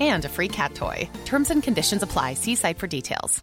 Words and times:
and 0.00 0.24
a 0.24 0.28
free 0.28 0.48
cat 0.48 0.74
toy. 0.74 1.08
Terms 1.24 1.50
and 1.50 1.62
conditions 1.62 2.02
apply. 2.02 2.34
See 2.34 2.56
site 2.56 2.78
for 2.78 2.86
details. 2.86 3.42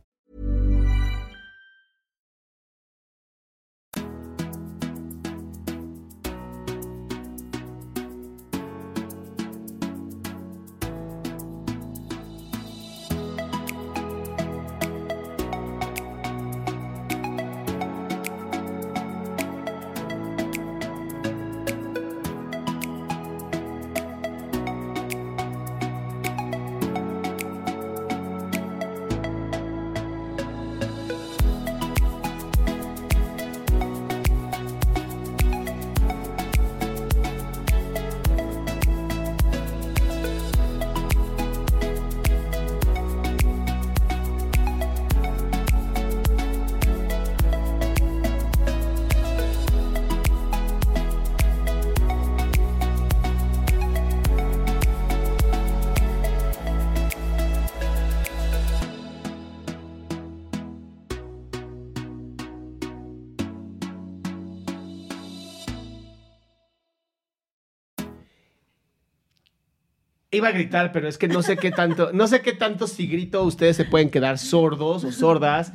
Iba 70.34 70.48
a 70.48 70.52
gritar, 70.52 70.92
pero 70.92 71.08
es 71.08 71.20
que 71.20 71.28
no 71.28 71.44
sé 71.44 71.58
qué 71.58 71.70
tanto, 71.70 72.12
no 72.12 72.26
sé 72.28 72.42
qué 72.42 72.54
tanto 72.54 72.88
si 72.88 73.06
grito 73.06 73.44
ustedes 73.44 73.78
se 73.78 73.86
pueden 73.86 74.10
quedar 74.10 74.40
sordos 74.40 75.04
o 75.04 75.12
sordas. 75.12 75.74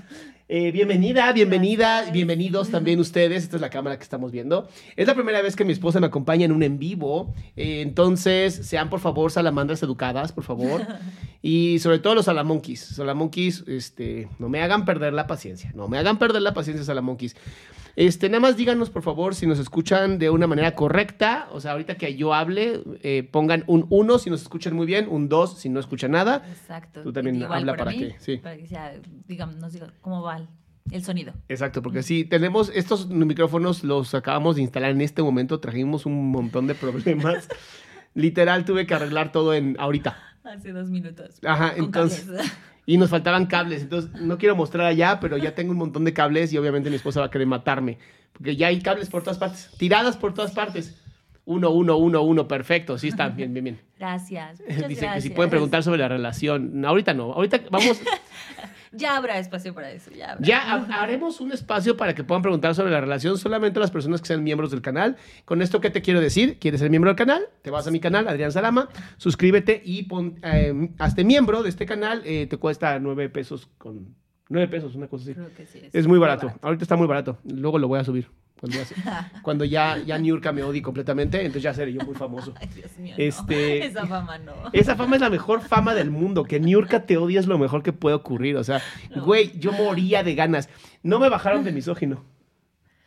Eh, 0.49 0.73
bienvenida, 0.73 1.31
bienvenida, 1.33 2.11
bienvenidos 2.11 2.69
también 2.69 2.99
ustedes. 2.99 3.45
Esta 3.45 3.55
es 3.55 3.63
la 3.63 3.71
cámara 3.71 3.97
que 3.97 4.03
estamos 4.03 4.33
viendo. 4.33 4.69
Es 4.97 5.07
la 5.07 5.15
primera 5.15 5.43
vez 5.43 5.55
que 5.55 5.65
mi 5.65 5.73
esposa 5.73 6.01
me 6.01 6.09
acompaña 6.09 6.45
en 6.45 6.51
un 6.51 6.65
en 6.65 6.81
vivo. 6.81 7.33
Eh, 7.55 7.83
entonces, 7.83 8.53
sean 8.53 8.91
por 8.91 8.99
favor 8.99 9.31
salamandras 9.31 9.81
educadas, 9.85 10.33
por 10.33 10.43
favor. 10.43 10.85
Y 11.41 11.79
sobre 11.79 12.01
todo 12.01 12.17
los 12.17 12.25
salamonquis. 12.25 12.81
Salamonquis, 12.81 13.63
este, 13.69 14.29
no 14.41 14.49
me 14.49 14.61
hagan 14.61 14.85
perder 14.85 15.13
la 15.13 15.29
paciencia. 15.29 15.71
No 15.77 15.87
me 15.87 15.99
hagan 15.99 16.19
perder 16.19 16.43
la 16.43 16.53
paciencia, 16.53 16.85
salamonquis. 16.85 17.37
Este, 17.99 18.29
nada 18.29 18.39
más 18.39 18.57
díganos, 18.57 18.91
por 18.91 19.03
favor, 19.03 19.35
si 19.35 19.45
nos 19.45 19.59
escuchan 19.59 20.21
de 20.21 20.31
una 20.31 20.47
manera 20.47 20.77
correcta. 20.77 21.49
O 21.51 21.59
sea, 21.59 21.73
ahorita 21.73 21.97
que 21.97 22.15
yo 22.15 22.33
hable, 22.33 22.81
eh, 23.03 23.29
pongan 23.29 23.65
un 23.67 23.87
1 23.91 24.21
si 24.21 24.31
nos 24.31 24.41
escuchan 24.41 24.77
muy 24.77 24.87
bien, 24.87 25.09
un 25.11 25.29
2 25.29 25.59
si 25.59 25.69
no 25.69 25.81
escuchan 25.81 26.13
nada. 26.13 26.47
Exacto. 26.49 27.03
Tú 27.03 27.13
también 27.13 27.35
Igual 27.35 27.59
habla 27.59 27.77
para, 27.77 27.91
mí, 27.91 27.99
que- 27.99 28.21
sí. 28.21 28.37
Para 28.37 28.57
que 28.57 28.69
sea, 28.69 28.95
digamos, 29.27 29.57
nos 29.57 29.73
diga 29.73 29.89
cómo 30.01 30.23
va 30.23 30.47
el, 30.93 31.03
sonido. 31.03 31.33
Exacto, 31.49 31.83
porque 31.83 32.05
sí, 32.05 32.25
tenemos 32.25 32.71
estos 32.73 33.09
micrófonos, 33.09 33.83
los 33.83 34.15
acabamos 34.15 34.55
de 34.55 34.63
instalar 34.63 34.93
en 34.93 35.01
este 35.01 35.21
momento, 35.21 35.59
trajimos 35.59 36.07
un 36.07 36.31
montón 36.31 36.69
de 36.69 36.77
problemas. 36.77 37.49
Literal, 38.15 38.65
tuve 38.65 38.87
que 38.87 38.95
arreglar 38.95 39.33
todo 39.33 39.55
en 39.55 39.75
ahorita. 39.77 40.17
Hace 40.45 40.71
dos 40.71 40.89
minutos. 40.89 41.41
Ajá, 41.45 41.73
entonces-. 41.77 42.29
Y 42.89 42.97
nos 42.97 43.11
faltaban 43.11 43.45
cables, 43.45 43.83
entonces 43.83 44.11
no 44.19 44.39
quiero 44.39 44.57
mostrar 44.57 44.87
allá, 44.87 45.21
pero 45.21 45.37
ya 45.37 45.55
tengo 45.55 45.73
un 45.73 45.77
montón 45.77 46.07
de 46.07 46.15
cables 46.15 46.55
y 46.55 46.57
obviamente 46.57 46.89
mi 46.89 46.97
esposa 46.97 47.21
va 47.21 47.27
a 47.27 47.31
querer 47.31 47.47
matarme, 47.47 47.99
porque 48.33 48.57
ya 48.57 48.69
hay 48.69 48.81
cables 48.81 49.11
por 49.11 49.23
todas 49.23 49.37
partes, 49.37 49.69
tiradas 49.77 50.17
por 50.17 50.33
todas 50.33 50.53
partes. 50.53 50.99
Uno, 51.45 51.69
uno, 51.69 51.99
uno, 51.99 52.23
uno, 52.23 52.49
perfecto, 52.49 52.97
sí 52.97 53.09
está, 53.09 53.29
bien, 53.29 53.53
bien, 53.53 53.65
bien. 53.65 53.81
Gracias. 53.99 54.61
muchas 54.67 54.77
Dice 54.77 54.89
que 54.89 54.95
si 54.95 55.01
gracias. 55.03 55.35
pueden 55.35 55.51
preguntar 55.51 55.83
sobre 55.83 55.99
la 55.99 56.09
relación. 56.09 56.81
No, 56.81 56.89
ahorita 56.89 57.13
no, 57.13 57.31
ahorita 57.35 57.61
vamos, 57.71 58.01
Ya 58.93 59.17
habrá 59.17 59.39
espacio 59.39 59.75
para 59.75 59.91
eso. 59.91 60.11
Ya, 60.11 60.33
habrá. 60.33 60.47
Ya 60.47 60.61
ha- 60.73 61.03
haremos 61.03 61.41
un 61.41 61.53
espacio 61.53 61.97
para 61.97 62.15
que 62.15 62.25
puedan 62.25 62.43
preguntar 62.43 62.75
sobre 62.75 62.91
la 62.91 63.01
relación 63.01 63.37
solamente 63.39 63.79
las 63.81 63.91
personas 63.91 64.21
que 64.21 64.29
sean 64.29 64.43
miembros 64.43 64.71
del 64.71 64.81
canal. 64.83 65.17
Con 65.45 65.63
esto, 65.63 65.81
¿qué 65.81 65.91
te 65.91 66.03
quiero 66.03 66.21
decir? 66.21 66.59
¿Quieres 66.59 66.81
ser 66.81 66.91
miembro 66.91 67.11
del 67.11 67.17
canal? 67.17 67.43
Te 67.63 67.71
vas 67.71 67.87
a 67.87 67.91
mi 67.91 68.01
canal, 68.01 68.29
Adrián 68.29 68.53
Salama, 68.53 68.89
suscríbete 69.17 69.81
y 69.85 70.05
pon, 70.05 70.39
eh, 70.43 70.91
hazte 70.99 71.25
miembro 71.25 71.63
de 71.63 71.69
este 71.69 71.87
canal. 71.87 72.23
Eh, 72.25 72.47
te 72.47 72.57
cuesta 72.57 72.99
nueve 72.99 73.29
pesos 73.29 73.69
con... 73.79 74.15
Nueve 74.51 74.69
pesos, 74.69 74.95
una 74.95 75.09
cosa 75.09 75.25
así. 75.25 75.35
Creo 75.35 75.53
que 75.55 75.67
sí. 75.67 75.83
Es 75.93 76.07
muy 76.07 76.19
barato. 76.19 76.51
Ahorita 76.63 76.83
está 76.83 76.97
muy 76.97 77.07
barato. 77.07 77.39
Luego 77.45 77.79
lo 77.79 77.87
voy 77.87 77.99
a 78.01 78.05
subir. 78.05 78.31
Cuando 78.61 78.77
ya, 78.79 78.85
se- 78.85 78.95
cuando 79.43 79.65
ya, 79.65 79.99
ya 79.99 80.19
Niurka 80.19 80.53
me 80.53 80.63
odie 80.63 80.83
completamente, 80.83 81.39
entonces 81.39 81.63
ya 81.63 81.73
seré 81.75 81.93
yo 81.93 82.01
muy 82.03 82.15
famoso. 82.15 82.53
Ay, 82.61 82.69
Dios 82.75 82.99
mío. 82.99 83.15
Este- 83.19 83.79
No. 83.81 83.85
Esa 83.87 84.07
fama 84.07 84.39
no. 84.39 84.53
Esa 84.73 84.97
fama 84.97 85.17
es 85.17 85.23
la 85.23 85.31
mejor 85.31 85.61
fama 85.63 85.95
del 85.95 86.11
mundo. 86.11 86.45
Que 86.45 86.59
Niurka 86.61 87.07
te 87.07 87.17
odie 87.17 87.39
es 87.39 87.47
lo 87.47 87.59
mejor 87.59 87.83
que 87.83 87.93
puede 87.93 88.17
ocurrir. 88.17 88.57
O 88.57 88.65
sea, 88.65 88.83
güey, 89.25 89.59
yo 89.59 89.73
moría 89.73 90.23
de 90.23 90.35
ganas. 90.35 90.69
No 91.03 91.19
me 91.21 91.29
bajaron 91.29 91.65
de 91.65 91.73
misógino. 91.73 92.25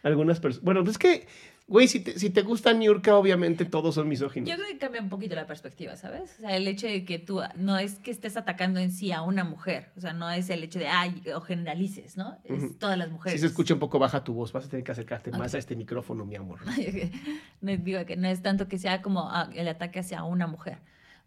Algunas 0.03 0.39
personas. 0.39 0.63
Bueno, 0.65 0.81
pues 0.83 0.93
es 0.95 0.97
que, 0.97 1.27
güey, 1.71 1.87
si 1.87 2.01
te, 2.01 2.19
si 2.19 2.29
te 2.29 2.41
gusta 2.41 2.73
Niurka, 2.73 3.15
obviamente 3.15 3.63
todos 3.63 3.95
son 3.95 4.09
misóginos. 4.09 4.49
Yo 4.49 4.55
creo 4.55 4.67
que 4.67 4.77
cambia 4.77 5.01
un 5.01 5.07
poquito 5.07 5.35
la 5.35 5.47
perspectiva, 5.47 5.95
¿sabes? 5.95 6.35
O 6.37 6.41
sea, 6.41 6.57
el 6.57 6.67
hecho 6.67 6.85
de 6.85 7.05
que 7.05 7.17
tú 7.17 7.41
no 7.55 7.77
es 7.77 7.95
que 7.95 8.11
estés 8.11 8.35
atacando 8.35 8.81
en 8.81 8.91
sí 8.91 9.13
a 9.13 9.21
una 9.21 9.45
mujer, 9.45 9.89
o 9.95 10.01
sea, 10.01 10.11
no 10.11 10.29
es 10.29 10.49
el 10.49 10.63
hecho 10.63 10.79
de, 10.79 10.89
ay, 10.89 11.23
o 11.33 11.39
generalices, 11.39 12.17
¿no? 12.17 12.37
Es 12.43 12.77
todas 12.77 12.97
las 12.97 13.07
Si 13.07 13.13
mujeres. 13.13 13.41
se 13.41 13.47
escucha 13.47 13.73
un 13.73 13.79
poco 13.79 13.99
baja 13.99 14.23
tu 14.23 14.33
voz, 14.33 14.51
vas 14.51 14.65
a 14.65 14.69
tener 14.69 14.83
que 14.83 14.91
acercarte 14.91 15.31
más 15.31 15.55
a 15.55 15.57
este 15.57 15.77
micrófono, 15.77 16.25
mi 16.25 16.35
amor. 16.35 16.59
no 17.61 17.77
digo 17.77 18.05
que 18.05 18.17
no 18.17 18.27
es 18.27 18.41
tanto 18.41 18.67
que 18.67 18.77
sea 18.77 19.01
como 19.01 19.29
ah, 19.31 19.49
el 19.55 19.69
ataque 19.69 19.99
hacia 19.99 20.23
una 20.23 20.47
mujer, 20.47 20.79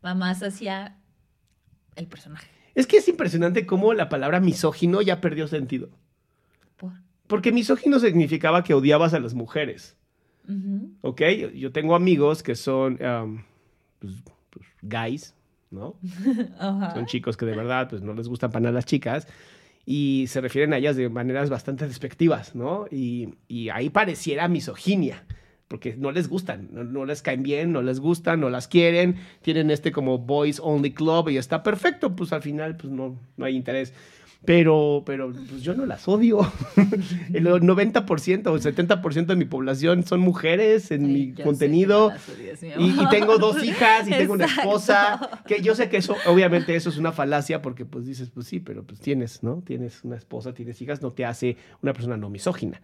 va 0.04 0.14
más 0.14 0.42
hacia 0.42 0.98
el 1.96 2.06
personaje. 2.06 2.48
Es 2.74 2.86
que 2.86 2.98
es 2.98 3.08
impresionante 3.08 3.64
cómo 3.64 3.94
la 3.94 4.10
palabra 4.10 4.40
misógino 4.40 5.00
ya 5.00 5.22
perdió 5.22 5.48
sentido. 5.48 5.88
Por. 6.76 6.92
Porque 7.28 7.50
misógino 7.50 7.98
significaba 7.98 8.62
que 8.62 8.74
odiabas 8.74 9.14
a 9.14 9.20
las 9.20 9.32
mujeres. 9.32 9.96
Ujú. 10.48 10.90
¿Ok? 11.00 11.22
Yo 11.54 11.72
tengo 11.72 11.94
amigos 11.94 12.42
que 12.42 12.54
son 12.54 12.98
um, 13.02 13.42
pues, 13.98 14.22
pues, 14.50 14.66
guys, 14.82 15.34
¿no? 15.70 15.96
Son 16.94 17.06
chicos 17.06 17.36
que 17.36 17.46
de 17.46 17.56
verdad 17.56 17.88
pues, 17.90 18.02
no 18.02 18.14
les 18.14 18.28
gustan 18.28 18.50
para 18.50 18.60
nada 18.60 18.74
las 18.74 18.86
chicas 18.86 19.26
y 19.86 20.26
se 20.28 20.40
refieren 20.40 20.72
a 20.72 20.78
ellas 20.78 20.96
de 20.96 21.08
maneras 21.08 21.50
bastante 21.50 21.86
despectivas, 21.86 22.54
¿no? 22.54 22.86
Y, 22.90 23.34
y 23.48 23.68
ahí 23.68 23.90
pareciera 23.90 24.48
misoginia, 24.48 25.24
porque 25.68 25.96
no 25.96 26.10
les 26.10 26.28
gustan, 26.28 26.68
no, 26.72 26.84
no 26.84 27.04
les 27.04 27.22
caen 27.22 27.42
bien, 27.42 27.72
no 27.72 27.82
les 27.82 28.00
gustan, 28.00 28.40
no 28.40 28.50
las 28.50 28.68
quieren, 28.68 29.16
tienen 29.42 29.70
este 29.70 29.92
como 29.92 30.18
boys 30.18 30.60
only 30.62 30.92
club 30.92 31.28
y 31.28 31.36
está 31.36 31.62
perfecto, 31.62 32.16
pues 32.16 32.32
al 32.32 32.42
final 32.42 32.76
pues 32.76 32.92
no, 32.92 33.18
no 33.36 33.44
hay 33.44 33.56
interés. 33.56 33.92
Pero, 34.44 35.02
pero 35.06 35.32
pues 35.32 35.62
yo 35.62 35.74
no 35.74 35.86
las 35.86 36.06
odio. 36.06 36.40
El 37.32 37.46
90% 37.46 38.46
o 38.46 38.56
el 38.56 38.62
70% 38.62 39.26
de 39.26 39.36
mi 39.36 39.44
población 39.44 40.04
son 40.04 40.20
mujeres 40.20 40.90
en 40.90 41.06
Sí, 41.06 41.12
mi 41.12 41.32
contenido. 41.32 42.06
odias, 42.06 42.62
mi 42.62 42.88
Y, 42.88 43.08
tengo 43.10 43.38
dos 43.38 43.62
hijas 43.64 44.06
y 44.06 44.10
tengo 44.10 44.34
una 44.34 44.46
esposa. 44.46 45.42
Que 45.46 45.62
yo 45.62 45.74
sé 45.74 45.88
que 45.88 45.96
eso, 45.96 46.16
obviamente, 46.26 46.74
eso 46.76 46.90
es 46.90 46.98
una 46.98 47.12
falacia 47.12 47.62
porque 47.62 47.84
pues 47.84 48.06
dices, 48.06 48.30
pues 48.30 48.46
sí, 48.46 48.60
pero 48.60 48.84
pues 48.84 49.00
tienes, 49.00 49.42
¿no? 49.42 49.62
Tienes 49.64 50.04
una 50.04 50.16
esposa, 50.16 50.52
tienes 50.52 50.80
hijas, 50.82 51.02
no 51.02 51.12
te 51.12 51.24
hace 51.24 51.56
una 51.82 51.92
persona 51.92 52.16
no 52.16 52.28
misógina. 52.30 52.80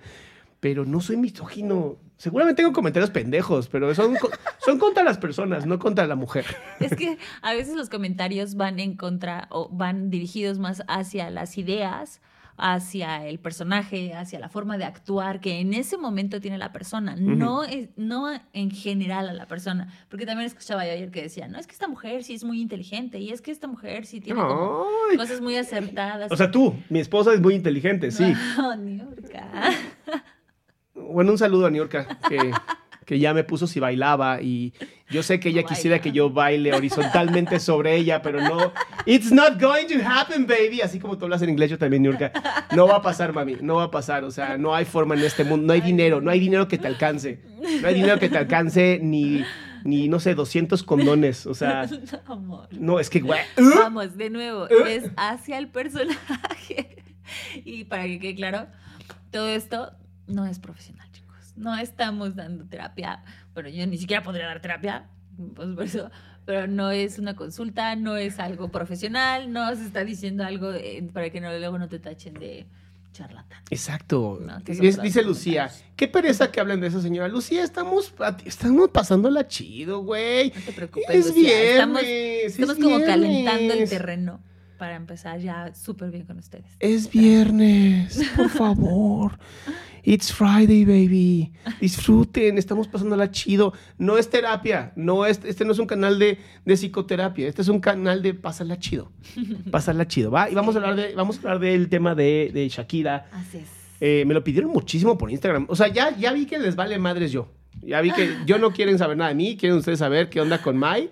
Pero 0.60 0.84
no 0.84 1.00
soy 1.00 1.16
misógino. 1.16 1.96
Seguramente 2.16 2.62
tengo 2.62 2.74
comentarios 2.74 3.10
pendejos, 3.10 3.68
pero 3.68 3.94
son, 3.94 4.16
son 4.64 4.78
contra 4.78 5.02
las 5.02 5.18
personas, 5.18 5.66
no 5.66 5.78
contra 5.78 6.06
la 6.06 6.16
mujer. 6.16 6.44
Es 6.78 6.94
que 6.94 7.18
a 7.42 7.54
veces 7.54 7.74
los 7.74 7.88
comentarios 7.88 8.54
van 8.54 8.78
en 8.78 8.96
contra 8.96 9.48
o 9.50 9.68
van 9.70 10.10
dirigidos 10.10 10.58
más 10.58 10.82
hacia 10.86 11.30
las 11.30 11.56
ideas, 11.56 12.20
hacia 12.60 13.26
el 13.26 13.38
personaje, 13.38 14.12
hacia 14.14 14.38
la 14.38 14.48
forma 14.48 14.76
de 14.76 14.84
actuar 14.84 15.40
que 15.40 15.60
en 15.60 15.72
ese 15.72 15.96
momento 15.96 16.40
tiene 16.40 16.58
la 16.58 16.72
persona, 16.72 17.16
no, 17.16 17.64
es, 17.64 17.88
no 17.96 18.28
en 18.52 18.70
general 18.70 19.28
a 19.28 19.32
la 19.32 19.46
persona. 19.46 19.88
Porque 20.08 20.26
también 20.26 20.46
escuchaba 20.46 20.84
yo 20.84 20.92
ayer 20.92 21.10
que 21.10 21.22
decía, 21.22 21.48
no, 21.48 21.58
es 21.58 21.66
que 21.66 21.72
esta 21.72 21.88
mujer 21.88 22.22
sí 22.22 22.34
es 22.34 22.44
muy 22.44 22.60
inteligente 22.60 23.18
y 23.18 23.30
es 23.30 23.40
que 23.40 23.50
esta 23.50 23.66
mujer 23.66 24.04
sí 24.04 24.20
tiene 24.20 24.40
como 24.40 24.84
cosas 25.16 25.40
muy 25.40 25.56
acertadas. 25.56 26.30
O 26.30 26.36
sea, 26.36 26.50
tú, 26.50 26.74
mi 26.90 27.00
esposa 27.00 27.32
es 27.32 27.40
muy 27.40 27.54
inteligente, 27.54 28.10
sí. 28.10 28.34
No, 28.58 28.76
Niurka. 28.76 29.70
Bueno, 31.00 31.32
un 31.32 31.38
saludo 31.38 31.66
a 31.66 31.70
Niurka, 31.70 32.06
que, 32.28 32.52
que 33.06 33.18
ya 33.18 33.34
me 33.34 33.44
puso 33.44 33.66
si 33.66 33.80
bailaba 33.80 34.40
y 34.40 34.72
yo 35.08 35.22
sé 35.24 35.40
que 35.40 35.48
ella 35.48 35.64
quisiera 35.64 36.00
que 36.00 36.12
yo 36.12 36.30
baile 36.30 36.72
horizontalmente 36.72 37.58
sobre 37.58 37.96
ella, 37.96 38.22
pero 38.22 38.40
no. 38.40 38.72
It's 39.06 39.32
not 39.32 39.60
going 39.60 39.86
to 39.86 39.94
happen, 40.06 40.46
baby. 40.46 40.80
Así 40.82 41.00
como 41.00 41.18
tú 41.18 41.24
hablas 41.24 41.42
en 41.42 41.50
inglés, 41.50 41.70
yo 41.70 41.78
también, 41.78 42.02
Niurka. 42.02 42.30
No 42.76 42.86
va 42.86 42.96
a 42.96 43.02
pasar, 43.02 43.32
mami, 43.32 43.56
no 43.60 43.76
va 43.76 43.84
a 43.84 43.90
pasar. 43.90 44.22
O 44.24 44.30
sea, 44.30 44.56
no 44.56 44.74
hay 44.74 44.84
forma 44.84 45.14
en 45.16 45.22
este 45.22 45.42
mundo, 45.42 45.66
no 45.66 45.72
hay 45.72 45.80
dinero, 45.80 46.20
no 46.20 46.30
hay 46.30 46.38
dinero 46.38 46.68
que 46.68 46.78
te 46.78 46.86
alcance. 46.86 47.40
No 47.82 47.88
hay 47.88 47.94
dinero 47.94 48.18
que 48.20 48.28
te 48.28 48.38
alcance 48.38 49.00
ni, 49.02 49.44
ni 49.84 50.08
no 50.08 50.20
sé, 50.20 50.36
200 50.36 50.82
condones. 50.84 51.46
O 51.46 51.54
sea, 51.54 51.86
No, 52.28 52.32
amor. 52.34 52.68
no, 52.70 53.00
es 53.00 53.10
que, 53.10 53.18
güey. 53.20 53.40
Vamos, 53.56 54.16
de 54.16 54.30
nuevo, 54.30 54.68
es 54.68 55.10
hacia 55.16 55.58
el 55.58 55.68
personaje. 55.68 56.96
Y 57.64 57.84
para 57.84 58.04
que 58.04 58.18
quede 58.18 58.34
claro, 58.34 58.66
todo 59.30 59.46
esto 59.48 59.92
no 60.30 60.46
es 60.46 60.58
profesional, 60.58 61.08
chicos. 61.12 61.52
No 61.56 61.76
estamos 61.76 62.36
dando 62.36 62.64
terapia. 62.64 63.22
Bueno, 63.54 63.68
yo 63.68 63.86
ni 63.86 63.98
siquiera 63.98 64.22
podría 64.22 64.46
dar 64.46 64.60
terapia, 64.60 65.08
pues 65.54 65.68
por 65.74 65.84
eso. 65.84 66.10
Pero 66.46 66.66
no 66.66 66.90
es 66.90 67.18
una 67.18 67.36
consulta, 67.36 67.94
no 67.96 68.16
es 68.16 68.38
algo 68.38 68.70
profesional, 68.70 69.52
no 69.52 69.74
se 69.76 69.84
está 69.84 70.04
diciendo 70.04 70.44
algo 70.44 70.72
eh, 70.72 71.06
para 71.12 71.30
que 71.30 71.40
no, 71.40 71.50
luego 71.56 71.78
no 71.78 71.88
te 71.88 71.98
tachen 71.98 72.34
de 72.34 72.66
charlatán. 73.12 73.62
Exacto. 73.70 74.40
No, 74.40 74.58
Dice- 74.60 75.22
Lucía, 75.22 75.70
qué 75.96 76.08
pereza 76.08 76.50
que 76.50 76.60
hablen 76.60 76.80
de 76.80 76.86
esa 76.86 77.00
señora. 77.02 77.28
Lucía, 77.28 77.62
estamos, 77.62 78.14
estamos 78.44 78.88
pasándola 78.90 79.46
chido, 79.48 80.02
güey. 80.02 80.52
No 80.54 80.60
te 80.62 80.72
preocupes, 80.72 81.10
Es 81.10 81.26
Lucía, 81.28 81.62
Estamos, 81.72 82.02
es 82.04 82.56
como 82.80 83.00
calentando 83.04 83.74
el 83.74 83.88
terreno 83.88 84.40
para 84.80 84.96
empezar 84.96 85.38
ya 85.38 85.74
súper 85.74 86.10
bien 86.10 86.24
con 86.24 86.38
ustedes. 86.38 86.64
Es 86.80 87.10
viernes, 87.10 88.18
por 88.34 88.48
favor. 88.62 89.38
It's 90.02 90.32
Friday, 90.32 90.86
baby. 90.86 91.52
Disfruten, 91.82 92.56
estamos 92.56 92.88
pasándola 92.88 93.30
chido. 93.30 93.74
No 93.98 94.16
es 94.16 94.30
terapia, 94.30 94.94
no 94.96 95.26
es, 95.26 95.38
este 95.44 95.66
no 95.66 95.72
es 95.72 95.78
un 95.78 95.86
canal 95.86 96.18
de, 96.18 96.38
de 96.64 96.74
psicoterapia, 96.78 97.46
este 97.46 97.60
es 97.60 97.68
un 97.68 97.78
canal 97.80 98.22
de 98.22 98.32
pasarla 98.32 98.78
chido. 98.78 99.12
Pasarla 99.70 100.08
chido, 100.08 100.30
¿va? 100.30 100.48
Y 100.48 100.54
vamos 100.54 100.74
a 100.76 100.78
hablar, 100.78 100.96
de, 100.96 101.14
vamos 101.14 101.36
a 101.36 101.40
hablar 101.40 101.58
del 101.58 101.90
tema 101.90 102.14
de, 102.14 102.50
de 102.54 102.66
Shakira. 102.70 103.26
Así 103.32 103.58
es. 103.58 103.68
Eh, 104.00 104.24
me 104.26 104.32
lo 104.32 104.42
pidieron 104.42 104.70
muchísimo 104.70 105.18
por 105.18 105.30
Instagram. 105.30 105.66
O 105.68 105.76
sea, 105.76 105.88
ya, 105.88 106.16
ya 106.16 106.32
vi 106.32 106.46
que 106.46 106.58
les 106.58 106.74
vale 106.74 106.98
madres 106.98 107.32
yo. 107.32 107.52
Ya 107.82 108.00
vi 108.00 108.12
que 108.12 108.34
yo 108.46 108.58
no 108.58 108.72
quieren 108.72 108.96
saber 108.96 109.18
nada 109.18 109.28
de 109.28 109.34
mí, 109.34 109.58
quieren 109.58 109.76
ustedes 109.76 109.98
saber 109.98 110.30
qué 110.30 110.40
onda 110.40 110.62
con 110.62 110.78
Mai. 110.78 111.10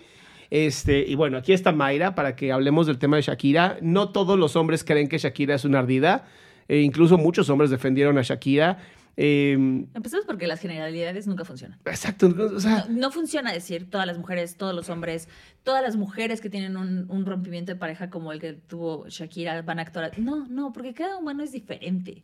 Este, 0.50 1.00
y 1.06 1.14
bueno, 1.14 1.38
aquí 1.38 1.52
está 1.52 1.72
Mayra 1.72 2.14
para 2.14 2.34
que 2.36 2.52
hablemos 2.52 2.86
del 2.86 2.98
tema 2.98 3.16
de 3.16 3.22
Shakira. 3.22 3.78
No 3.82 4.10
todos 4.10 4.38
los 4.38 4.56
hombres 4.56 4.84
creen 4.84 5.08
que 5.08 5.18
Shakira 5.18 5.54
es 5.54 5.64
una 5.64 5.80
ardida. 5.80 6.24
Eh, 6.68 6.80
incluso 6.80 7.18
muchos 7.18 7.48
hombres 7.50 7.70
defendieron 7.70 8.18
a 8.18 8.22
Shakira. 8.22 8.78
Eh, 9.20 9.52
Empezamos 9.94 10.26
porque 10.26 10.46
las 10.46 10.60
generalidades 10.60 11.26
nunca 11.26 11.44
funcionan. 11.44 11.78
exacto. 11.86 12.32
O 12.54 12.60
sea, 12.60 12.84
No, 12.88 12.94
no 13.00 13.10
funciona 13.10 13.52
decir 13.52 13.90
todas 13.90 14.06
las 14.06 14.16
mujeres, 14.16 14.56
todos 14.56 14.74
los 14.74 14.88
hombres, 14.90 15.28
todas 15.64 15.82
las 15.82 15.96
mujeres 15.96 16.40
que 16.40 16.48
tienen 16.50 16.76
un, 16.76 17.06
un 17.08 17.26
rompimiento 17.26 17.72
de 17.72 17.76
pareja 17.78 18.10
como 18.10 18.32
el 18.32 18.38
que 18.40 18.52
tuvo 18.52 19.08
Shakira 19.08 19.60
van 19.62 19.80
a 19.80 19.82
actuar. 19.82 20.12
No, 20.18 20.46
no, 20.48 20.72
porque 20.72 20.94
cada 20.94 21.16
humano 21.18 21.42
es 21.42 21.50
diferente. 21.52 22.22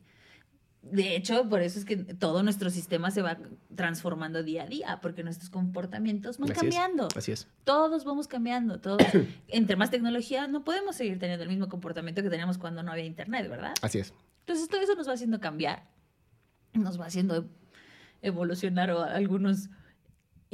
De 0.91 1.17
hecho, 1.17 1.49
por 1.49 1.63
eso 1.63 1.79
es 1.79 1.85
que 1.85 1.97
todo 1.97 2.43
nuestro 2.43 2.71
sistema 2.71 3.11
se 3.11 3.23
va 3.23 3.39
transformando 3.75 4.43
día 4.43 4.65
a 4.65 4.67
día, 4.67 4.99
porque 5.03 5.25
nuestros 5.25 5.51
comportamientos 5.51 6.39
van 6.39 6.51
así 6.51 6.53
es, 6.53 6.61
cambiando. 6.61 7.09
así 7.17 7.33
es. 7.33 7.49
Todos 7.65 8.05
vamos 8.05 8.29
cambiando, 8.29 8.81
todos. 8.81 9.03
Entre 9.49 9.77
más 9.77 9.91
tecnología, 9.91 10.47
no 10.47 10.65
podemos 10.65 10.97
seguir 10.97 11.19
teniendo 11.19 11.43
el 11.43 11.49
mismo 11.49 11.69
comportamiento 11.69 12.23
que 12.23 12.31
teníamos 12.31 12.59
cuando 12.59 12.83
no 12.83 12.93
había 12.93 13.05
internet, 13.05 13.49
¿verdad? 13.49 13.75
Así 13.83 13.99
es. 13.99 14.15
Entonces 14.41 14.69
todo 14.69 14.81
eso 14.83 14.95
nos 14.95 15.09
va 15.09 15.15
haciendo 15.15 15.41
cambiar, 15.41 15.89
nos 16.75 17.01
va 17.01 17.07
haciendo 17.07 17.49
evolucionar 18.21 18.91
o 18.91 19.03
algunos 19.03 19.71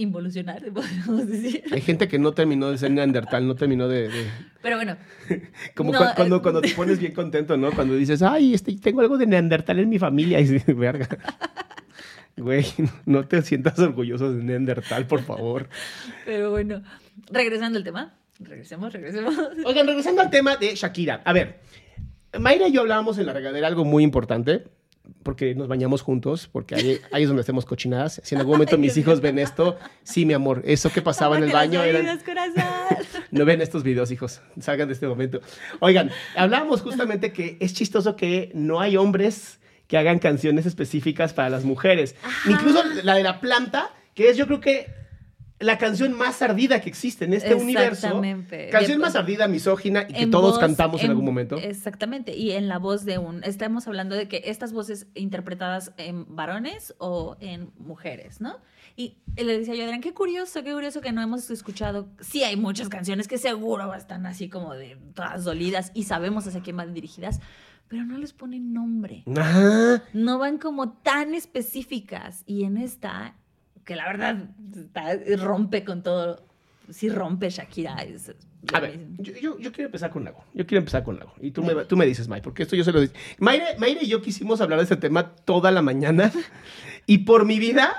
involucionar, 0.01 0.63
podemos 0.73 1.27
decir. 1.27 1.63
Hay 1.73 1.81
gente 1.81 2.09
que 2.09 2.19
no 2.19 2.33
terminó 2.33 2.71
de 2.71 2.79
ser 2.79 2.91
neandertal, 2.91 3.47
no 3.47 3.55
terminó 3.55 3.89
de... 3.89 4.09
de- 4.09 4.27
Pero 4.63 4.77
bueno, 4.77 4.97
Como 5.75 5.93
No, 5.93 5.99
cu- 5.99 6.05
cuando, 6.17 6.37
eh, 6.37 6.43
cuando 6.43 6.61
te 6.61 6.71
pones 6.71 6.99
bien 6.99 7.13
contento, 7.13 7.57
¿no? 7.57 7.71
Cuando 7.73 7.95
dices, 7.95 8.23
ay, 8.23 8.55
este, 8.55 8.77
tengo 8.77 9.01
algo 9.01 9.19
de 9.19 9.27
neandertal 9.27 9.79
en 9.79 9.89
mi 9.89 9.99
familia. 9.99 10.41
Y 10.41 10.45
dices, 10.47 10.77
verga. 10.77 11.09
Güey, 12.37 12.65
no 13.05 13.27
te 13.27 13.43
sientas 13.43 13.79
orgulloso 13.81 14.33
de 14.33 14.43
neandertal, 14.43 15.07
por 15.07 15.21
favor. 15.23 15.69
pero 16.25 16.51
bueno, 16.51 16.81
regresando 17.31 17.77
al 17.77 17.85
tema, 17.85 18.15
regresemos, 18.39 18.93
regresemos. 18.93 19.35
Oigan, 19.67 19.87
regresando 19.87 20.23
al 20.23 20.31
tema 20.31 20.57
de 20.57 20.75
Shakira. 20.75 21.21
A 21.27 21.35
ver, 21.35 21.61
Mayra 22.39 22.69
y 22.69 22.73
yo 22.73 22.81
hablábamos 22.81 23.19
en 23.19 23.27
la 23.27 23.35
regadera 23.35 23.67
algo 23.67 23.85
muy 23.85 24.03
importante, 24.05 24.65
porque 25.23 25.55
nos 25.55 25.69
bañamos 25.69 26.03
juntos, 26.03 26.49
porque 26.51 26.75
ahí, 26.75 26.99
ahí 27.13 27.23
es 27.23 27.29
donde 27.29 27.43
hacemos 27.43 27.65
cochinadas. 27.65 28.21
Si 28.25 28.35
en 28.35 28.41
algún 28.41 28.55
momento 28.55 28.77
Ay, 28.77 28.83
mis 28.83 28.97
hijos 28.97 29.21
ven 29.21 29.39
esto, 29.39 29.79
sí, 30.03 30.25
mi 30.25 30.35
amor, 30.35 30.63
eso 30.65 30.91
que 30.91 31.03
pasaba 31.03 31.37
en 31.37 31.45
el 31.45 31.53
baño 31.53 31.83
eran... 31.83 32.19
No 33.31 33.45
ven 33.45 33.61
estos 33.61 33.85
videos, 33.85 34.11
hijos. 34.11 34.41
Salgan 34.61 34.89
de 34.89 34.95
este 34.95 35.07
momento. 35.07 35.41
Oigan, 35.79 36.11
hablábamos 36.37 36.81
justamente 36.83 37.33
que 37.33 37.59
es 37.61 37.75
chistoso 37.75 38.17
que 38.17 38.51
no 38.55 38.81
hay 38.81 38.97
hombres 38.97 39.61
que 39.87 39.99
hagan 39.99 40.19
canciones 40.19 40.67
específicas 40.67 41.33
para 41.33 41.49
las 41.49 41.65
mujeres. 41.65 42.17
Incluso 42.49 42.83
la 43.03 43.15
de 43.15 43.23
la 43.23 43.41
planta, 43.41 43.91
que 44.15 44.31
es 44.31 44.37
yo 44.37 44.47
creo 44.47 44.61
que 44.61 45.00
la 45.61 45.77
canción 45.77 46.17
más 46.17 46.41
ardida 46.41 46.81
que 46.81 46.89
existe 46.89 47.27
en 47.27 47.35
este 47.35 47.55
universo. 47.55 48.07
Exactamente. 48.07 48.71
Canción 48.71 48.99
más 48.99 49.15
ardida, 49.15 49.47
misógina 49.47 50.07
y 50.09 50.15
que 50.15 50.27
todos 50.27 50.55
voz- 50.55 50.61
cantamos 50.61 51.05
en, 51.05 51.11
algún 51.11 51.27
momento. 51.27 51.57
Exactamente, 51.57 52.35
y 52.35 52.53
en 52.53 52.67
la 52.67 52.79
voz 52.79 53.05
de 53.05 53.19
un... 53.19 53.45
Estamos 53.45 53.87
hablando 53.87 54.17
de 54.17 54.27
que 54.27 54.43
estas 54.47 54.73
voces 54.73 55.07
interpretadas 55.15 55.93
en 55.99 56.35
varones 56.35 56.95
o 56.99 57.37
en 57.41 57.71
mujeres, 57.79 58.41
¿no? 58.41 58.57
Y 58.97 59.19
le 59.37 59.59
decía 59.59 59.75
yo, 59.75 59.85
Adrián, 59.85 60.01
qué 60.01 60.15
curioso, 60.15 60.65
qué 60.65 60.73
curioso 60.73 61.03
que 61.03 61.13
no 61.13 61.21
hemos 61.23 61.51
escuchado. 61.51 62.09
Sí 62.21 62.43
hay 62.43 62.57
muchas 62.57 62.89
canciones 62.89 63.29
que 63.29 63.39
seguro 63.39 63.95
están 63.95 64.25
así 64.27 64.49
como 64.49 64.75
de 64.75 64.97
todas 65.15 65.45
dolidas 65.45 65.93
y 65.95 66.05
sabemos 66.05 66.47
hacia 66.47 66.63
quién 66.63 66.77
van 66.77 66.95
dirigidas, 66.95 67.41
pero 67.89 68.05
no 68.05 68.17
les 68.19 68.33
ponen 68.33 68.73
nombre. 68.73 69.25
Ajá. 69.37 70.03
No 70.13 70.39
van 70.39 70.59
como 70.59 70.93
tan 70.93 71.35
específicas. 71.35 72.45
Y 72.47 72.65
en 72.65 72.79
esta, 72.79 73.37
que 73.91 73.97
la 73.97 74.07
verdad 74.07 74.37
está- 74.73 75.19
rompe 75.45 75.83
con 75.85 76.05
todo... 76.05 76.47
Sí 76.91 77.09
rompe 77.09 77.51
Shakira. 77.51 77.97
es- 78.05 78.33
A 78.73 78.79
ver, 78.79 79.01
yo, 79.19 79.33
yo- 79.35 79.59
yo 79.59 79.73
quiero 79.73 79.87
empezar 79.87 80.11
con 80.13 80.29
algo. 80.29 80.45
Yo 80.55 80.65
quiero 80.65 80.79
empezar 80.79 81.03
con 81.03 81.17
algo. 81.19 81.35
Y 81.41 81.51
tú 81.51 81.65
me, 81.65 81.75
tú 81.87 81.97
me 81.97 82.07
dices, 82.07 82.29
May, 82.29 82.41
porque 82.41 82.63
esto 82.63 82.77
yo 82.77 82.85
se 82.85 82.93
lo 82.93 83.01
digo. 83.01 83.13
Mayra, 83.39 83.65
Mayra 83.79 84.01
y 84.03 84.07
yo 84.07 84.23
quisimos 84.23 84.61
hablar 84.61 84.79
de 84.79 84.85
este 84.85 84.97
tema 84.97 85.35
toda 85.35 85.73
la 85.73 85.83
mañana. 85.83 86.31
Y 87.07 87.19
por 87.19 87.45
mi 87.47 87.59
vida, 87.59 87.97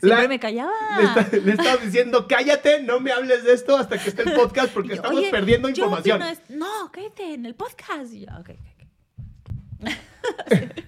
Siempre 0.00 0.26
me 0.26 0.40
callaba. 0.40 0.72
le, 0.98 1.04
está- 1.04 1.36
le 1.36 1.52
estaba 1.52 1.76
diciendo, 1.76 2.26
cállate, 2.28 2.82
no 2.82 2.98
me 2.98 3.12
hables 3.12 3.44
de 3.44 3.52
esto 3.52 3.76
hasta 3.76 3.96
que 3.98 4.08
esté 4.08 4.22
el 4.22 4.32
podcast 4.32 4.72
porque 4.74 4.88
Yo, 4.88 4.94
estamos 4.96 5.18
"Oye, 5.18 5.30
perdiendo 5.30 5.68
información. 5.68 6.20
es- 6.22 6.42
No, 6.50 6.90
cállate, 6.92 7.34
en 7.34 7.46
el 7.46 7.54
podcast. 7.54 8.12
Y 8.12 8.26
yo, 8.26 8.32
ok, 8.40 8.50
ok, 8.50 9.84
ok. 9.84 9.88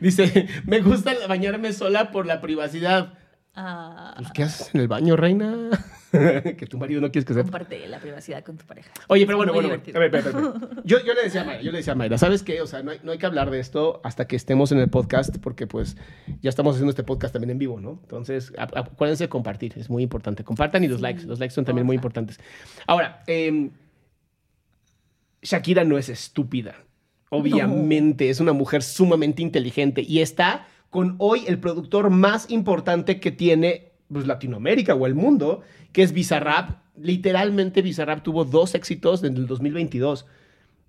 Dice, 0.00 0.48
me 0.66 0.80
gusta 0.80 1.12
bañarme 1.28 1.72
sola 1.72 2.10
por 2.12 2.26
la 2.26 2.40
privacidad. 2.40 3.14
Ah, 3.54 4.14
Pues, 4.16 4.32
¿qué 4.32 4.42
haces 4.44 4.74
en 4.74 4.80
el 4.80 4.88
baño, 4.88 5.14
reina? 5.14 5.68
que 6.10 6.66
tu 6.66 6.78
marido 6.78 7.00
no 7.02 7.10
quieres 7.12 7.26
que 7.26 7.34
sepa. 7.34 7.42
comparte 7.44 7.86
la 7.86 7.98
privacidad 7.98 8.42
con 8.42 8.56
tu 8.56 8.64
pareja. 8.64 8.90
Oye, 9.08 9.26
pero 9.26 9.36
bueno, 9.36 9.52
bueno, 9.52 9.68
bueno. 9.68 9.82
divertido. 9.84 9.98
A 9.98 10.00
ver, 10.00 10.14
espera. 10.14 10.80
Yo, 10.84 11.04
yo 11.04 11.12
le 11.14 11.22
decía 11.24 11.42
a 11.42 11.44
Mayra, 11.44 11.62
yo 11.62 11.70
le 11.70 11.78
decía 11.78 11.92
a 11.92 11.96
Mayra, 11.96 12.16
¿sabes 12.18 12.42
qué? 12.42 12.60
O 12.62 12.66
sea, 12.66 12.82
no 12.82 12.90
hay, 12.92 13.00
no 13.02 13.12
hay 13.12 13.18
que 13.18 13.26
hablar 13.26 13.50
de 13.50 13.60
esto 13.60 14.00
hasta 14.04 14.26
que 14.26 14.36
estemos 14.36 14.72
en 14.72 14.78
el 14.78 14.88
podcast, 14.88 15.36
porque 15.38 15.66
pues 15.66 15.96
ya 16.40 16.48
estamos 16.48 16.76
haciendo 16.76 16.90
este 16.90 17.02
podcast 17.04 17.32
también 17.34 17.50
en 17.50 17.58
vivo, 17.58 17.78
¿no? 17.80 17.98
Entonces, 18.02 18.52
acuérdense 18.56 19.24
de 19.24 19.28
compartir, 19.28 19.74
es 19.76 19.90
muy 19.90 20.02
importante. 20.02 20.44
Compartan 20.44 20.84
y 20.84 20.88
los 20.88 20.98
Sí, 20.98 21.02
likes, 21.02 21.22
los 21.24 21.38
likes 21.38 21.54
son 21.54 21.64
también 21.66 21.86
muy 21.86 21.96
importantes. 21.96 22.40
Ahora, 22.86 23.22
em, 23.26 23.70
Shakira 25.42 25.84
no 25.84 25.98
es 25.98 26.08
estúpida. 26.08 26.76
Obviamente, 27.30 28.28
es 28.30 28.40
una 28.40 28.52
mujer 28.52 28.82
sumamente 28.82 29.42
inteligente 29.42 30.02
y 30.06 30.20
está 30.20 30.66
con 30.92 31.14
hoy 31.16 31.44
el 31.48 31.58
productor 31.58 32.10
más 32.10 32.50
importante 32.50 33.18
que 33.18 33.32
tiene 33.32 33.92
pues, 34.12 34.26
Latinoamérica 34.26 34.94
o 34.94 35.06
el 35.06 35.14
mundo, 35.14 35.62
que 35.90 36.02
es 36.02 36.12
Bizarrap. 36.12 36.82
Literalmente 36.98 37.80
Bizarrap 37.80 38.22
tuvo 38.22 38.44
dos 38.44 38.74
éxitos 38.74 39.24
en 39.24 39.34
el 39.38 39.46
2022. 39.46 40.26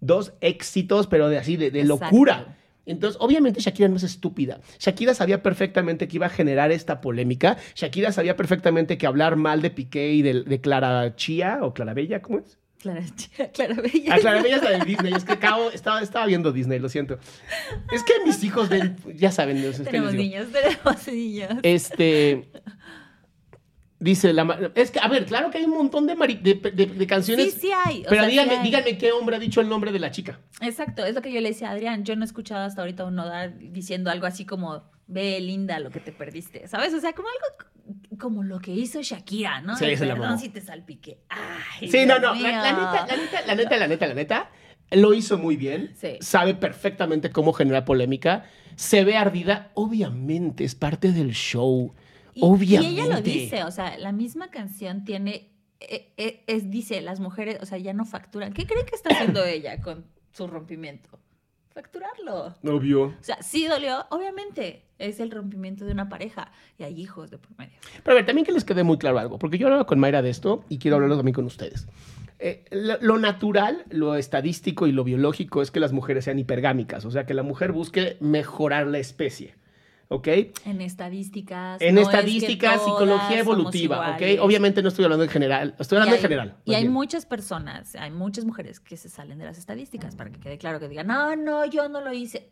Dos 0.02 0.34
éxitos, 0.42 1.08
pero 1.08 1.30
de 1.30 1.38
así, 1.38 1.56
de, 1.56 1.86
locura. 1.86 2.58
Entonces, 2.86 3.18
obviamente 3.22 3.62
Shakira 3.62 3.88
no 3.88 3.96
es 3.96 4.04
estúpida. 4.04 4.60
Shakira 4.78 5.14
sabía 5.14 5.42
perfectamente 5.42 6.10
que 6.10 6.18
iba 6.18 6.26
a 6.26 6.30
generar 6.30 6.74
esta 6.74 7.00
polémica. 7.00 7.56
Shakira 7.74 8.12
sabía 8.12 8.36
perfectamente 8.36 8.98
que 8.98 9.08
hablar 9.08 9.38
mal 9.38 9.62
de 9.62 9.70
Piqué 9.70 10.12
y 10.12 10.22
de, 10.22 10.44
de 10.44 10.60
Clara 10.60 11.16
Chía 11.16 11.60
o 11.62 11.74
Clara 11.74 11.94
Bella, 11.94 12.22
¿cómo 12.22 12.40
es? 12.40 12.60
Clara, 12.84 13.02
Clara 13.54 13.76
Bella. 13.76 14.14
Ah, 14.14 14.18
Clara 14.20 14.42
Bella 14.42 14.56
es 14.58 14.64
la 14.64 14.70
de 14.80 14.86
Disney. 14.86 15.14
Es 15.14 15.24
que 15.24 15.32
acabo, 15.34 15.72
estaba, 15.72 16.02
estaba 16.02 16.26
viendo 16.26 16.52
Disney, 16.52 16.80
lo 16.80 16.90
siento. 16.90 17.18
Es 17.92 18.04
que 18.04 18.14
mis 18.26 18.44
hijos 18.44 18.68
ven, 18.70 18.98
ya 19.16 19.32
saben. 19.32 19.58
es 19.58 19.78
que 19.78 19.84
Tenemos 19.86 20.14
niños, 20.14 20.48
tenemos 20.52 21.08
niños. 21.08 21.50
Este. 21.64 22.50
Dice 24.00 24.34
la. 24.34 24.72
Es 24.76 24.92
que, 24.92 25.00
a 25.00 25.08
ver, 25.08 25.26
claro 25.26 25.50
que 25.50 25.60
hay 25.60 25.64
un 25.64 25.72
montón 25.72 26.06
de, 26.08 26.16
mari- 26.18 26.42
de, 26.42 26.56
de- 26.56 26.88
de 26.88 27.08
canciones. 27.08 27.54
Sí, 27.54 27.60
sí 27.62 27.72
hay. 27.86 28.02
o 28.02 28.10
pero 28.10 28.16
sea, 28.22 28.26
sí 28.26 28.32
díganme, 28.32 28.58
hay. 28.58 28.64
díganme 28.64 28.98
qué 28.98 29.14
hombre 29.14 29.38
ha 29.38 29.40
dicho 29.40 29.62
el 29.62 29.70
nombre 29.70 29.94
de 29.94 30.00
la 30.00 30.12
chica. 30.12 30.42
Exacto, 30.60 31.06
es 31.06 31.16
lo 31.16 31.22
que 31.22 31.32
yo 31.32 31.40
le 31.40 31.50
decía 31.50 31.70
a 31.70 31.72
Adrián. 31.72 32.04
Yo 32.04 32.14
no 32.18 32.24
he 32.24 32.26
escuchado 32.26 32.66
hasta 32.66 32.82
ahorita 32.82 33.06
un 33.06 33.16
Nodal 33.16 33.56
diciendo 33.72 34.12
algo 34.12 34.26
así 34.26 34.46
como, 34.46 34.84
ve 35.08 35.40
linda 35.40 35.80
lo 35.80 35.90
que 35.90 36.02
te 36.02 36.12
perdiste, 36.12 36.68
¿sabes? 36.68 36.94
O 36.94 37.00
sea, 37.00 37.14
como 37.14 37.30
algo 37.30 38.00
como 38.16 38.44
lo 38.44 38.60
que 38.60 38.72
hizo 38.72 39.02
Shakira, 39.02 39.62
¿no? 39.62 39.76
Sí, 39.78 39.86
Ay, 39.86 39.98
se 39.98 40.06
Perdón 40.06 40.40
si 40.40 40.50
te 40.50 40.62
salpiqué. 40.62 41.20
Ay, 41.30 41.90
Sí, 41.90 42.06
no, 42.06 42.20
Dios 42.20 42.38
no. 42.38 42.42
La, 42.42 42.72
neta, 42.74 43.06
la 43.08 43.16
neta, 43.18 43.42
la 43.46 43.56
neta, 43.56 43.78
la 43.78 43.88
neta, 43.88 44.08
la 44.08 44.14
neta, 44.14 44.52
lo 44.92 45.14
hizo 45.14 45.38
muy 45.38 45.56
bien. 45.56 45.94
Sí. 45.96 46.18
Sabe 46.22 46.56
perfectamente 46.56 47.32
cómo 47.32 47.54
generar 47.54 47.86
polémica. 47.86 48.46
Se 48.76 49.04
ve 49.04 49.18
ardida. 49.18 49.72
Obviamente, 49.74 50.64
es 50.64 50.76
parte 50.76 51.12
del 51.12 51.34
show. 51.34 51.94
Y, 52.34 52.42
Obviamente. 52.44 52.94
y 52.94 53.00
ella 53.00 53.16
lo 53.16 53.22
dice, 53.22 53.64
o 53.64 53.72
sea, 53.72 53.98
la 53.98 54.12
misma 54.12 54.50
canción 54.50 55.06
tiene, 55.06 55.52
eh, 55.80 56.14
eh, 56.18 56.44
es, 56.48 56.72
dice, 56.72 57.00
las 57.02 57.20
mujeres, 57.20 57.60
o 57.62 57.66
sea, 57.66 57.78
ya 57.78 57.94
no 57.94 58.06
facturan. 58.06 58.54
¿Qué 58.54 58.66
cree 58.66 58.86
que 58.86 58.96
está 58.96 59.14
haciendo 59.14 59.44
ella 59.46 59.82
con 59.82 60.06
su 60.32 60.48
rompimiento? 60.48 61.10
Facturarlo. 61.74 62.56
Obvio. 62.64 63.04
O 63.06 63.16
sea, 63.22 63.42
sí 63.42 63.68
dolió, 63.68 64.06
obviamente, 64.10 64.86
es 65.04 65.20
el 65.20 65.32
rompimiento 65.32 65.86
de 65.86 65.92
una 65.92 66.10
pareja 66.10 66.52
y 66.78 66.84
hay 66.84 67.00
hijos 67.00 67.30
de 67.32 67.38
por 67.38 67.58
medio. 67.58 67.74
Pero 68.04 68.14
a 68.14 68.16
ver, 68.16 68.26
también 68.26 68.46
que 68.46 68.52
les 68.52 68.64
quede 68.64 68.84
muy 68.84 68.98
claro 68.98 69.20
algo, 69.20 69.40
porque 69.40 69.58
yo 69.58 69.68
hablaba 69.68 69.86
con 69.86 70.00
Mayra 70.00 70.22
de 70.22 70.30
esto 70.30 70.64
y 70.70 70.78
quiero 70.78 70.96
hablarlo 70.96 71.18
también 71.18 71.36
con 71.36 71.46
ustedes. 71.46 71.88
Eh, 72.40 72.66
lo, 72.72 72.98
lo 73.00 73.20
natural, 73.20 73.86
lo 73.90 74.16
estadístico 74.16 74.88
y 74.88 74.92
lo 74.92 75.04
biológico 75.04 75.62
es 75.62 75.72
que 75.72 75.80
las 75.80 75.94
mujeres 75.94 76.26
sean 76.26 76.40
hipergámicas, 76.40 77.06
o 77.06 77.12
sea, 77.12 77.26
que 77.26 77.34
la 77.34 77.44
mujer 77.44 77.72
busque 77.72 78.18
mejorar 78.20 78.88
la 78.88 79.00
especie, 79.00 79.56
¿ok? 80.10 80.28
En 80.66 80.82
estadísticas. 80.82 81.82
En 81.82 81.96
no 81.96 82.02
es 82.02 82.08
que 82.08 82.16
estadística, 82.16 82.76
todas 82.76 82.84
psicología 82.84 83.40
evolutiva. 83.40 84.16
¿ok? 84.16 84.22
Obviamente 84.42 84.82
no 84.82 84.90
estoy 84.90 85.06
hablando 85.06 85.24
en 85.24 85.30
general, 85.30 85.76
estoy 85.80 85.98
hablando 85.98 86.16
en 86.16 86.22
general. 86.22 86.58
Y 86.66 86.74
hay 86.74 86.84
bien. 86.84 86.94
muchas 86.94 87.26
personas, 87.26 87.96
hay 87.96 88.12
muchas 88.12 88.46
mujeres 88.46 88.80
que 88.80 88.98
se 88.98 89.10
salen 89.10 89.40
de 89.40 89.46
las 89.46 89.58
estadísticas 89.58 90.16
para 90.16 90.30
que 90.30 90.40
quede 90.40 90.58
claro 90.58 90.80
que 90.80 90.88
digan, 90.88 91.08
no, 91.08 91.36
no, 91.36 91.66
yo 91.66 91.90
no 91.90 92.02
lo 92.02 92.14
hice. 92.14 92.50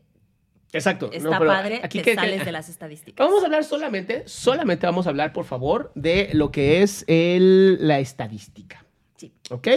Exacto. 0.73 1.07
no, 1.07 1.13
Está 1.13 1.37
pero 1.39 1.51
padre, 1.51 1.81
aquí 1.83 1.99
te 1.99 2.03
que- 2.05 2.11
que- 2.11 2.15
sales 2.15 2.45
de 2.45 2.51
las 2.51 2.69
estadísticas. 2.69 3.25
Vamos 3.27 3.43
a 3.43 3.45
hablar 3.45 3.63
solamente, 3.63 4.23
solamente 4.25 4.85
vamos 4.85 5.05
a 5.05 5.09
hablar, 5.09 5.33
por 5.33 5.45
favor, 5.45 5.91
de 5.95 6.29
lo 6.33 6.51
que 6.51 6.81
es 6.81 7.03
el, 7.07 7.85
la 7.87 7.99
estadística. 7.99 8.85
Sí. 9.17 9.33
¿Ok? 9.49 9.67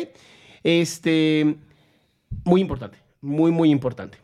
Este, 0.63 1.57
muy 2.45 2.61
importante, 2.61 2.99
muy, 3.21 3.51
muy 3.51 3.71
importante. 3.71 4.19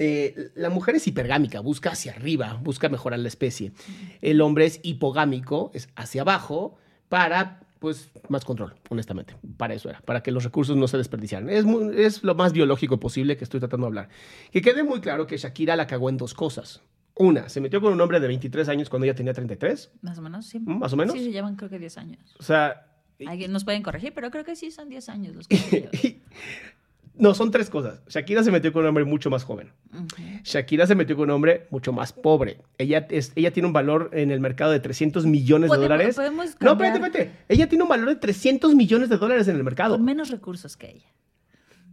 Eh, 0.00 0.50
la 0.54 0.70
mujer 0.70 0.94
es 0.96 1.06
hipergámica, 1.08 1.60
busca 1.60 1.90
hacia 1.90 2.12
arriba, 2.12 2.58
busca 2.62 2.88
mejorar 2.88 3.18
la 3.18 3.28
especie. 3.28 3.72
El 4.20 4.40
hombre 4.40 4.66
es 4.66 4.78
hipogámico, 4.82 5.70
es 5.74 5.88
hacia 5.96 6.22
abajo, 6.22 6.76
para, 7.08 7.60
pues, 7.78 8.10
más 8.28 8.44
control, 8.44 8.74
honestamente. 8.90 9.36
Para 9.56 9.74
eso 9.74 9.88
era, 9.88 10.00
para 10.00 10.22
que 10.22 10.30
los 10.32 10.44
recursos 10.44 10.76
no 10.76 10.88
se 10.88 10.96
desperdiciaran. 10.96 11.48
Es, 11.50 11.64
muy- 11.64 12.00
es 12.02 12.22
lo 12.24 12.34
más 12.34 12.52
biológico 12.52 12.98
posible 13.00 13.36
que 13.36 13.44
estoy 13.44 13.60
tratando 13.60 13.86
de 13.86 13.88
hablar. 13.88 14.08
Que 14.50 14.60
quede 14.62 14.82
muy 14.82 15.00
claro 15.00 15.26
que 15.26 15.36
Shakira 15.36 15.76
la 15.76 15.86
cagó 15.86 16.08
en 16.10 16.16
dos 16.16 16.34
cosas. 16.34 16.82
Una, 17.14 17.48
se 17.48 17.60
metió 17.60 17.80
con 17.80 17.92
un 17.92 18.00
hombre 18.00 18.20
de 18.20 18.28
23 18.28 18.68
años 18.68 18.88
cuando 18.88 19.04
ella 19.06 19.14
tenía 19.14 19.32
33, 19.32 19.90
Más 20.02 20.18
o 20.18 20.22
menos, 20.22 20.46
sí. 20.46 20.60
¿Mm? 20.60 20.78
más 20.78 20.92
o 20.92 20.96
menos. 20.96 21.14
Sí, 21.14 21.24
se 21.24 21.32
llevan 21.32 21.56
creo 21.56 21.68
que 21.68 21.78
10 21.78 21.98
años. 21.98 22.36
O 22.38 22.42
sea, 22.42 22.84
Alguien 23.26 23.50
nos 23.52 23.64
pueden 23.64 23.82
corregir, 23.82 24.12
pero 24.14 24.30
creo 24.30 24.44
que 24.44 24.54
sí 24.54 24.70
son 24.70 24.88
10 24.88 25.08
años 25.08 25.34
los 25.34 25.48
que. 25.48 26.20
No, 27.18 27.34
son 27.34 27.50
tres 27.50 27.68
cosas. 27.70 28.00
Shakira 28.08 28.42
se 28.42 28.50
metió 28.50 28.72
con 28.72 28.82
un 28.82 28.88
hombre 28.88 29.04
mucho 29.04 29.30
más 29.30 29.44
joven. 29.44 29.72
Shakira 30.44 30.86
se 30.86 30.94
metió 30.94 31.16
con 31.16 31.24
un 31.24 31.36
hombre 31.36 31.66
mucho 31.70 31.92
más 31.92 32.12
pobre. 32.12 32.60
Ella, 32.78 33.06
es, 33.10 33.32
ella 33.34 33.52
tiene 33.52 33.66
un 33.66 33.72
valor 33.72 34.10
en 34.12 34.30
el 34.30 34.40
mercado 34.40 34.72
de 34.72 34.80
300 34.80 35.26
millones 35.26 35.70
de 35.70 35.76
dólares. 35.76 36.16
podemos 36.16 36.56
No, 36.60 36.72
espérate, 36.72 36.98
espérate. 37.04 37.30
Ella 37.48 37.68
tiene 37.68 37.82
un 37.84 37.88
valor 37.90 38.08
de 38.08 38.16
300 38.16 38.74
millones 38.74 39.08
de 39.08 39.16
dólares 39.16 39.48
en 39.48 39.56
el 39.56 39.64
mercado. 39.64 39.96
Con 39.96 40.04
menos 40.04 40.30
recursos 40.30 40.76
que 40.76 40.90
ella. 40.90 41.06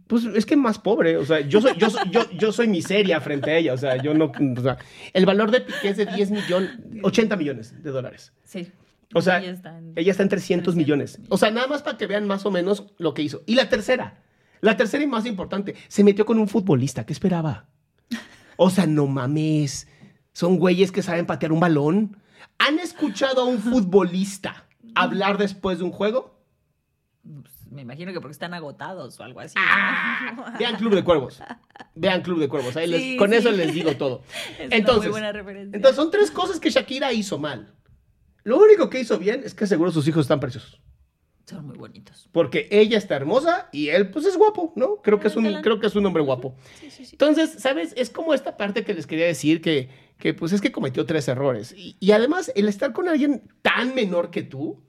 Pues 0.06 0.24
es 0.24 0.46
que 0.46 0.56
más 0.56 0.78
pobre. 0.78 1.16
O 1.16 1.24
sea, 1.24 1.40
yo 1.40 1.60
soy, 1.60 1.72
yo, 1.78 1.90
soy- 1.90 2.08
yo, 2.10 2.30
yo 2.30 2.52
soy 2.52 2.68
miseria 2.68 3.20
frente 3.20 3.50
a 3.50 3.56
ella. 3.58 3.72
O 3.74 3.78
sea, 3.78 4.00
yo 4.00 4.14
no. 4.14 4.26
o 4.56 4.60
sea, 4.62 4.78
el 5.12 5.26
valor 5.26 5.50
de 5.50 5.60
Piqué 5.62 5.88
es 5.88 5.96
de 5.96 6.06
10 6.06 6.30
millones, 6.30 6.70
80 7.02 7.36
millones 7.36 7.82
de 7.82 7.90
dólares. 7.90 8.32
Sí. 8.44 8.70
O 9.14 9.22
sea, 9.22 9.38
ella 9.40 9.52
está 9.52 9.78
en, 9.78 9.92
Ella 9.96 10.10
está 10.10 10.22
en 10.22 10.28
300 10.28 10.76
millones. 10.76 11.12
300 11.12 11.34
O 11.34 11.38
sea, 11.38 11.50
nada 11.50 11.66
más 11.66 11.82
para 11.82 11.96
que 11.96 12.06
vean 12.06 12.26
más 12.26 12.44
o 12.46 12.50
menos 12.50 12.86
lo 12.98 13.14
que 13.14 13.22
hizo. 13.22 13.42
Y 13.46 13.54
la 13.56 13.68
tercera, 13.68 14.20
la 14.60 14.76
tercera 14.76 15.02
y 15.04 15.06
más 15.06 15.26
importante, 15.26 15.74
se 15.88 16.04
metió 16.04 16.24
con 16.26 16.38
un 16.38 16.48
futbolista. 16.48 17.04
¿Qué 17.06 17.12
esperaba? 17.12 17.68
O 18.56 18.70
sea, 18.70 18.86
no 18.86 19.06
mames. 19.06 19.88
Son 20.32 20.58
güeyes 20.58 20.92
que 20.92 21.02
saben 21.02 21.26
patear 21.26 21.52
un 21.52 21.60
balón. 21.60 22.16
¿Han 22.58 22.78
escuchado 22.78 23.42
a 23.42 23.44
un 23.44 23.58
futbolista 23.58 24.66
hablar 24.94 25.38
después 25.38 25.78
de 25.78 25.84
un 25.84 25.90
juego? 25.92 26.40
Pues, 27.22 27.52
me 27.70 27.82
imagino 27.82 28.12
que 28.12 28.20
porque 28.20 28.32
están 28.32 28.54
agotados 28.54 29.18
o 29.20 29.24
algo 29.24 29.40
así. 29.40 29.54
¡Ah! 29.58 30.54
Vean 30.58 30.76
Club 30.76 30.94
de 30.94 31.04
Cuervos. 31.04 31.40
Vean 31.94 32.22
Club 32.22 32.38
de 32.38 32.48
Cuervos. 32.48 32.76
Ahí 32.76 32.86
les- 32.86 33.02
Sí, 33.02 33.16
con 33.16 33.32
eso 33.34 33.50
les 33.50 33.74
digo 33.74 33.96
todo. 33.96 34.22
Es 34.58 34.66
una 34.68 34.76
entonces, 34.76 35.02
muy 35.04 35.10
buena 35.10 35.32
referencia. 35.32 35.76
entonces, 35.76 35.96
son 35.96 36.10
tres 36.10 36.30
cosas 36.30 36.60
que 36.60 36.70
Shakira 36.70 37.12
hizo 37.12 37.38
mal. 37.38 37.74
Lo 38.44 38.58
único 38.58 38.88
que 38.88 39.00
hizo 39.00 39.18
bien 39.18 39.42
es 39.44 39.54
que 39.54 39.66
seguro 39.66 39.90
sus 39.90 40.06
hijos 40.06 40.22
están 40.22 40.38
preciosos. 40.40 40.80
Son 41.46 41.64
muy 41.64 41.76
bonitos. 41.76 42.28
Porque 42.32 42.66
ella 42.72 42.98
está 42.98 43.14
hermosa 43.14 43.68
y 43.72 43.88
él, 43.88 44.10
pues, 44.10 44.26
es 44.26 44.36
guapo, 44.36 44.72
¿no? 44.74 44.96
Creo 44.96 45.20
que 45.20 45.28
es 45.28 45.36
un, 45.36 45.44
creo 45.62 45.78
que 45.78 45.86
es 45.86 45.94
un 45.94 46.04
hombre 46.04 46.22
guapo. 46.22 46.56
Sí, 46.80 46.90
sí, 46.90 47.04
sí. 47.04 47.10
Entonces, 47.12 47.54
¿sabes? 47.58 47.94
Es 47.96 48.10
como 48.10 48.34
esta 48.34 48.56
parte 48.56 48.82
que 48.84 48.94
les 48.94 49.06
quería 49.06 49.26
decir 49.26 49.60
que, 49.60 49.88
que 50.18 50.34
pues, 50.34 50.52
es 50.52 50.60
que 50.60 50.72
cometió 50.72 51.06
tres 51.06 51.28
errores. 51.28 51.72
Y, 51.76 51.96
y 52.00 52.10
además, 52.10 52.50
el 52.56 52.68
estar 52.68 52.92
con 52.92 53.08
alguien 53.08 53.44
tan 53.62 53.94
menor 53.94 54.30
que 54.30 54.42
tú, 54.42 54.82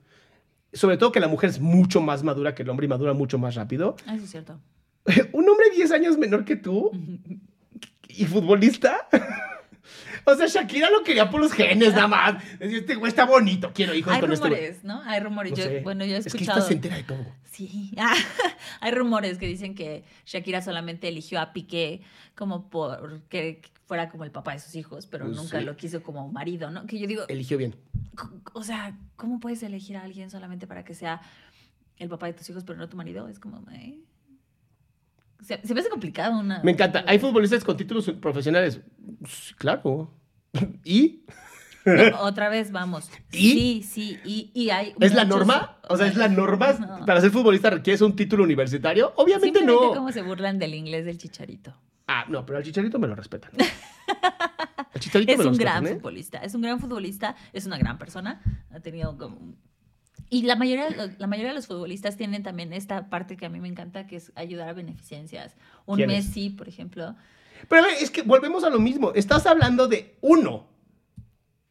sobre 0.72 0.96
todo 0.96 1.12
que 1.12 1.20
la 1.20 1.28
mujer 1.28 1.50
es 1.50 1.60
mucho 1.60 2.00
más 2.00 2.24
madura 2.24 2.56
que 2.56 2.64
el 2.64 2.70
hombre 2.70 2.86
y 2.86 2.88
madura 2.88 3.12
mucho 3.12 3.38
más 3.38 3.54
rápido. 3.54 3.94
Ah, 4.06 4.16
Eso 4.16 4.24
es 4.24 4.30
cierto. 4.30 4.60
Un 5.32 5.48
hombre 5.48 5.70
10 5.76 5.92
años 5.92 6.18
menor 6.18 6.44
que 6.44 6.56
tú 6.56 6.90
y 8.08 8.24
futbolista. 8.24 9.08
O 10.30 10.36
sea, 10.36 10.46
Shakira 10.46 10.90
lo 10.90 11.02
quería 11.02 11.30
por 11.30 11.40
los 11.40 11.52
genes, 11.52 11.94
nada 11.94 12.06
más. 12.08 12.58
Decía, 12.58 12.78
este 12.78 12.94
güey 12.96 13.08
está 13.08 13.24
bonito, 13.24 13.70
quiero 13.74 13.94
hijos 13.94 14.12
Hay 14.12 14.20
con 14.20 14.32
este 14.32 14.48
güey. 14.48 14.60
rumores, 14.60 14.84
¿no? 14.84 15.02
Hay 15.04 15.20
rumores. 15.20 15.52
Yo- 15.54 15.64
sé. 15.64 15.80
bueno, 15.80 16.04
yo 16.04 16.14
he 16.14 16.18
Es 16.18 16.24
que 16.24 16.28
escuchado. 16.28 16.58
esta 16.58 16.68
se 16.68 16.74
entera 16.74 16.96
de 16.96 17.04
todo. 17.04 17.24
Sí. 17.44 17.92
Ah, 17.98 18.14
hay 18.80 18.92
rumores 18.92 19.38
que 19.38 19.46
dicen 19.46 19.74
que 19.74 20.04
Shakira 20.26 20.62
solamente 20.62 21.08
eligió 21.08 21.40
a 21.40 21.52
Piqué 21.52 22.02
como 22.36 22.68
por 22.70 23.22
que 23.28 23.62
fuera 23.86 24.08
como 24.10 24.24
el 24.24 24.30
papá 24.30 24.52
de 24.52 24.58
sus 24.60 24.74
hijos, 24.76 25.06
pero 25.06 25.24
Pues 25.24 25.36
nunca 25.36 25.58
sí. 25.58 25.64
lo 25.64 25.74
quiso 25.76 26.02
como 26.02 26.28
marido, 26.30 26.70
¿no? 26.70 26.86
Que 26.86 26.98
yo 26.98 27.06
digo, 27.06 27.24
Eligió 27.28 27.56
bien. 27.58 27.74
o 28.52 28.62
sea, 28.62 28.96
¿cómo 29.16 29.40
puedes 29.40 29.62
elegir 29.62 29.96
a 29.96 30.02
alguien 30.02 30.30
solamente 30.30 30.66
para 30.66 30.84
que 30.84 30.94
sea 30.94 31.20
el 31.96 32.08
papá 32.08 32.26
de 32.26 32.34
tus 32.34 32.48
hijos, 32.50 32.64
pero 32.64 32.78
no 32.78 32.88
tu 32.88 32.96
marido? 32.96 33.26
Es 33.28 33.38
como, 33.40 33.64
¿eh? 33.72 33.98
Se, 35.40 35.60
se 35.66 35.72
me 35.74 35.80
hace 35.80 35.88
complicado 35.88 36.38
una. 36.38 36.60
Me 36.62 36.72
encanta. 36.72 37.04
¿Hay 37.06 37.18
futbolistas 37.18 37.64
con 37.64 37.76
títulos 37.76 38.10
profesionales? 38.20 38.80
Sí, 39.26 39.54
claro. 39.54 40.12
¿Y? 40.84 41.24
No, 41.84 42.20
otra 42.20 42.48
vez 42.48 42.70
vamos. 42.70 43.10
¿Y? 43.32 43.52
Sí, 43.52 43.82
sí, 43.82 44.18
y, 44.24 44.50
y 44.54 44.70
hay. 44.70 44.94
¿Es 45.00 45.14
la 45.14 45.24
norma? 45.24 45.78
O 45.88 45.96
sea, 45.96 46.06
¿es 46.06 46.16
la 46.16 46.28
norma? 46.28 46.72
No. 46.74 47.06
¿Para 47.06 47.20
ser 47.20 47.30
futbolista 47.30 47.70
requieres 47.70 48.00
un 48.02 48.14
título 48.14 48.44
universitario? 48.44 49.12
Obviamente 49.16 49.62
no. 49.62 49.94
como 49.94 50.12
se 50.12 50.22
burlan 50.22 50.58
del 50.58 50.74
inglés 50.74 51.04
del 51.06 51.16
chicharito. 51.16 51.74
Ah, 52.08 52.24
no, 52.28 52.44
pero 52.46 52.56
al 52.58 52.64
Chicharito 52.64 52.98
me 52.98 53.06
lo 53.06 53.14
respetan. 53.14 53.52
Al 54.94 55.00
Chicharito 55.00 55.30
Es 55.30 55.38
me 55.38 55.44
lo 55.44 55.50
un 55.50 55.56
respetan, 55.56 55.84
gran 55.84 55.92
¿eh? 55.92 55.96
futbolista, 55.96 56.38
es 56.38 56.54
un 56.54 56.62
gran 56.62 56.80
futbolista, 56.80 57.36
es 57.52 57.66
una 57.66 57.76
gran 57.76 57.98
persona, 57.98 58.40
ha 58.70 58.80
tenido 58.80 59.16
como... 59.18 59.54
Y 60.30 60.42
la 60.42 60.56
mayoría, 60.56 60.88
la 61.18 61.26
mayoría 61.26 61.50
de 61.50 61.54
los 61.54 61.66
futbolistas 61.66 62.16
tienen 62.16 62.42
también 62.42 62.72
esta 62.72 63.10
parte 63.10 63.36
que 63.36 63.44
a 63.44 63.50
mí 63.50 63.60
me 63.60 63.68
encanta, 63.68 64.06
que 64.06 64.16
es 64.16 64.32
ayudar 64.34 64.70
a 64.70 64.72
beneficencias. 64.72 65.54
Un. 65.86 65.98
Messi, 66.06 66.50
por 66.50 66.68
ejemplo. 66.68 67.14
Pero 67.68 67.82
a 67.82 67.86
ver, 67.86 67.96
es 68.00 68.10
que 68.10 68.22
volvemos 68.22 68.64
a 68.64 68.70
lo 68.70 68.78
mismo. 68.78 69.12
Estás 69.14 69.46
hablando 69.46 69.88
de 69.88 70.16
uno. 70.20 70.66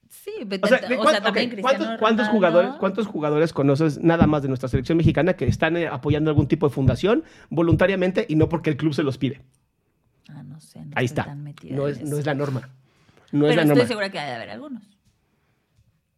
Sí, 0.09 0.31
O 0.61 0.67
sea, 0.67 0.79
¿de 0.79 0.97
cuán- 0.97 1.21
también 1.23 1.51
ok, 1.53 1.99
¿cuántos, 1.99 2.27
jugadores, 2.27 2.71
¿cuántos 2.79 3.07
jugadores 3.07 3.53
conoces 3.53 3.97
nada 3.99 4.27
más 4.27 4.41
de 4.41 4.47
nuestra 4.49 4.67
selección 4.67 4.97
mexicana 4.97 5.33
que 5.35 5.45
están 5.45 5.77
eh, 5.77 5.87
apoyando 5.87 6.29
algún 6.29 6.47
tipo 6.47 6.67
de 6.67 6.73
fundación 6.73 7.23
voluntariamente 7.49 8.25
y 8.27 8.35
no 8.35 8.49
porque 8.49 8.69
el 8.71 8.77
club 8.77 8.93
se 8.93 9.03
los 9.03 9.17
pide? 9.17 9.41
Ah, 10.29 10.43
no 10.43 10.59
sé. 10.59 10.79
No 10.83 10.91
Ahí 10.95 11.05
está. 11.05 11.33
No 11.35 11.87
es, 11.87 12.01
no 12.01 12.17
es 12.17 12.25
la 12.25 12.33
norma. 12.33 12.69
No 13.31 13.45
es 13.47 13.51
Pero 13.51 13.55
la 13.55 13.61
estoy 13.63 13.67
norma. 13.75 13.87
segura 13.87 14.09
que 14.09 14.19
hay 14.19 14.27
de 14.29 14.35
haber 14.35 14.49
algunos. 14.49 14.83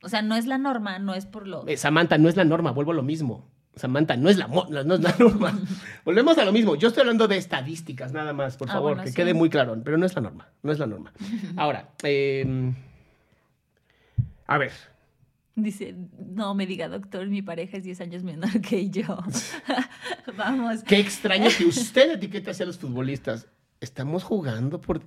O 0.02 0.10
sea, 0.10 0.22
no 0.22 0.36
es 0.36 0.46
la 0.48 0.58
norma, 0.58 0.98
no 1.00 1.14
es 1.14 1.26
por 1.26 1.48
lo... 1.48 1.68
Eh, 1.68 1.76
Samantha, 1.78 2.18
no 2.18 2.30
es 2.30 2.38
la 2.38 2.46
norma, 2.46 2.72
vuelvo 2.72 2.92
a 2.92 2.96
lo 2.96 3.04
mismo. 3.04 3.49
Samantha, 3.80 4.16
no 4.18 4.30
es 4.30 4.38
la, 4.38 4.48
no, 4.48 4.68
es 4.70 5.02
la 5.02 5.16
norma. 5.18 5.58
Volvemos 6.06 6.38
a 6.38 6.46
lo 6.46 6.52
mismo. 6.52 6.76
Yo 6.76 6.90
estoy 6.90 7.02
hablando 7.02 7.28
de 7.28 7.38
estadísticas, 7.38 8.12
nada 8.14 8.34
más, 8.34 8.58
por 8.58 8.70
Ah, 8.70 8.74
favor, 8.74 8.92
bueno, 8.92 9.04
que 9.04 9.10
sí. 9.10 9.16
quede 9.16 9.34
muy 9.34 9.50
claro. 9.50 9.76
Pero 9.84 9.98
no 9.98 10.06
es 10.06 10.14
la 10.16 10.22
norma, 10.22 10.48
no 10.62 10.72
es 10.72 10.80
la 10.80 10.86
norma. 10.88 11.12
Ahora, 11.58 11.90
eh, 12.04 12.74
a 14.48 14.58
ver, 14.58 14.72
Dice, 15.56 15.94
no 16.34 16.54
me 16.56 16.66
diga 16.66 16.88
doctor, 16.88 17.28
mi 17.28 17.42
pareja 17.42 17.76
es 17.78 17.84
10 17.84 18.00
años 18.00 18.24
menor 18.24 18.62
que 18.62 18.90
yo. 18.90 19.18
Vamos. 20.38 20.84
qué 20.84 21.00
extraño 21.00 21.50
que 21.58 21.66
usted 21.66 22.12
etiquete 22.12 22.52
hacia 22.52 22.66
los 22.66 22.78
futbolistas. 22.78 23.46
Estamos 23.82 24.24
jugando 24.24 24.82
por... 24.82 25.02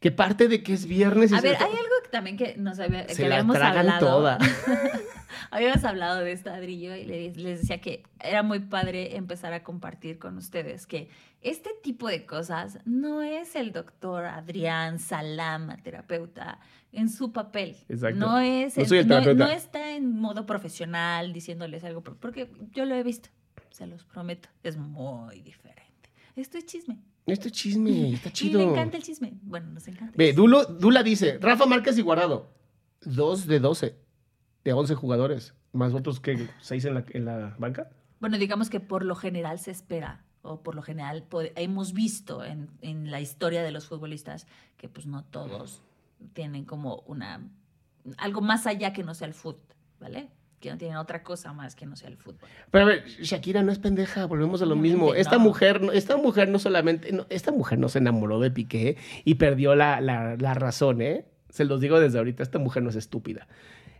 ¿Qué 0.00 0.10
parte 0.10 0.48
de 0.48 0.62
que 0.62 0.72
es 0.72 0.86
viernes? 0.86 1.30
y 1.30 1.34
A 1.36 1.40
se 1.40 1.48
ver, 1.48 1.56
hay 1.58 1.70
algo 1.70 1.94
que 2.02 2.08
también 2.10 2.36
que 2.36 2.56
nos 2.56 2.78
había, 2.80 3.06
Se 3.08 3.22
que 3.22 3.28
la 3.28 3.36
habíamos 3.36 3.56
tragan 3.56 3.78
hablado. 3.88 4.06
toda. 4.06 4.38
habíamos 5.52 5.84
hablado 5.84 6.20
de 6.20 6.32
este 6.32 6.50
ladrillo 6.50 6.96
y 6.96 7.04
le- 7.04 7.32
les 7.34 7.60
decía 7.60 7.80
que 7.80 8.02
era 8.20 8.42
muy 8.42 8.58
padre 8.60 9.16
empezar 9.16 9.52
a 9.52 9.62
compartir 9.62 10.18
con 10.18 10.36
ustedes 10.38 10.86
que 10.88 11.08
este 11.40 11.70
tipo 11.84 12.08
de 12.08 12.26
cosas 12.26 12.80
no 12.84 13.22
es 13.22 13.54
el 13.54 13.70
doctor 13.72 14.24
Adrián 14.24 14.98
Salama, 14.98 15.76
terapeuta, 15.76 16.58
en 16.90 17.08
su 17.08 17.32
papel. 17.32 17.76
Exacto. 17.88 18.18
No 18.18 18.38
es 18.40 18.76
No 18.76 18.84
soy 18.86 18.98
el 18.98 19.06
terapeuta. 19.06 19.46
no 19.46 19.52
está 19.52 19.92
en 19.94 20.18
modo 20.18 20.46
profesional 20.46 21.32
diciéndoles 21.32 21.84
algo, 21.84 22.02
por- 22.02 22.16
porque 22.16 22.50
yo 22.72 22.84
lo 22.86 22.96
he 22.96 23.04
visto, 23.04 23.28
se 23.70 23.86
los 23.86 24.04
prometo, 24.04 24.48
es 24.64 24.76
muy 24.76 25.42
diferente. 25.42 25.84
Esto 26.34 26.58
es 26.58 26.66
chisme. 26.66 26.98
Esto 27.26 27.48
es 27.48 27.52
chisme, 27.54 28.10
está 28.14 28.30
chido. 28.32 28.60
Y 28.60 28.64
le 28.64 28.70
encanta 28.70 28.96
el 28.96 29.02
chisme. 29.02 29.32
Bueno, 29.42 29.70
nos 29.72 29.86
encanta. 29.88 30.14
Ve. 30.16 30.32
Dulo- 30.34 30.64
Dula 30.64 31.02
dice, 31.02 31.38
Rafa 31.40 31.66
Márquez 31.66 31.98
y 31.98 32.02
Guardado, 32.02 32.48
dos 33.02 33.46
de 33.46 33.60
12, 33.60 33.96
de 34.64 34.72
11 34.72 34.94
jugadores, 34.94 35.54
más 35.72 35.92
otros 35.94 36.20
que 36.20 36.48
seis 36.60 36.84
en 36.84 36.94
la, 36.94 37.04
en 37.10 37.24
la 37.24 37.54
banca. 37.58 37.90
Bueno, 38.20 38.38
digamos 38.38 38.70
que 38.70 38.80
por 38.80 39.04
lo 39.04 39.14
general 39.14 39.58
se 39.58 39.70
espera, 39.72 40.24
o 40.42 40.62
por 40.62 40.74
lo 40.74 40.82
general 40.82 41.26
hemos 41.56 41.92
visto 41.92 42.44
en, 42.44 42.70
en 42.80 43.10
la 43.10 43.20
historia 43.20 43.62
de 43.62 43.72
los 43.72 43.86
futbolistas 43.86 44.46
que 44.76 44.88
pues 44.88 45.06
no 45.06 45.24
todos 45.24 45.82
tienen 46.32 46.64
como 46.64 47.00
una 47.06 47.46
algo 48.18 48.40
más 48.40 48.66
allá 48.66 48.92
que 48.92 49.02
no 49.02 49.14
sea 49.14 49.26
el 49.26 49.34
fútbol, 49.34 49.60
¿vale? 50.00 50.30
Que 50.66 50.72
no 50.72 50.78
tienen 50.78 50.96
otra 50.96 51.22
cosa 51.22 51.52
más 51.52 51.76
que 51.76 51.86
no 51.86 51.94
sea 51.96 52.08
el 52.08 52.16
fútbol. 52.16 52.48
Pero 52.70 52.84
a 52.84 52.88
ver, 52.88 53.04
Shakira 53.06 53.62
no 53.62 53.70
es 53.70 53.78
pendeja, 53.78 54.26
volvemos 54.26 54.62
a 54.62 54.66
lo 54.66 54.74
mismo. 54.76 55.14
Esta 55.14 55.36
no. 55.36 55.44
mujer, 55.44 55.80
no- 55.80 55.92
esta 55.92 56.16
mujer 56.16 56.48
no 56.48 56.58
solamente, 56.58 57.12
no, 57.12 57.24
esta 57.30 57.52
mujer 57.52 57.78
no 57.78 57.88
se 57.88 57.98
enamoró 57.98 58.40
de 58.40 58.50
Piqué 58.50 58.96
y 59.24 59.34
perdió 59.34 59.74
la, 59.76 60.00
la- 60.00 60.36
la 60.36 60.54
razón, 60.54 61.00
¿eh? 61.02 61.24
Se 61.50 61.64
los 61.64 61.80
digo 61.80 62.00
desde 62.00 62.18
ahorita, 62.18 62.42
esta 62.42 62.58
mujer 62.58 62.82
no 62.82 62.90
es 62.90 62.96
estúpida. 62.96 63.46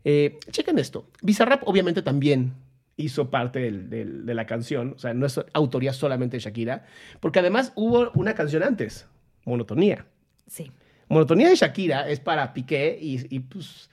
Eh, 0.04 0.38
chequen 0.50 0.78
esto. 0.78 1.08
Bizarrap 1.22 1.62
obviamente 1.66 2.02
también 2.02 2.54
hizo 2.96 3.30
parte 3.30 3.60
del- 3.60 3.88
del- 3.90 4.26
de 4.26 4.34
la 4.34 4.46
canción, 4.46 4.94
o 4.96 4.98
sea, 4.98 5.14
no 5.14 5.26
es 5.26 5.40
autoría 5.52 5.92
solamente 5.92 6.36
de 6.36 6.40
Shakira, 6.42 6.84
porque 7.20 7.38
además 7.38 7.72
hubo 7.76 8.10
una 8.14 8.34
canción 8.34 8.62
antes, 8.62 9.06
Monotonía. 9.44 10.06
Sí. 10.48 10.72
Monotonía 11.08 11.48
de 11.48 11.54
Shakira 11.56 12.08
es 12.08 12.18
para 12.18 12.52
Piqué 12.52 12.98
y, 13.00 13.34
y, 13.34 13.38
pues, 13.40 13.88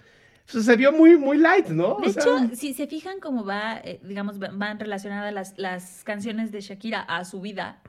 se 0.45 0.75
vio 0.75 0.91
muy, 0.91 1.17
muy 1.17 1.37
light, 1.37 1.67
¿no? 1.67 1.97
De 2.01 2.07
O 2.07 2.11
sea, 2.13 2.21
hecho, 2.23 2.55
si 2.55 2.73
se 2.73 2.87
fijan 2.87 3.19
cómo 3.19 3.43
va, 3.45 3.77
eh, 3.83 3.99
digamos, 4.03 4.41
va- 4.41 4.49
van 4.53 4.79
relacionadas 4.79 5.33
las, 5.33 5.53
las 5.57 6.03
canciones 6.03 6.51
de 6.51 6.61
Shakira 6.61 7.01
a 7.01 7.23
su 7.25 7.41
vida, 7.41 7.81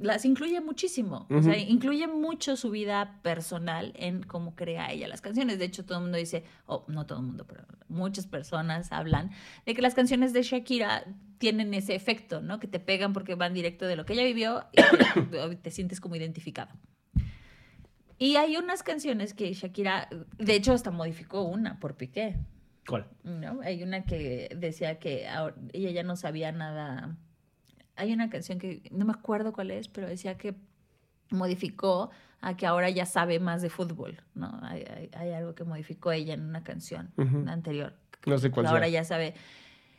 las 0.00 0.24
incluye 0.24 0.60
muchísimo. 0.60 1.26
O 1.30 1.42
sea, 1.42 1.56
incluye 1.58 2.06
mucho 2.08 2.56
su 2.56 2.70
vida 2.70 3.20
personal 3.22 3.92
en 3.96 4.22
cómo 4.22 4.54
crea 4.56 4.90
ella 4.90 5.06
las 5.06 5.20
canciones. 5.20 5.58
De 5.58 5.66
hecho, 5.66 5.84
todo 5.84 5.98
el 5.98 6.04
mundo 6.04 6.18
dice, 6.18 6.44
o 6.66 6.84
no 6.88 7.06
todo 7.06 7.20
el 7.20 7.26
mundo, 7.26 7.44
pero 7.46 7.64
muchas 7.88 8.26
personas 8.26 8.90
hablan 8.90 9.30
de 9.66 9.74
que 9.74 9.82
las 9.82 9.94
canciones 9.94 10.32
de 10.32 10.42
Shakira 10.42 11.04
tienen 11.38 11.72
ese 11.74 11.94
efecto, 11.94 12.40
¿no? 12.40 12.58
Que 12.58 12.68
te 12.68 12.80
pegan 12.80 13.12
porque 13.12 13.34
van 13.34 13.52
directo 13.54 13.86
de 13.86 13.96
lo 13.96 14.04
que 14.06 14.14
ella 14.14 14.24
vivió 14.24 14.64
y 14.72 14.82
te, 15.30 15.56
te 15.62 15.70
sientes 15.70 16.00
como 16.00 16.16
identificado. 16.16 16.70
Y 18.22 18.36
hay 18.36 18.56
unas 18.56 18.84
canciones 18.84 19.34
que 19.34 19.52
Shakira, 19.52 20.08
de 20.38 20.54
hecho, 20.54 20.72
hasta 20.72 20.92
modificó 20.92 21.42
una 21.42 21.80
por 21.80 21.96
Piqué. 21.96 22.36
¿cuál? 22.86 23.06
¿no? 23.24 23.60
Hay 23.62 23.82
una 23.82 24.04
que 24.04 24.48
decía 24.56 25.00
que 25.00 25.28
ahora- 25.28 25.56
ella 25.72 25.90
ya 25.90 26.02
no 26.04 26.14
sabía 26.14 26.52
nada. 26.52 27.16
Hay 27.96 28.12
una 28.12 28.30
canción 28.30 28.60
que 28.60 28.82
no 28.92 29.04
me 29.06 29.12
acuerdo 29.12 29.52
cuál 29.52 29.72
es, 29.72 29.88
pero 29.88 30.06
decía 30.08 30.36
que 30.38 30.54
modificó 31.30 32.10
a 32.40 32.56
que 32.56 32.64
ahora 32.66 32.90
ya 32.90 33.06
sabe 33.06 33.40
más 33.40 33.60
de 33.60 33.70
fútbol, 33.70 34.20
¿no? 34.34 34.56
Hay, 34.62 34.82
hay- 34.82 35.10
hay 35.14 35.32
algo 35.32 35.54
que 35.56 35.64
modificó 35.64 36.12
ella 36.12 36.34
en 36.34 36.42
una 36.42 36.62
canción 36.62 37.12
anterior. 37.48 37.92
No 38.26 38.38
sé 38.38 38.52
cuál 38.52 38.66
ahora 38.66 38.86
sea. 38.86 38.88
ya 39.00 39.04
sabe. 39.04 39.34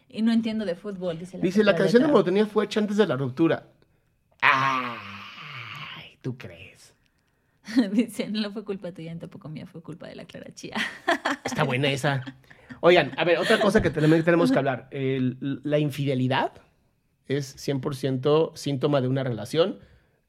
Y 0.07 0.21
no 0.21 0.31
entiendo 0.31 0.63
de 0.65 0.75
fútbol, 0.75 1.19
dice 1.19 1.37
la 1.37 1.43
Dice, 1.43 1.61
la 1.63 1.75
canción 1.75 2.03
de. 2.03 2.07
Monotonía 2.07 2.45
fue 2.45 2.63
hecha 2.65 2.79
antes 2.79 2.95
de 2.95 3.05
la 3.05 3.17
ruptura. 3.17 3.67
Ay, 4.41 6.17
¿tú 6.21 6.37
crees? 6.37 6.72
dice, 7.91 8.29
no 8.29 8.51
fue 8.51 8.63
culpa 8.63 8.91
tuya, 8.91 9.13
ni 9.13 9.19
tampoco 9.19 9.49
mía, 9.49 9.65
fue 9.65 9.81
culpa 9.81 10.07
de 10.07 10.15
la 10.15 10.25
Clara 10.25 10.53
Chía. 10.53 10.75
Está 11.45 11.63
buena 11.63 11.89
esa. 11.91 12.23
Oigan, 12.81 13.11
a 13.17 13.23
ver, 13.23 13.37
otra 13.37 13.59
cosa 13.59 13.81
que 13.81 13.89
también 13.89 14.23
tenemos 14.23 14.51
que 14.51 14.57
hablar. 14.57 14.87
El- 14.91 15.37
la 15.63 15.79
infidelidad 15.79 16.51
es 17.27 17.55
100% 17.55 18.51
síntoma 18.55 18.99
de 19.01 19.07
una 19.07 19.23
relación. 19.23 19.79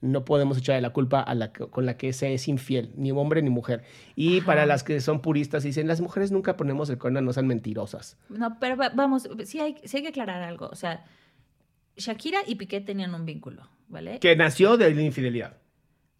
No 0.00 0.24
podemos 0.26 0.58
echarle 0.58 0.82
la 0.82 0.90
culpa 0.90 1.20
a 1.20 1.34
la 1.34 1.50
con 1.52 1.86
la 1.86 1.96
que 1.96 2.12
se 2.12 2.34
es 2.34 2.46
infiel, 2.46 2.92
ni 2.94 3.10
hombre 3.10 3.40
ni 3.42 3.48
mujer. 3.50 3.82
Y 4.14 4.38
Ajá. 4.38 4.46
para 4.46 4.66
las 4.66 4.84
que 4.84 5.00
son 5.00 5.22
puristas, 5.22 5.62
dicen, 5.62 5.88
las 5.88 6.00
mujeres 6.02 6.30
nunca 6.30 6.56
ponemos 6.58 6.90
el 6.90 6.98
cuerno, 6.98 7.20
no 7.22 7.32
sean 7.32 7.46
mentirosas. 7.46 8.18
No, 8.28 8.58
pero 8.60 8.76
va- 8.76 8.90
vamos, 8.90 9.28
sí 9.44 9.60
hay, 9.60 9.76
sí 9.84 9.96
hay 9.96 10.02
que 10.02 10.10
aclarar 10.10 10.42
algo. 10.42 10.68
O 10.68 10.76
sea, 10.76 11.04
Shakira 11.96 12.40
y 12.46 12.56
Piqué 12.56 12.80
tenían 12.82 13.14
un 13.14 13.24
vínculo, 13.24 13.68
¿vale? 13.88 14.18
Que 14.20 14.36
nació 14.36 14.76
de 14.76 14.94
la 14.94 15.00
infidelidad. 15.02 15.56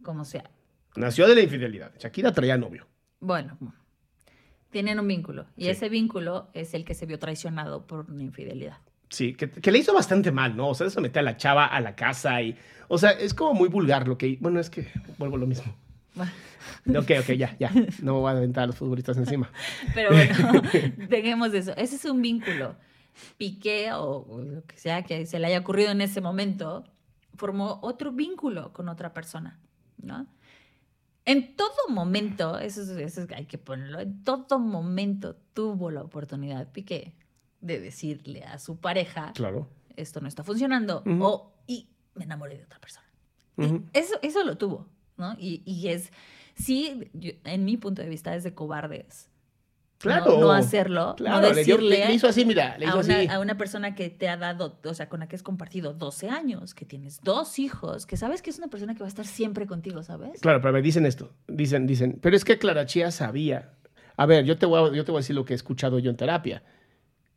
Como 0.03 0.25
sea. 0.25 0.51
Nació 0.97 1.27
de 1.27 1.35
la 1.35 1.41
infidelidad. 1.43 1.93
Shakira 1.99 2.33
traía 2.33 2.57
novio. 2.57 2.87
Bueno, 3.21 3.57
tienen 4.71 4.99
un 5.01 5.09
vínculo. 5.09 5.47
Y 5.57 5.65
Sí. 5.65 5.71
ese 5.71 5.89
vínculo 5.89 6.49
es 6.53 6.75
el 6.75 6.85
que 6.85 6.95
se 6.95 7.07
vio 7.07 7.19
traicionado 7.19 7.87
por 7.87 8.11
una 8.11 8.23
infidelidad. 8.23 8.79
Sí, 9.09 9.35
que, 9.35 9.49
que 9.51 9.71
le 9.73 9.79
hizo 9.79 9.95
bastante 9.95 10.33
mal, 10.33 10.57
¿no? 10.57 10.69
O 10.69 10.75
sea, 10.75 10.87
eso 10.89 11.01
mete 11.01 11.19
a 11.19 11.23
la 11.23 11.37
chava 11.37 11.67
a 11.67 11.81
la 11.81 11.95
casa 11.95 12.41
y... 12.43 12.57
O 12.89 12.99
sea, 12.99 13.11
es 13.11 13.33
como 13.35 13.55
muy 13.55 13.69
vulgar 13.69 14.07
lo 14.09 14.19
que... 14.19 14.37
Bueno, 14.41 14.59
es 14.61 14.71
que 14.71 14.89
vuelvo 15.19 15.37
a 15.37 15.39
lo 15.41 15.47
mismo. 15.47 15.75
Ok, 16.87 17.11
ok, 17.21 17.33
ya, 17.33 17.57
ya. 17.59 17.71
No 18.03 18.15
me 18.15 18.21
voy 18.21 18.33
a 18.33 18.37
aventar 18.37 18.65
a 18.65 18.67
los 18.69 18.77
futbolistas 18.77 19.17
encima. 19.17 19.51
Pero 19.95 20.11
bueno, 20.11 20.63
dejemos 21.09 21.51
de 21.53 21.59
eso. 21.59 21.73
Ese 21.77 21.97
es 21.97 22.05
un 22.05 22.21
vínculo. 22.23 22.77
Piqué 23.37 23.93
o, 23.93 24.25
o 24.29 24.43
lo 24.43 24.65
que 24.65 24.77
sea 24.77 25.03
que 25.03 25.25
se 25.27 25.39
le 25.39 25.47
haya 25.47 25.59
ocurrido 25.61 25.91
en 25.91 26.01
ese 26.01 26.21
momento, 26.21 26.85
formó 27.37 27.79
otro 27.83 28.13
vínculo 28.13 28.73
con 28.73 28.89
otra 28.89 29.13
persona, 29.15 29.59
¿no? 30.03 30.27
En 31.27 31.57
todo 31.57 31.71
momento, 31.89 32.59
eso, 32.59 32.83
es- 32.83 32.89
eso 32.91 33.23
es- 33.23 33.31
hay 33.33 33.47
que 33.47 33.57
ponerlo, 33.59 34.01
en 34.01 34.23
todo 34.25 34.59
momento 34.59 35.37
tuvo 35.55 35.91
la 35.91 36.03
oportunidad 36.03 36.71
Piqué 36.73 37.15
de 37.61 37.81
decirle 37.81 38.45
a 38.45 38.59
su 38.59 38.77
pareja, 38.77 39.33
Claro. 39.35 39.69
esto 39.97 40.21
no 40.21 40.29
está 40.29 40.45
funcionando, 40.45 41.03
o 41.21 41.53
y 41.67 41.89
me 42.15 42.25
enamoré 42.25 42.59
de 42.59 42.65
otra 42.65 42.79
persona. 42.79 43.07
Eso, 43.95 44.15
eso 44.23 44.45
lo 44.45 44.59
tuvo, 44.59 44.87
¿no? 45.17 45.35
Y, 45.39 45.63
y 45.65 45.89
es, 45.89 46.11
sí, 46.57 47.09
yo- 47.15 47.33
en 47.45 47.65
mi 47.65 47.77
punto 47.79 48.03
de 48.03 48.09
vista 48.09 48.35
es 48.35 48.43
de 48.45 48.53
cobardes. 48.53 49.31
No- 50.05 50.11
Claro. 50.25 50.41
No, 50.41 50.53
hacerlo, 50.53 51.15
Claro, 51.17 51.41
no 51.49 51.55
decirle 51.55 51.99
le- 51.99 52.07
le 52.09 52.15
hizo 52.15 52.29
así, 52.29 52.45
mira, 52.45 52.77
le 52.79 52.87
a, 52.87 52.95
una, 52.97 53.01
así. 53.19 53.27
a 53.29 53.41
una 53.41 53.57
persona 53.57 53.95
que 53.95 54.11
te 54.11 54.29
ha 54.29 54.37
dado, 54.37 54.79
o 54.85 54.95
sea, 54.95 55.09
con 55.09 55.21
la 55.21 55.29
que 55.29 55.37
has 55.37 55.43
compartido 55.43 55.93
12 55.95 56.29
años, 56.29 56.75
que 56.75 56.85
tienes 56.85 57.21
dos 57.23 57.59
hijos, 57.59 58.07
que 58.07 58.17
sabes 58.17 58.43
que 58.43 58.51
es 58.51 58.59
una 58.59 58.69
persona 58.69 58.95
que 58.95 59.01
va 59.01 59.07
a 59.07 59.09
estar 59.09 59.27
siempre 59.27 59.67
contigo, 59.67 60.03
¿sabes? 60.03 60.41
Claro, 60.41 60.61
pero 60.61 60.69
a 60.71 60.73
ver, 60.73 60.83
dicen 60.83 61.07
esto. 61.07 61.31
Dicen, 61.49 61.87
dicen, 61.87 62.19
pero 62.21 62.37
es 62.37 62.45
que 62.45 62.59
Clara 62.59 62.87
Chía 62.87 63.11
sabía. 63.11 63.71
A 64.17 64.27
ver, 64.27 64.45
yo 64.45 64.57
te, 64.59 64.67
voy 64.67 64.91
a, 64.91 64.95
yo 64.95 65.05
te 65.05 65.11
voy 65.11 65.19
a 65.19 65.23
decir 65.23 65.35
lo 65.35 65.45
que 65.45 65.55
he 65.55 65.57
escuchado 65.57 65.99
yo 65.99 66.11
en 66.11 66.17
terapia. 66.17 66.63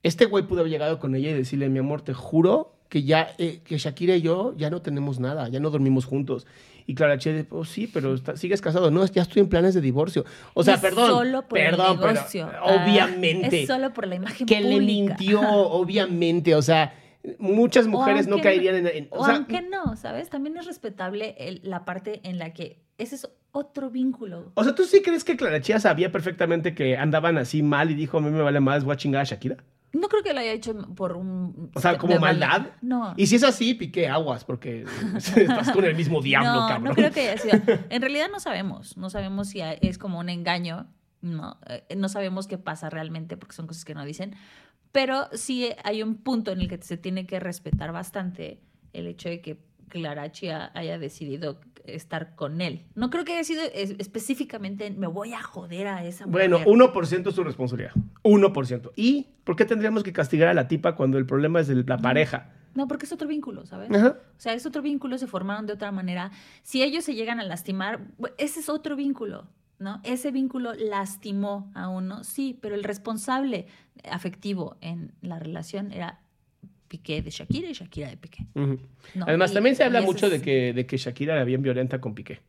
Este 0.04 0.26
güey 0.26 0.46
pudo 0.46 0.60
haber 0.62 0.72
llegado 0.72 1.00
con 1.00 1.16
ella 1.16 1.30
y 1.32 1.34
decirle, 1.34 1.70
mi 1.70 1.80
amor, 1.80 2.02
te 2.02 2.14
juro 2.14 2.76
que 2.88 3.04
ya, 3.04 3.30
eh, 3.38 3.62
que 3.66 3.78
Shakira 3.78 4.16
y 4.16 4.22
yo 4.22 4.54
ya 4.56 4.70
no 4.70 4.82
tenemos 4.82 5.20
nada, 5.20 5.50
ya 5.50 5.60
no 5.60 5.70
dormimos 5.72 6.06
juntos. 6.06 6.46
Y 6.90 6.96
Clara 6.96 7.18
Chía 7.18 7.34
dice, 7.34 7.48
oh, 7.52 7.66
sí, 7.66 7.86
pero 7.86 8.14
está- 8.16 8.38
sigues 8.38 8.62
casado. 8.62 8.90
No, 8.90 9.06
ya 9.06 9.22
estoy 9.22 9.42
en 9.42 9.50
planes 9.50 9.74
de 9.76 9.82
divorcio. 9.82 10.24
O 10.54 10.64
sea, 10.64 10.76
Es 10.76 10.80
perdón, 10.82 11.10
Solo 11.12 11.42
por 11.42 11.60
perdón, 11.60 11.92
el 11.92 11.98
pero 12.00 12.14
negocio. 12.14 12.50
Ah, 12.52 12.64
obviamente. 12.82 13.62
Es 13.64 13.68
solo 13.68 13.94
por 13.94 14.08
la 14.08 14.16
imagen 14.16 14.48
que 14.48 14.62
le 14.62 14.78
pública. 14.78 15.16
mintió, 15.18 15.42
obviamente. 15.52 16.56
O 16.56 16.62
sea, 16.62 16.94
muchas 17.40 17.88
mujeres 17.88 18.28
no 18.28 18.40
caerían 18.42 18.76
en... 18.76 18.88
en- 18.88 19.08
O, 19.12 19.20
o 19.20 19.26
sea, 19.26 19.36
aunque 19.36 19.62
no, 19.62 19.96
¿sabes? 19.98 20.30
También 20.30 20.56
es 20.58 20.66
respetable 20.66 21.36
el- 21.38 21.60
la 21.64 21.84
parte 21.84 22.22
en 22.24 22.40
la 22.40 22.54
que 22.54 22.80
ese 22.98 23.16
es 23.16 23.30
otro 23.52 23.90
vínculo. 23.90 24.52
o 24.56 24.64
sea, 24.64 24.74
¿tú 24.74 24.86
sí 24.86 25.02
crees 25.02 25.24
que 25.24 25.36
Clara 25.36 25.60
Chía 25.62 25.80
sabía 25.80 26.12
perfectamente 26.12 26.74
que 26.74 26.96
andaban 26.96 27.38
así 27.38 27.64
mal 27.64 27.92
y 27.92 27.96
dijo, 27.96 28.18
a 28.20 28.22
mí 28.22 28.30
me 28.30 28.42
vale 28.42 28.60
más, 28.60 28.84
voy 28.86 28.94
a 28.94 28.98
chingar 28.98 29.22
a 29.22 29.26
Shakira? 29.26 29.58
No 30.00 30.08
creo 30.10 30.24
que 30.24 30.34
lo 30.34 30.40
haya 30.40 30.52
hecho 30.52 30.74
por 30.96 31.18
un... 31.18 31.72
O 31.74 31.80
sea, 31.82 31.98
como 31.98 32.18
maldad. 32.20 32.68
No. 32.82 33.14
Y 33.18 33.28
si 33.28 33.36
es 33.36 33.44
así, 33.44 33.74
piqué 33.74 34.08
aguas, 34.08 34.44
porque 34.46 34.86
estás 35.16 35.72
con 35.72 35.84
el 35.86 35.96
mismo 35.96 36.22
diablo, 36.22 36.62
no, 36.62 36.68
cabrón. 36.68 36.84
no 36.84 36.94
creo 36.94 37.12
que 37.12 37.30
haya 37.30 37.38
sido. 37.38 37.58
En 37.90 38.02
realidad 38.02 38.28
no 38.32 38.40
sabemos. 38.40 38.98
No 38.98 39.10
sabemos 39.10 39.50
si 39.50 39.62
es 39.62 39.98
como 39.98 40.20
un 40.20 40.30
engaño. 40.30 40.88
No, 41.22 41.58
Eh, 41.68 41.96
no 41.96 42.10
sabemos 42.10 42.48
qué 42.48 42.58
pasa 42.58 42.90
realmente 42.90 43.38
porque 43.38 43.56
son 43.56 43.68
cosas 43.68 43.86
que 43.86 43.96
no 43.96 44.06
dicen. 44.06 44.36
Pero 44.92 45.28
sí 45.34 45.70
hay 45.84 46.04
un 46.04 46.16
punto 46.16 46.52
en 46.52 46.62
el 46.62 46.68
que 46.68 46.78
se 46.82 46.98
tiene 46.98 47.26
que 47.26 47.40
respetar 47.40 47.92
bastante 47.92 48.62
el 48.94 49.08
hecho 49.08 49.30
de 49.30 49.42
que 49.42 49.67
Clarachi 49.90 50.50
ha- 50.50 50.72
haya 50.74 50.98
decidido 51.00 51.60
estar 51.86 52.36
con 52.36 52.60
él. 52.62 52.86
No 52.96 53.10
creo 53.10 53.24
que 53.24 53.34
haya 53.34 53.44
sido 53.44 53.62
es- 53.74 53.96
específicamente 53.98 54.92
me 54.92 55.08
voy 55.08 55.34
a 55.34 55.42
joder 55.42 55.88
a 55.88 56.06
esa 56.06 56.26
mujer. 56.28 56.50
Bueno, 56.50 56.66
1% 56.66 57.30
es 57.30 57.36
su 57.36 57.44
responsabilidad. 57.44 57.94
1%. 58.24 58.92
¿Y 58.96 59.28
por 59.44 59.56
qué 59.56 59.66
tendríamos 59.66 60.04
que 60.04 60.12
castigar 60.14 60.50
a 60.50 60.54
la 60.54 60.68
tipa 60.68 60.96
cuando 60.96 61.18
el 61.18 61.26
problema 61.26 61.60
es 61.62 61.70
la 61.70 61.98
pareja? 61.98 62.52
No, 62.76 62.88
porque 62.88 63.06
es 63.06 63.12
otro 63.14 63.28
vínculo, 63.28 63.66
¿sabes? 63.66 63.90
Ajá. 63.90 64.18
O 64.38 64.40
sea, 64.40 64.54
es 64.54 64.66
otro 64.66 64.82
vínculo, 64.82 65.18
se 65.18 65.26
formaron 65.28 65.66
de 65.66 65.74
otra 65.74 65.92
manera. 65.92 66.32
Si 66.62 66.84
ellos 66.84 67.04
se 67.06 67.16
llegan 67.16 67.40
a 67.40 67.44
lastimar, 67.44 68.02
ese 68.38 68.60
es 68.60 68.70
otro 68.70 68.96
vínculo, 68.96 69.48
¿no? 69.80 70.00
Ese 70.04 70.30
vínculo 70.32 70.74
lastimó 70.74 71.72
a 71.74 71.88
uno, 71.88 72.24
sí, 72.24 72.58
pero 72.62 72.76
el 72.76 72.84
responsable 72.84 73.66
afectivo 74.12 74.78
en 74.82 75.14
la 75.22 75.40
relación 75.40 75.92
era 75.92 76.20
Piqué 76.88 77.22
de 77.22 77.30
Shakira 77.30 77.70
y 77.70 77.74
Shakira 77.74 78.10
de 78.10 78.18
Piqué. 78.18 78.46
No, 78.56 78.78
Además, 79.26 79.52
y- 79.52 79.54
también 79.56 79.76
se 79.76 79.84
habla 79.84 80.02
mucho 80.02 80.30
de 80.30 80.42
que, 80.42 80.74
de 80.74 80.86
que 80.86 80.98
Shakira 80.98 81.34
era 81.34 81.44
bien 81.44 81.62
violenta 81.62 82.00
con 82.00 82.14
Piqué. 82.16 82.40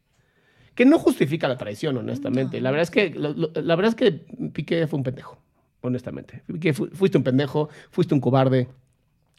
Que 0.75 0.85
no 0.85 0.99
justifica 0.99 1.49
la 1.49 1.57
traición, 1.57 1.97
honestamente. 1.97 2.59
No. 2.59 2.65
La 2.65 2.71
verdad 2.71 2.83
es 2.85 2.91
que 2.91 3.11
lo- 3.11 3.33
lo- 3.33 3.51
la 3.55 3.75
verdad 3.77 3.91
es 3.91 3.95
que 3.97 4.13
Piqué 4.53 4.87
fue 4.87 4.97
un 4.99 5.03
pendejo, 5.03 5.39
honestamente. 5.81 6.43
Piqué, 6.47 6.73
fu- 6.73 6.87
fuiste 6.93 7.19
un 7.19 7.25
pendejo, 7.25 7.69
fuiste 7.91 8.15
un 8.15 8.21
cobarde. 8.21 8.69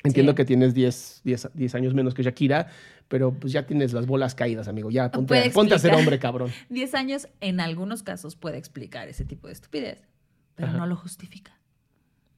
Entiendo 0.04 0.32
Sí. 0.32 0.36
que 0.38 0.46
tienes 0.46 0.74
10, 0.74 1.22
10, 1.26 1.50
10 1.54 1.76
años 1.76 1.94
menos 1.94 2.14
que 2.14 2.24
Shakira, 2.24 2.68
pero 3.10 3.34
pues 3.34 3.52
ya 3.52 3.66
tienes 3.66 3.92
las 3.92 4.06
bolas 4.06 4.34
caídas, 4.34 4.68
amigo. 4.70 4.90
Ya 4.92 5.12
ponte, 5.12 5.50
ponte 5.52 5.76
a 5.76 5.80
ser 5.80 5.94
hombre, 5.94 6.20
cabrón. 6.20 6.52
Diez 6.70 6.94
años, 6.96 7.28
en 7.42 7.60
algunos 7.60 8.02
casos, 8.04 8.36
puede 8.38 8.58
explicar 8.58 9.10
ese 9.10 9.26
tipo 9.26 9.48
de 9.48 9.54
estupidez, 9.54 10.02
pero 10.56 10.70
Ajá. 10.70 10.78
no 10.78 10.88
lo 10.88 10.96
justifica. 10.96 11.59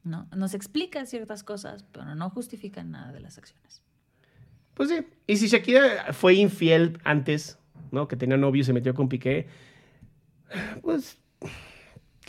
¿No? 0.04 0.28
Nos 0.36 0.54
explica 0.54 1.06
ciertas 1.06 1.44
cosas, 1.44 1.86
pero 1.92 2.16
no 2.16 2.30
justifica 2.30 2.84
nada 2.84 3.12
de 3.12 3.20
las 3.20 3.38
acciones. 3.38 3.82
Pues 4.74 4.90
sí. 4.90 5.06
Y 5.28 5.38
si 5.38 5.48
Shakira 5.48 6.14
fue 6.14 6.36
infiel 6.36 7.00
antes, 7.04 7.58
¿no? 7.92 8.08
Que 8.08 8.16
tenía 8.16 8.38
novio 8.38 8.62
y 8.62 8.64
se 8.64 8.74
metió 8.74 8.94
con 8.94 9.10
Piqué, 9.10 9.48
pues, 10.82 11.18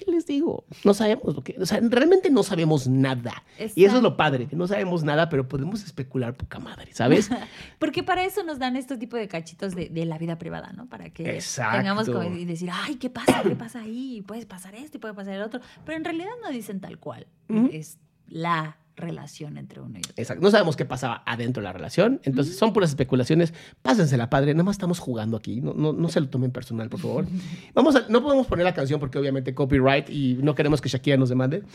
¿qué 0.04 0.10
les 0.10 0.26
digo? 0.26 0.64
No 0.84 0.94
sabemos 0.94 1.34
lo 1.34 1.42
que... 1.42 1.56
O 1.60 1.66
sea, 1.66 1.80
realmente 1.82 2.30
no 2.30 2.42
sabemos 2.42 2.88
nada. 2.88 3.44
Y 3.74 3.84
eso 3.84 3.96
es 3.96 4.02
lo 4.02 4.16
padre, 4.16 4.46
que 4.46 4.56
no 4.56 4.66
sabemos 4.66 5.04
nada, 5.04 5.28
pero 5.28 5.48
podemos 5.48 5.84
especular 5.84 6.36
poca 6.36 6.58
madre, 6.58 6.92
¿sabes? 6.92 7.30
Porque 7.78 8.02
para 8.02 8.24
eso 8.24 8.42
nos 8.42 8.58
dan 8.58 8.76
este 8.76 8.96
tipo 8.96 9.16
de 9.16 9.28
cachitos 9.28 9.74
de, 9.74 9.88
de 9.88 10.04
la 10.06 10.18
vida 10.18 10.38
privada, 10.38 10.72
¿no? 10.72 10.86
Para 10.86 11.10
que 11.10 11.34
Exacto. 11.34 11.78
tengamos 11.78 12.08
como 12.08 12.22
y 12.24 12.44
decir, 12.44 12.70
ay, 12.72 12.96
¿qué 12.96 13.10
pasa? 13.10 13.42
¿Qué 13.42 13.56
pasa 13.56 13.80
ahí? 13.80 14.22
Puede 14.26 14.46
pasar 14.46 14.74
esto 14.74 14.96
y 14.96 15.00
puede 15.00 15.14
pasar 15.14 15.34
el 15.34 15.42
otro. 15.42 15.60
Pero 15.84 15.98
en 15.98 16.04
realidad 16.04 16.30
no 16.42 16.50
dicen 16.50 16.80
tal 16.80 16.98
cual. 16.98 17.26
Es 17.70 17.98
la 18.28 18.78
relación 18.96 19.58
entre 19.58 19.80
uno 19.80 19.98
y 19.98 20.00
otro. 20.00 20.12
Exacto. 20.16 20.42
No 20.42 20.50
sabemos 20.50 20.76
qué 20.76 20.84
pasaba 20.84 21.22
adentro 21.26 21.60
de 21.60 21.64
la 21.64 21.72
relación. 21.72 22.20
Entonces, 22.24 22.56
son 22.56 22.72
puras 22.72 22.90
especulaciones. 22.90 23.54
Pásensela, 23.82 24.30
padre. 24.30 24.54
Nada 24.54 24.64
más 24.64 24.74
estamos 24.74 24.98
jugando 24.98 25.36
aquí. 25.36 25.60
No, 25.60 25.74
no, 25.74 25.92
no 25.92 26.08
se 26.08 26.20
lo 26.20 26.28
tomen 26.28 26.50
personal, 26.50 26.88
por 26.88 27.00
favor. 27.00 27.26
Vamos 27.74 27.96
a, 27.96 28.06
no 28.08 28.22
podemos 28.22 28.46
poner 28.46 28.64
la 28.64 28.74
canción 28.74 29.00
porque 29.00 29.18
obviamente 29.18 29.54
copyright 29.54 30.10
y 30.10 30.38
no 30.42 30.54
queremos 30.54 30.80
que 30.80 30.88
Shakira 30.88 31.16
nos 31.16 31.28
demande. 31.28 31.62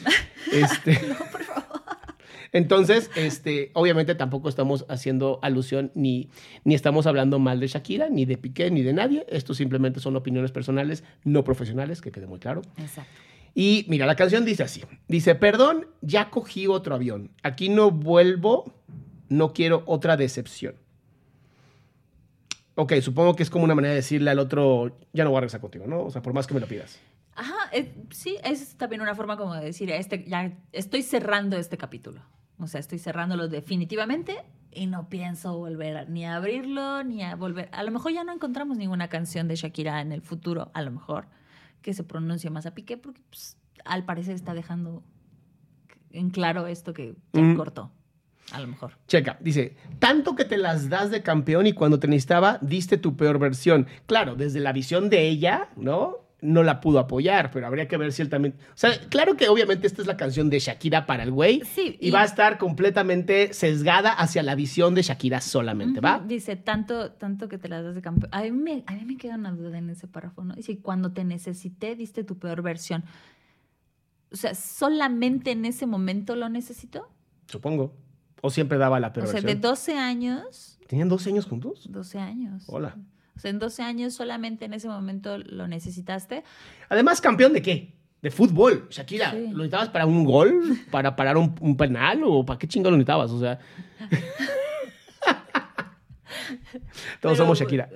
Este, 0.53 0.97
Entonces, 2.53 3.11
este, 3.15 3.71
obviamente 3.73 4.15
tampoco 4.15 4.49
estamos 4.49 4.85
haciendo 4.89 5.39
alusión 5.41 5.91
ni, 5.95 6.29
ni 6.63 6.75
estamos 6.75 7.05
hablando 7.05 7.39
mal 7.39 7.59
de 7.59 7.67
Shakira, 7.67 8.09
ni 8.09 8.25
de 8.25 8.37
Piqué, 8.37 8.71
ni 8.71 8.81
de 8.81 8.93
nadie. 8.93 9.25
Esto 9.29 9.53
simplemente 9.53 9.99
son 9.99 10.15
opiniones 10.15 10.51
personales, 10.51 11.03
no 11.23 11.43
profesionales, 11.43 12.01
que 12.01 12.11
quede 12.11 12.27
muy 12.27 12.39
claro. 12.39 12.61
Exacto. 12.77 13.11
Y 13.59 13.87
mira, 13.87 14.05
la 14.05 14.15
canción 14.15 14.45
dice 14.45 14.61
así. 14.61 14.83
Dice, 15.07 15.33
perdón, 15.33 15.87
ya 16.01 16.29
cogí 16.29 16.67
otro 16.67 16.93
avión. 16.93 17.31
Aquí 17.41 17.69
no 17.69 17.89
vuelvo, 17.89 18.71
no 19.29 19.51
quiero 19.51 19.81
otra 19.87 20.15
decepción. 20.15 20.75
Ok, 22.75 22.93
supongo 23.01 23.35
que 23.35 23.41
es 23.41 23.49
como 23.49 23.65
una 23.65 23.73
manera 23.73 23.93
de 23.93 24.01
decirle 24.01 24.29
al 24.29 24.37
otro, 24.37 24.99
ya 25.11 25.23
no 25.23 25.31
voy 25.31 25.37
a 25.37 25.41
regresar 25.41 25.59
contigo, 25.59 25.87
¿no? 25.87 26.03
O 26.03 26.11
sea, 26.11 26.21
por 26.21 26.33
más 26.33 26.45
que 26.45 26.53
me 26.53 26.59
lo 26.59 26.67
pidas. 26.67 26.99
Ajá, 27.33 27.55
eh, 27.71 27.95
sí, 28.11 28.37
es 28.43 28.75
también 28.77 29.01
una 29.01 29.15
forma 29.15 29.37
como 29.37 29.55
de 29.55 29.65
decir, 29.65 29.89
este, 29.89 30.23
ya 30.25 30.55
estoy 30.71 31.01
cerrando 31.01 31.57
este 31.57 31.79
capítulo. 31.79 32.21
O 32.59 32.67
sea, 32.67 32.79
estoy 32.79 32.99
cerrándolo 32.99 33.47
definitivamente 33.47 34.35
y 34.71 34.85
no 34.85 35.09
pienso 35.09 35.57
volver 35.57 36.07
ni 36.11 36.25
a 36.25 36.35
abrirlo, 36.35 37.03
ni 37.03 37.23
a 37.23 37.35
volver. 37.35 37.69
A 37.71 37.81
lo 37.81 37.89
mejor 37.89 38.13
ya 38.13 38.23
no 38.23 38.33
encontramos 38.33 38.77
ninguna 38.77 39.07
canción 39.07 39.47
de 39.47 39.55
Shakira 39.55 39.99
en 40.01 40.11
el 40.11 40.21
futuro, 40.21 40.69
a 40.75 40.83
lo 40.83 40.91
mejor, 40.91 41.25
que 41.87 41.93
se 41.93 42.03
pronuncie 42.03 42.49
más 42.49 42.65
a 42.65 42.71
Piqué, 42.75 42.97
porque 42.97 43.21
pues, 43.29 43.55
al 43.85 44.03
parecer 44.03 44.35
está 44.35 44.53
dejando 44.53 45.03
en 46.11 46.31
claro 46.31 46.67
esto 46.67 46.91
que 46.91 47.15
Mm. 47.31 47.55
cortó. 47.55 47.93
A 48.51 48.59
lo 48.59 48.67
mejor. 48.67 48.91
Checa, 49.07 49.37
dice, 49.39 49.77
tanto 49.97 50.35
que 50.35 50.43
te 50.43 50.57
las 50.57 50.89
das 50.89 51.11
de 51.11 51.23
campeón 51.23 51.65
y 51.65 51.71
cuando 51.71 51.97
te 51.97 52.09
necesitaba, 52.09 52.59
diste 52.61 52.97
tu 52.97 53.15
peor 53.15 53.39
versión. 53.39 53.87
Claro, 54.05 54.35
desde 54.35 54.59
la 54.59 54.73
visión 54.73 55.09
de 55.09 55.29
ella, 55.29 55.69
¿no? 55.77 56.26
No 56.39 56.61
la 56.61 56.81
pudo 56.81 56.99
apoyar, 56.99 57.49
pero 57.49 57.65
habría 57.65 57.87
que 57.87 57.97
ver 57.97 58.13
si 58.13 58.21
él 58.21 58.29
también... 58.29 58.53
O 58.69 58.77
sea, 58.77 58.91
claro 59.09 59.35
que 59.35 59.49
obviamente 59.49 59.87
esta 59.87 60.01
es 60.03 60.07
la 60.07 60.17
canción 60.17 60.51
de 60.51 60.59
Shakira 60.59 61.07
para 61.07 61.23
el 61.23 61.31
güey. 61.31 61.63
Sí, 61.65 61.97
Y, 61.99 62.09
y- 62.09 62.11
va 62.11 62.21
a 62.21 62.25
estar 62.25 62.59
completamente 62.59 63.53
sesgada 63.53 64.11
hacia 64.13 64.43
la 64.43 64.53
visión 64.53 64.93
de 64.93 65.01
Shakira 65.01 65.41
solamente, 65.41 65.99
¿va? 65.99 66.17
Ujú, 66.17 66.27
Dice, 66.27 66.55
tanto, 66.55 67.11
tanto 67.13 67.47
que 67.49 67.57
te 67.57 67.67
las 67.69 67.83
das 67.83 67.95
de 67.95 68.01
campeón. 68.03 68.29
A 68.31 68.43
mí, 68.43 68.51
me, 68.51 68.83
a 68.85 68.93
mí 68.93 69.03
me 69.05 69.17
queda 69.17 69.33
una 69.35 69.51
duda 69.51 69.79
en 69.79 69.89
ese 69.89 70.07
párrafo, 70.07 70.43
¿no? 70.43 70.53
Dice, 70.53 70.77
cuando 70.77 71.11
te 71.11 71.23
necesité, 71.23 71.95
diste 71.95 72.23
tu 72.23 72.37
peor 72.37 72.61
versión. 72.61 73.03
O 74.31 74.35
sea, 74.35 74.53
¿solamente 74.53 75.51
en 75.51 75.65
ese 75.65 75.87
momento 75.87 76.35
lo 76.35 76.49
necesitó? 76.49 77.09
Supongo. 77.47 77.95
O 78.41 78.51
siempre 78.51 78.77
daba 78.77 78.99
la 78.99 79.07
O 79.07 79.13
peor 79.13 79.25
sea, 79.27 79.39
de 79.41 79.45
versión. 79.47 79.61
12 79.61 79.97
años, 79.97 80.79
¿Tenían 80.87 81.09
12 81.09 81.31
años 81.31 81.45
juntos? 81.47 81.87
12 81.89 82.19
años. 82.19 82.63
Hola. 82.67 82.95
O 83.37 83.39
sea, 83.39 83.51
en 83.51 83.59
12 83.59 83.83
años 83.83 84.13
solamente 84.13 84.65
en 84.65 84.73
ese 84.73 84.89
momento 84.89 85.37
lo 85.37 85.67
necesitaste. 85.69 86.43
Además, 86.89 87.21
¿campeón 87.21 87.53
de 87.53 87.61
qué? 87.61 87.93
De 88.21 88.31
fútbol. 88.31 88.87
Shakira, 88.89 89.31
Sí. 89.31 89.37
¿lo 89.51 89.57
necesitabas 89.59 89.89
para 89.89 90.05
un 90.07 90.25
gol? 90.25 90.77
¿Para 90.91 91.15
parar 91.15 91.37
un, 91.37 91.55
un 91.61 91.77
penal? 91.77 92.21
¿O 92.25 92.43
para 92.45 92.57
qué 92.57 92.67
chingo 92.67 92.89
lo 92.89 92.97
necesitabas? 92.97 93.31
O 93.31 93.39
sea... 93.39 93.59
Todos 97.21 97.21
Pero- 97.21 97.35
somos 97.37 97.59
Shakira. 97.59 97.89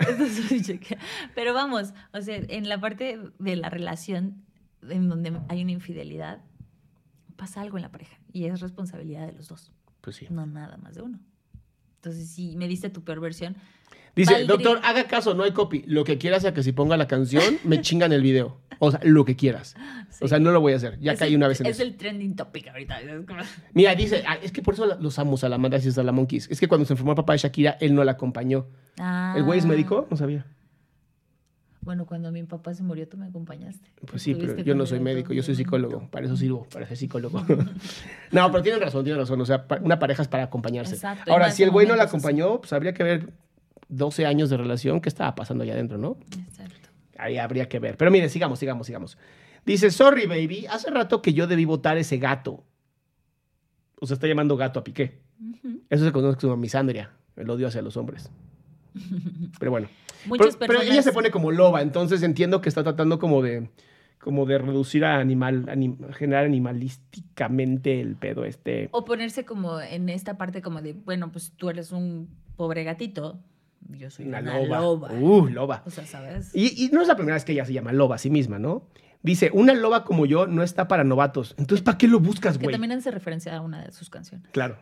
Pero 1.35 1.53
vamos, 1.53 1.93
o 2.13 2.21
sea, 2.21 2.35
en 2.37 2.69
la 2.69 2.79
parte 2.79 3.19
de 3.39 3.55
la 3.55 3.69
relación 3.69 4.43
en 4.89 5.09
donde 5.09 5.39
hay 5.49 5.61
una 5.61 5.71
infidelidad, 5.71 6.41
pasa 7.35 7.61
algo 7.61 7.77
en 7.77 7.83
la 7.83 7.91
pareja 7.91 8.17
y 8.33 8.45
es 8.45 8.59
responsabilidad 8.59 9.25
de 9.27 9.33
los 9.33 9.47
dos. 9.47 9.71
Pues 10.01 10.15
sí. 10.15 10.27
no 10.29 10.45
nada 10.45 10.77
más 10.77 10.95
de 10.95 11.01
uno. 11.03 11.19
Entonces, 11.97 12.29
si 12.29 12.55
me 12.57 12.67
diste 12.67 12.89
tu 12.89 13.03
peor 13.03 13.19
versión, 13.19 13.55
Dice, 14.15 14.33
Valdría- 14.33 14.47
doctor, 14.47 14.79
haga 14.83 15.05
caso, 15.05 15.33
no 15.33 15.43
hay 15.43 15.51
copy. 15.51 15.83
Lo 15.87 16.03
que 16.03 16.17
quieras 16.17 16.43
a 16.45 16.53
que 16.53 16.63
si 16.63 16.71
ponga 16.73 16.97
la 16.97 17.07
canción, 17.07 17.57
me 17.63 17.81
chingan 17.81 18.11
el 18.11 18.21
video. 18.21 18.57
O 18.79 18.89
sea, 18.91 18.99
lo 19.03 19.25
que 19.25 19.35
quieras. 19.35 19.75
O 20.21 20.27
sea, 20.27 20.39
no 20.39 20.51
lo 20.51 20.59
voy 20.59 20.73
a 20.73 20.77
hacer. 20.77 20.99
Ya 20.99 21.13
es 21.13 21.19
caí 21.19 21.29
el- 21.31 21.37
una 21.37 21.47
vez 21.47 21.61
en 21.61 21.67
Es 21.67 21.75
eso. 21.77 21.83
el 21.83 21.95
trending 21.95 22.35
topic 22.35 22.67
ahorita. 22.67 22.99
es 22.99 23.07
Mira, 23.73 23.93
dice, 23.95 24.23
ah, 24.27 24.37
es 24.41 24.51
que 24.51 24.61
por 24.61 24.73
eso 24.73 24.85
los 24.99 25.19
amo, 25.19 25.37
Salamandra 25.37 25.79
y 25.79 25.83
Salamon 25.91 26.23
Monkeys. 26.23 26.49
Es 26.49 26.59
que 26.59 26.67
cuando 26.67 26.85
se 26.85 26.93
enfermó 26.93 27.11
el 27.11 27.15
papá 27.15 27.33
de 27.33 27.39
Shakira, 27.39 27.77
él 27.79 27.93
no 27.95 28.03
la 28.03 28.13
acompañó. 28.13 28.67
¿El 29.35 29.43
güey 29.43 29.59
es 29.59 29.65
Ah. 29.65 29.69
médico? 29.69 30.07
No 30.09 30.17
sabía. 30.17 30.45
Bueno, 31.81 32.05
cuando 32.05 32.31
mi 32.31 32.43
papá 32.43 32.73
se 32.75 32.83
murió, 32.83 33.07
tú 33.07 33.17
me 33.17 33.25
acompañaste. 33.25 33.89
Pues 34.05 34.21
sí, 34.21 34.35
pero 34.35 34.55
yo 34.61 34.75
no 34.75 34.85
soy 34.85 34.99
médico, 34.99 35.33
yo 35.33 35.41
soy 35.41 35.55
psicólogo. 35.55 36.07
Para 36.11 36.27
eso 36.27 36.37
sirvo, 36.37 36.67
para 36.71 36.85
ser 36.85 36.95
psicólogo. 36.97 37.39
no, 38.31 38.51
pero 38.51 38.61
tienen 38.63 38.81
razón, 38.81 39.03
tienen 39.03 39.19
razón. 39.19 39.41
O 39.41 39.45
sea, 39.45 39.65
una 39.81 39.97
pareja 39.97 40.21
es 40.21 40.27
para 40.27 40.43
acompañarse. 40.43 40.93
Exacto, 40.95 41.31
Ahora, 41.31 41.49
si 41.51 41.63
el 41.63 41.71
güey 41.71 41.87
no 41.87 41.95
la 41.95 42.03
acompañó, 42.03 42.59
pues 42.61 42.71
habría 42.73 42.93
que 42.93 43.03
ver 43.03 43.29
12 43.91 44.25
años 44.25 44.49
de 44.49 44.57
relación. 44.57 44.99
¿Qué 45.01 45.09
estaba 45.09 45.35
pasando 45.35 45.63
allá 45.63 45.73
adentro, 45.73 45.97
no? 45.99 46.17
Exacto. 46.47 46.89
Ahí 47.17 47.37
habría 47.37 47.69
que 47.69 47.77
ver. 47.79 47.97
Pero 47.97 48.09
mire, 48.09 48.27
sigamos, 48.29 48.57
sigamos, 48.57 48.87
sigamos. 48.87 49.17
Dice, 49.65 49.91
sorry, 49.91 50.25
baby, 50.25 50.65
hace 50.67 50.89
rato 50.89 51.21
que 51.21 51.33
yo 51.33 51.45
debí 51.45 51.65
votar 51.65 51.97
ese 51.97 52.17
gato. 52.17 52.63
O 53.99 54.07
sea, 54.07 54.15
está 54.15 54.25
llamando 54.27 54.57
gato 54.57 54.79
a 54.79 54.83
Piqué. 54.83 55.19
Eso 55.89 56.03
se 56.05 56.11
conoce 56.11 56.39
como 56.39 56.57
misandria, 56.57 57.11
el 57.35 57.47
odio 57.49 57.67
hacia 57.67 57.83
los 57.83 57.95
hombres. 57.97 58.31
Pero 59.59 59.69
bueno. 59.71 59.87
Muchas 60.25 60.55
pero, 60.55 60.59
pero 60.59 60.67
personas. 60.79 60.93
ella 60.93 61.01
se 61.01 61.13
pone 61.13 61.31
como 61.31 61.51
loba, 61.51 61.81
entonces 61.81 62.21
entiendo 62.21 62.61
que 62.61 62.69
está 62.69 62.83
tratando 62.83 63.17
como 63.17 63.41
de 63.41 63.69
como 64.19 64.45
de 64.45 64.59
reducir 64.59 65.03
a 65.03 65.17
animal, 65.17 65.65
anim- 65.65 65.97
generar 66.13 66.45
animalísticamente 66.45 67.99
el 68.01 68.15
pedo 68.15 68.45
este. 68.45 68.89
O 68.91 69.03
ponerse 69.03 69.45
como 69.45 69.79
en 69.81 70.09
esta 70.09 70.37
parte 70.37 70.61
como 70.61 70.81
de, 70.83 70.93
bueno, 70.93 71.31
pues 71.31 71.53
tú 71.57 71.69
eres 71.71 71.91
un 71.91 72.29
pobre 72.55 72.83
gatito, 72.83 73.39
yo 73.89 74.09
soy 74.09 74.27
Una 74.27 74.39
una, 74.39 74.57
loba. 74.59 74.79
loba. 74.79 75.13
Uh, 75.13 75.47
loba. 75.47 75.83
O 75.85 75.89
sea, 75.91 76.05
¿sabes? 76.05 76.51
Y, 76.53 76.85
y 76.85 76.89
no 76.89 77.01
es 77.01 77.07
la 77.07 77.15
primera 77.15 77.35
vez 77.35 77.45
que 77.45 77.51
ella 77.53 77.65
se 77.65 77.73
llama 77.73 77.91
loba 77.91 78.15
a 78.15 78.17
sí 78.19 78.29
misma, 78.29 78.59
¿no? 78.59 78.83
Dice, 79.23 79.51
una 79.53 79.73
loba 79.73 80.03
como 80.03 80.25
yo 80.25 80.47
no 80.47 80.63
está 80.63 80.87
para 80.87 81.03
novatos. 81.03 81.53
Entonces, 81.57 81.83
¿para 81.83 81.97
qué 81.97 82.07
lo 82.07 82.19
buscas, 82.19 82.57
Que 82.57 82.63
güey? 82.63 82.73
también 82.73 82.91
hace 82.93 83.11
referencia 83.11 83.55
a 83.55 83.61
una 83.61 83.83
de 83.83 83.91
sus 83.91 84.09
canciones. 84.09 84.49
Claro. 84.51 84.77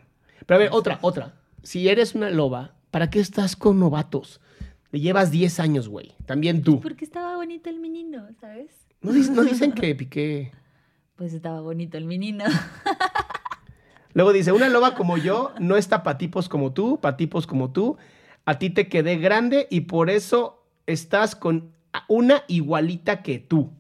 Pero 0.46 0.56
a 0.56 0.60
ver, 0.60 0.70
otra, 0.72 1.00
otra. 1.02 1.34
Si 1.62 1.90
eres 1.90 2.16
una 2.16 2.30
loba, 2.30 2.76
¿para 2.92 3.10
qué 3.10 3.20
estás 3.20 3.56
con 3.58 3.80
novatos? 3.80 4.40
Le 4.92 5.02
llevas 5.02 5.30
10 5.32 5.60
años, 5.60 5.90
güey. 5.90 6.16
También 6.26 6.64
tú. 6.64 6.80
Porque 6.80 7.04
estaba 7.04 7.36
bonito 7.36 7.70
el 7.70 7.80
menino, 7.80 8.28
¿sabes? 8.40 8.72
¿No, 9.02 9.12
dicen, 9.12 9.36
no 9.36 9.44
dicen 9.44 9.72
que 9.74 9.94
Piqué... 9.96 10.52
Pues 11.18 11.34
estaba 11.34 11.60
bonito 11.60 11.98
el 11.98 12.06
menino. 12.06 12.46
Luego 14.14 14.34
dice, 14.34 14.52
una 14.52 14.70
loba 14.70 14.96
como 14.96 15.18
yo 15.18 15.54
no 15.60 15.76
está 15.78 16.02
para 16.02 16.18
tipos 16.18 16.50
como 16.50 16.72
tú, 16.74 17.00
para 17.02 17.18
tipos 17.18 17.46
como 17.46 17.72
tú. 17.72 17.98
A 18.50 18.58
ti 18.58 18.72
te 18.72 18.88
quedé 18.90 19.18
grande 19.18 19.68
y 19.70 19.82
por 19.82 20.10
eso 20.10 20.66
estás 20.88 21.36
con 21.36 21.72
una 22.08 22.44
igualita 22.48 23.22
que 23.22 23.38
tú. 23.38 23.72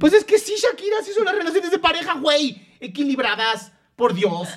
Pues 0.00 0.12
es 0.14 0.24
que 0.24 0.36
sí, 0.38 0.54
Shakira, 0.56 0.96
sí 1.04 1.12
son 1.12 1.24
las 1.26 1.36
relaciones 1.36 1.70
de 1.70 1.78
pareja, 1.78 2.14
güey. 2.18 2.60
Equilibradas, 2.80 3.72
por 3.94 4.14
Dios. 4.14 4.48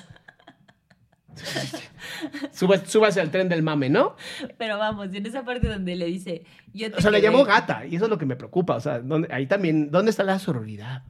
Sube- 2.52 2.84
súbase 2.84 3.20
al 3.20 3.30
tren 3.30 3.48
del 3.48 3.62
mame, 3.62 3.88
¿no? 3.90 4.16
Pero 4.58 4.76
vamos, 4.76 5.14
en 5.14 5.24
esa 5.24 5.44
parte 5.44 5.68
donde 5.68 5.94
le 5.94 6.06
dice, 6.06 6.44
yo 6.74 6.90
te 6.90 6.96
O 6.98 7.00
sea, 7.00 7.12
le 7.12 7.22
llamó 7.22 7.44
gata 7.44 7.86
y 7.86 7.94
eso 7.94 8.06
es 8.06 8.10
lo 8.10 8.18
que 8.18 8.26
me 8.26 8.34
preocupa. 8.34 8.74
O 8.74 8.80
sea, 8.80 8.98
¿dónde- 8.98 9.28
ahí 9.32 9.46
también, 9.46 9.92
¿dónde 9.92 10.10
está 10.10 10.24
la 10.24 10.40
sororidad? 10.40 11.04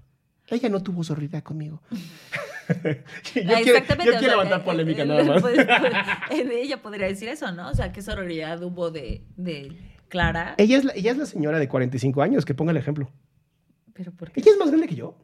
Ella 0.48 0.68
no 0.68 0.82
tuvo 0.82 1.02
sororidad 1.02 1.42
conmigo. 1.42 1.80
yo 3.34 3.42
Ah, 3.54 3.60
quiero, 3.62 3.78
yo 3.80 3.96
quiero 3.96 4.18
sea, 4.18 4.30
levantar 4.30 4.64
polémica 4.64 5.04
nada 5.04 5.24
más. 5.24 5.42
pues, 5.42 5.56
pues, 5.66 6.46
ella 6.52 6.80
podría 6.82 7.06
decir 7.06 7.28
eso, 7.28 7.50
¿no? 7.52 7.68
O 7.70 7.74
sea, 7.74 7.92
qué 7.92 8.02
sororidad 8.02 8.62
hubo 8.62 8.90
de, 8.90 9.22
de 9.36 9.72
Clara. 10.08 10.54
ella, 10.58 10.78
es 10.78 10.84
la, 10.84 10.92
ella 10.94 11.12
es 11.12 11.18
la 11.18 11.26
señora 11.26 11.58
de 11.58 11.68
45 11.68 12.22
años, 12.22 12.44
que 12.44 12.54
ponga 12.54 12.70
el 12.72 12.76
ejemplo. 12.78 13.10
Pero 13.94 14.12
¿por 14.12 14.30
qué? 14.30 14.40
Ella 14.40 14.52
es 14.52 14.58
más 14.58 14.68
grande 14.68 14.86
que 14.88 14.94
yo. 14.94 15.16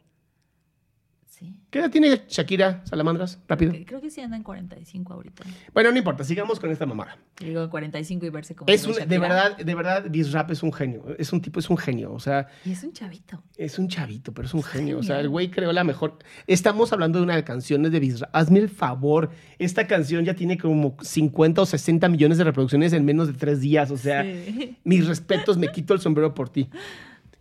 ¿Qué 1.71 1.81
edad 1.81 1.91
tiene 1.91 2.23
Shakira 2.29 2.83
Salamandras? 2.87 3.41
Rápido. 3.49 3.73
Creo 3.85 4.01
que 4.01 4.09
sí 4.09 4.21
anda 4.21 4.37
en 4.37 4.45
45 4.45 5.13
ahorita. 5.13 5.43
Bueno, 5.75 5.91
no 5.91 5.99
importa, 5.99 6.23
sigamos 6.23 6.61
con 6.61 6.71
esta 6.71 6.87
mamada. 6.87 7.19
Digo 7.41 7.69
45 7.69 8.25
y 8.25 8.31
verse 8.31 8.55
como 8.55 8.73
Es 8.73 8.87
un, 8.87 8.95
de 8.95 9.19
verdad, 9.19 9.57
de 9.57 9.75
verdad, 9.75 10.05
Bizrap 10.09 10.51
es 10.53 10.63
un 10.63 10.73
genio. 10.73 11.05
Es 11.19 11.33
un 11.33 11.43
tipo, 11.43 11.59
es 11.59 11.69
un 11.69 11.77
genio. 11.77 12.13
O 12.13 12.21
sea, 12.21 12.47
Y 12.65 12.71
es 12.73 12.83
un 12.85 12.93
chavito. 12.93 13.43
es 13.57 13.79
un 13.81 13.89
chavito, 13.89 14.33
pero 14.33 14.47
es 14.47 14.55
un 14.55 14.63
genio. 14.63 14.99
O 14.99 15.03
sea, 15.03 15.19
el 15.21 15.29
güey 15.29 15.51
creó 15.51 15.73
la 15.73 15.83
mejor. 15.83 16.19
Estamos 16.47 16.93
hablando 16.93 17.19
de 17.19 17.25
una 17.25 17.35
de 17.37 17.43
canciones 17.45 17.91
de 17.91 17.99
Bizrap. 18.01 18.31
Hazme 18.35 18.61
el 18.61 18.69
favor. 18.69 19.31
Esta 19.59 19.87
canción 19.89 20.25
ya 20.25 20.35
tiene 20.35 20.57
como 20.57 20.97
50 21.03 21.63
o 21.63 21.67
60 21.67 22.09
millones 22.09 22.39
de 22.39 22.45
reproducciones 22.45 22.93
en 22.93 23.05
menos 23.05 23.27
de 23.27 23.35
tres 23.35 23.61
días. 23.61 23.91
O 23.91 23.97
sea, 23.99 24.23
Sí. 24.23 24.79
mis 24.85 25.07
respetos, 25.07 25.59
me 25.59 25.73
quito 25.73 25.93
el 25.95 26.01
sombrero 26.01 26.33
por 26.33 26.49
ti. 26.49 26.71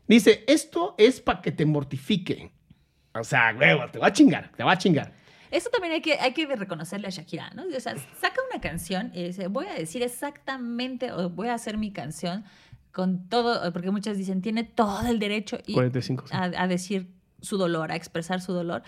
Dice, 0.07 0.43
esto 0.47 0.95
es 0.97 1.21
para 1.21 1.41
que 1.41 1.51
te 1.51 1.65
mortifique. 1.65 2.51
O 3.15 3.23
sea, 3.23 3.55
huevo, 3.57 3.89
te 3.91 3.99
va 3.99 4.07
a 4.07 4.13
chingar, 4.13 4.51
te 4.55 4.63
va 4.63 4.73
a 4.73 4.77
chingar. 4.77 5.13
Eso 5.51 5.69
también 5.69 5.93
hay 5.93 6.01
que, 6.01 6.13
hay 6.15 6.33
que 6.33 6.45
reconocerle 6.47 7.07
a 7.07 7.09
Shakira, 7.09 7.49
¿no? 7.51 7.63
O 7.63 7.79
sea, 7.79 7.95
saca 8.19 8.41
una 8.51 8.59
canción 8.59 9.11
y 9.13 9.23
dice, 9.23 9.47
voy 9.47 9.67
a 9.67 9.73
decir 9.73 10.03
exactamente, 10.03 11.11
o 11.11 11.29
voy 11.29 11.47
a 11.47 11.53
hacer 11.53 11.77
mi 11.77 11.91
canción 11.91 12.43
con 12.91 13.29
todo, 13.29 13.71
porque 13.71 13.91
muchas 13.91 14.17
dicen, 14.17 14.41
tiene 14.41 14.63
todo 14.63 15.07
el 15.07 15.19
derecho 15.19 15.57
y 15.65 15.73
45, 15.73 16.27
sí. 16.27 16.33
a, 16.35 16.43
a 16.43 16.67
decir 16.67 17.07
su 17.41 17.57
dolor, 17.57 17.91
a 17.91 17.95
expresar 17.95 18.41
su 18.41 18.53
dolor. 18.53 18.83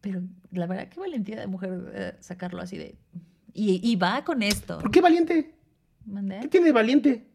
Pero 0.00 0.22
la 0.50 0.66
verdad, 0.66 0.88
qué 0.88 1.00
valentía 1.00 1.40
de 1.40 1.46
mujer 1.46 1.92
eh, 1.94 2.16
sacarlo 2.20 2.60
así 2.60 2.76
de... 2.76 2.96
Y, 3.54 3.80
y 3.82 3.96
va 3.96 4.24
con 4.24 4.42
esto. 4.42 4.78
¿Por 4.78 4.90
qué 4.90 5.00
valiente? 5.00 5.54
¿Mandé? 6.04 6.40
¿Qué 6.40 6.48
tiene 6.48 6.66
de 6.66 6.72
valiente? 6.72 7.26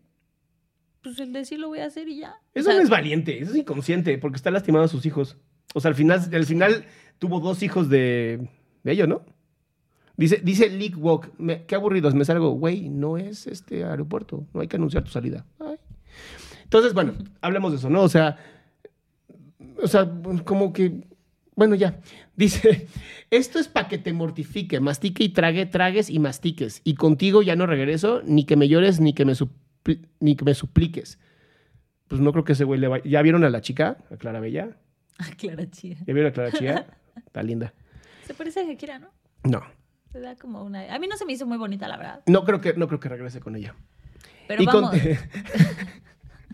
Pues 1.02 1.20
el 1.20 1.32
decir 1.34 1.60
lo 1.60 1.70
voy 1.70 1.80
a 1.80 1.86
hacer 1.86 2.08
y 2.10 2.20
ya. 2.20 2.32
O 2.32 2.36
Eso 2.54 2.66
sea, 2.70 2.76
no 2.76 2.82
es 2.82 2.90
valiente, 2.90 3.40
eso 3.40 3.52
es 3.52 3.58
inconsciente, 3.58 4.18
porque 4.18 4.36
está 4.36 4.52
lastimando 4.52 4.86
a 4.86 4.90
sus 4.90 5.06
hijos. 5.06 5.38
O 5.74 5.80
sea, 5.80 5.90
al 5.90 5.96
final, 5.96 6.20
al 6.34 6.46
final 6.46 6.86
tuvo 7.20 7.40
dos 7.40 7.64
hijos 7.64 7.90
de, 7.90 8.48
de 8.84 8.92
ellos, 8.92 9.08
¿no? 9.08 9.22
Dice, 10.18 10.42
dice 10.44 10.70
Leak 10.70 10.98
Walk, 10.98 11.32
me- 11.38 11.64
qué 11.66 11.76
aburridos, 11.76 12.14
me 12.14 12.26
salgo, 12.26 12.52
güey, 12.52 12.90
no 12.90 13.18
es 13.18 13.48
este 13.48 13.86
aeropuerto, 13.86 14.46
no 14.54 14.60
hay 14.62 14.68
que 14.68 14.76
anunciar 14.76 15.04
tu 15.06 15.12
salida. 15.12 15.46
Ay. 15.60 15.78
Entonces, 16.64 16.94
bueno, 16.94 17.14
hablemos 17.42 17.72
de 17.72 17.78
eso, 17.78 17.90
¿no? 17.90 18.02
O 18.04 18.10
sea, 18.10 18.38
o 19.82 19.88
sea, 19.88 20.10
como 20.44 20.74
que, 20.74 21.08
bueno, 21.56 21.76
ya. 21.76 22.00
Dice, 22.36 22.88
esto 23.32 23.60
es 23.60 23.68
para 23.70 23.88
que 23.88 23.98
te 23.98 24.12
mortifique, 24.14 24.80
mastique 24.80 25.24
y 25.24 25.30
trague, 25.30 25.66
tragues 25.66 26.10
y 26.10 26.20
mastiques. 26.20 26.82
Y 26.84 26.96
contigo 26.96 27.42
ya 27.42 27.56
no 27.56 27.66
regreso, 27.66 28.22
ni 28.26 28.44
que 28.44 28.56
me 28.58 28.68
llores, 28.68 29.00
ni 29.00 29.14
que 29.14 29.24
me, 29.26 29.34
supli- 29.34 29.52
ni 30.20 30.36
que 30.36 30.46
me 30.46 30.54
supliques. 30.54 31.20
Pues 32.08 32.22
no 32.22 32.32
creo 32.32 32.44
que 32.44 32.54
ese 32.54 32.64
güey 32.64 32.80
le 32.80 32.88
vaya. 32.88 33.04
¿Ya 33.06 33.22
vieron 33.22 33.44
a 33.44 33.50
la 33.50 33.62
chica, 33.62 33.98
a 34.12 34.18
Clara 34.18 34.40
Bella? 34.40 34.78
Clara 35.38 35.70
Chía. 35.70 35.98
¿Ya 36.06 36.14
vieron 36.14 36.32
a 36.32 36.34
Clara 36.34 36.52
Chía? 36.52 36.88
Está 37.16 37.44
linda. 37.44 37.74
Se 38.26 38.34
parece 38.34 38.62
a 38.62 38.64
Shakira, 38.64 39.00
¿no? 39.00 39.10
No. 39.44 39.62
Se 40.12 40.20
da 40.20 40.36
como 40.36 40.64
una... 40.64 40.94
A 40.94 41.00
mí 41.00 41.08
no 41.08 41.18
se 41.18 41.26
me 41.26 41.34
hizo 41.34 41.46
muy 41.46 41.58
bonita, 41.58 41.88
la 41.88 41.98
verdad. 41.98 42.24
No 42.26 42.44
creo 42.44 42.62
que, 42.62 42.74
no 42.74 42.88
creo 42.88 43.00
que 43.00 43.10
regrese 43.10 43.40
con 43.40 43.56
ella. 43.56 43.76
Pero 44.48 44.64
Y 44.64 44.66
vamos... 44.66 44.92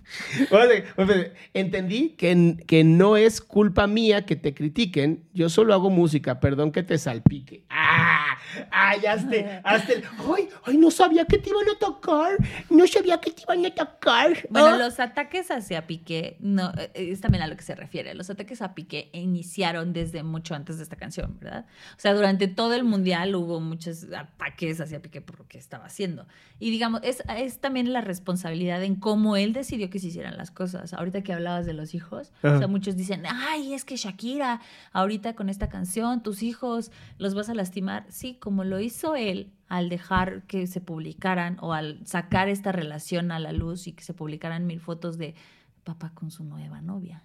Entendí 1.54 2.10
que, 2.10 2.58
que 2.68 2.84
no 2.84 3.18
es 3.18 3.42
culpa 3.42 3.88
mía 3.88 4.26
que 4.26 4.36
te 4.36 4.54
critiquen. 4.54 5.24
Yo 5.34 5.50
solo 5.50 5.74
hago 5.74 5.90
música. 5.90 6.40
Perdón 6.40 6.72
que 6.72 6.84
te 6.84 6.98
salpique. 6.98 7.66
¡Ah! 7.70 8.38
¡Ay, 8.72 9.06
hazte! 9.06 9.60
hazte 9.64 10.04
¡Ay! 10.36 10.50
¡Ay! 10.66 10.78
No 10.78 10.92
sabía 10.92 11.26
que 11.26 11.38
te 11.38 11.50
iban 11.50 11.68
a 11.70 11.78
tocar. 11.80 12.38
No 12.70 12.88
sabía 12.88 13.20
que 13.20 13.32
te 13.32 13.42
iban 13.44 13.66
a 13.66 13.72
tocar. 13.74 14.48
Bueno, 14.50 14.68
Ah. 14.68 14.78
los 14.78 15.00
ataques 15.00 15.52
hacia 15.52 15.86
Piqué, 15.88 16.38
no, 16.40 16.72
eh, 16.78 16.92
es 16.94 17.22
también 17.22 17.44
a 17.44 17.48
lo 17.48 17.56
que 17.56 17.64
se 17.64 17.76
refiere. 17.76 18.14
Los 18.14 18.30
ataques 18.30 18.62
a 18.62 18.74
Piqué 18.74 19.10
iniciaron 19.14 19.94
desde 19.94 20.24
mucho 20.24 20.56
antes 20.56 20.78
de 20.78 20.84
esta 20.84 20.96
canción, 20.96 21.38
¿verdad? 21.40 21.66
O 21.98 22.00
sea, 22.00 22.14
durante 22.14 22.48
todo 22.48 22.74
el 22.74 22.84
mundial 22.84 23.36
hubo 23.36 23.60
muchos 23.60 24.06
ataques 24.14 24.80
hacia 24.80 25.02
Piqué 25.02 25.22
por 25.22 25.40
lo 25.40 25.48
que 25.48 25.58
estaba 25.58 25.86
haciendo. 25.86 26.26
Y 26.60 26.72
digamos, 26.72 27.02
es, 27.04 27.24
es 27.38 27.60
también 27.60 27.92
la 27.94 28.02
responsabilidad 28.02 28.84
en 28.84 28.96
cómo 28.96 29.36
él 29.36 29.54
decidió 29.54 29.90
que 29.90 29.95
se 30.00 30.08
hicieran 30.08 30.38
las 30.38 30.52
cosas. 30.52 30.94
Ahorita 30.94 31.22
que 31.22 31.34
hablabas 31.34 31.66
de 31.66 31.74
los 31.74 31.94
hijos, 31.94 32.32
o 32.44 32.58
sea, 32.58 32.68
muchos 32.68 32.96
dicen, 32.96 33.24
ay, 33.28 33.74
es 33.74 33.86
que 33.86 33.98
Shakira, 33.98 34.62
ahorita 34.94 35.36
con 35.36 35.50
esta 35.50 35.70
canción, 35.70 36.24
tus 36.24 36.44
hijos 36.44 36.92
los 37.18 37.36
vas 37.36 37.50
a 37.50 37.54
lastimar. 37.54 38.06
Sí, 38.10 38.36
como 38.36 38.64
lo 38.64 38.80
hizo 38.80 39.16
él 39.16 39.52
al 39.68 39.90
dejar 39.90 40.44
que 40.44 40.68
se 40.68 40.82
publicaran 40.82 41.58
o 41.62 41.74
al 41.74 42.06
sacar 42.06 42.50
esta 42.50 42.72
relación 42.72 43.32
a 43.32 43.40
la 43.40 43.52
luz 43.52 43.88
y 43.88 43.94
que 43.94 44.04
se 44.04 44.14
publicaran 44.14 44.66
mil 44.66 44.80
fotos 44.80 45.18
de 45.18 45.36
papá 45.84 46.12
con 46.14 46.32
su 46.32 46.44
nueva 46.44 46.82
novia. 46.82 47.24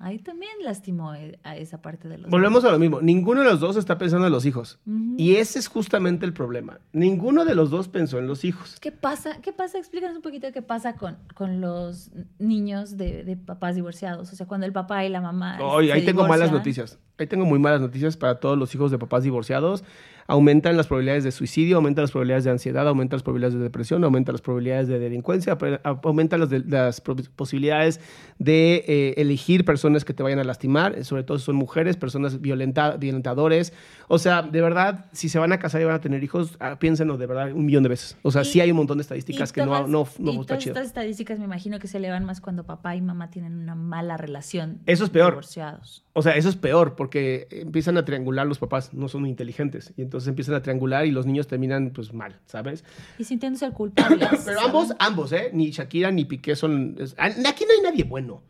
Ahí 0.00 0.18
también 0.20 0.52
lastimó 0.62 1.14
eh, 1.14 1.40
a 1.42 1.56
esa 1.56 1.82
parte 1.82 2.08
de 2.08 2.18
los 2.18 2.30
Volvemos 2.30 2.64
a 2.64 2.70
lo 2.70 2.78
mismo. 2.78 3.00
Ninguno 3.00 3.40
de 3.40 3.46
los 3.46 3.58
dos 3.58 3.76
está 3.76 3.98
pensando 3.98 4.26
en 4.26 4.32
los 4.32 4.46
hijos. 4.46 4.78
Y 5.16 5.36
ese 5.36 5.58
es 5.58 5.66
justamente 5.66 6.24
el 6.24 6.32
problema. 6.32 6.78
Ninguno 6.92 7.44
de 7.44 7.56
los 7.56 7.70
dos 7.70 7.88
pensó 7.88 8.18
en 8.18 8.28
los 8.28 8.44
hijos. 8.44 8.78
¿Qué 8.80 8.92
pasa? 8.92 9.40
¿Qué 9.42 9.52
pasa? 9.52 9.78
Explícanos 9.78 10.16
un 10.16 10.22
poquito 10.22 10.52
qué 10.52 10.62
pasa 10.62 10.94
con, 10.94 11.16
con 11.34 11.60
los 11.60 12.12
niños 12.38 12.96
de, 12.96 13.24
de 13.24 13.36
papás 13.36 13.74
divorciados. 13.74 14.32
O 14.32 14.36
sea, 14.36 14.46
cuando 14.46 14.66
el 14.66 14.72
papá 14.72 15.04
y 15.04 15.08
la 15.08 15.20
mamá. 15.20 15.58
Ay, 15.60 15.88
se 15.88 15.92
ahí 15.92 16.04
tengo 16.04 16.26
malas 16.28 16.52
noticias. 16.52 16.98
Ahí 17.18 17.26
tengo 17.26 17.44
muy 17.44 17.58
malas 17.58 17.80
noticias 17.80 18.16
para 18.16 18.36
todos 18.40 18.56
los 18.56 18.74
hijos 18.74 18.90
de 18.90 18.98
papás 18.98 19.24
divorciados. 19.24 19.82
Aumentan 20.30 20.76
las 20.76 20.86
probabilidades 20.86 21.24
de 21.24 21.32
suicidio, 21.32 21.76
aumentan 21.76 22.02
las 22.02 22.10
probabilidades 22.10 22.44
de 22.44 22.50
ansiedad, 22.50 22.86
aumentan 22.86 23.16
las 23.16 23.22
probabilidades 23.22 23.54
de 23.54 23.60
depresión, 23.60 24.04
aumentan 24.04 24.34
las 24.34 24.42
probabilidades 24.42 24.86
de 24.86 24.98
delincuencia, 24.98 25.56
apre- 25.56 25.80
a- 25.82 25.98
aumentan 26.04 26.40
las, 26.40 26.50
de- 26.50 26.60
las 26.66 27.00
posibilidades 27.34 27.98
de 28.38 28.84
eh, 28.86 29.14
elegir 29.16 29.64
personas 29.64 30.04
que 30.04 30.12
te 30.12 30.22
vayan 30.22 30.38
a 30.38 30.44
lastimar, 30.44 30.94
eh, 30.98 31.04
sobre 31.04 31.22
todo 31.22 31.38
si 31.38 31.46
son 31.46 31.56
mujeres, 31.56 31.96
personas 31.96 32.42
violenta- 32.42 32.98
violentadores. 32.98 33.72
O 34.08 34.18
sea, 34.18 34.42
de 34.42 34.60
verdad, 34.60 35.06
si 35.12 35.30
se 35.30 35.38
van 35.38 35.50
a 35.52 35.58
casar 35.58 35.80
y 35.80 35.84
van 35.84 35.94
a 35.94 36.00
tener 36.02 36.22
hijos, 36.22 36.56
ah, 36.60 36.78
piénsenlo 36.78 37.16
de 37.16 37.26
verdad 37.26 37.50
un 37.52 37.64
millón 37.64 37.82
de 37.84 37.88
veces. 37.88 38.18
O 38.20 38.30
sea, 38.30 38.42
Y- 38.42 38.44
sí 38.44 38.60
hay 38.60 38.70
un 38.70 38.76
montón 38.76 38.98
de 38.98 39.02
estadísticas 39.02 39.50
que 39.50 39.64
no, 39.64 39.86
no, 39.88 40.06
no 40.18 40.32
y 40.32 40.34
está 40.40 40.46
todas 40.48 40.62
chido. 40.62 40.72
estas 40.74 40.86
estadísticas 40.88 41.38
me 41.38 41.46
imagino 41.46 41.78
que 41.78 41.88
se 41.88 41.96
elevan 41.96 42.26
más 42.26 42.42
cuando 42.42 42.64
papá 42.64 42.94
y 42.96 43.00
mamá 43.00 43.30
tienen 43.30 43.54
una 43.54 43.74
mala 43.74 44.18
relación. 44.18 44.80
Eso 44.84 45.04
es 45.04 45.10
peor. 45.10 45.30
Divorciados. 45.32 46.04
O 46.12 46.20
sea, 46.20 46.32
eso 46.36 46.50
es 46.50 46.56
peor 46.56 46.96
porque 46.96 47.07
empiezan 47.50 47.96
a 47.96 48.04
triangular 48.04 48.46
los 48.46 48.58
papás, 48.58 48.92
no 48.94 49.08
son 49.08 49.26
inteligentes. 49.26 49.92
Y 49.96 50.02
entonces 50.02 50.28
empiezan 50.28 50.54
a 50.54 50.62
triangular 50.62 51.06
y 51.06 51.10
los 51.10 51.26
niños 51.26 51.46
terminan 51.46 51.90
pues 51.90 52.12
mal, 52.12 52.36
¿sabes? 52.46 52.84
Y 53.18 53.24
sintiéndose 53.24 53.70
culpables. 53.70 54.28
Pero 54.44 54.60
ambos, 54.60 54.92
ambos, 54.98 55.32
¿eh? 55.32 55.50
Ni 55.52 55.70
Shakira 55.70 56.10
ni 56.10 56.24
Piqué 56.24 56.56
son... 56.56 56.96
es- 56.98 57.14
aquí 57.18 57.64
no 57.64 57.72
hay 57.76 57.82
nadie 57.90 58.04
bueno. 58.04 58.42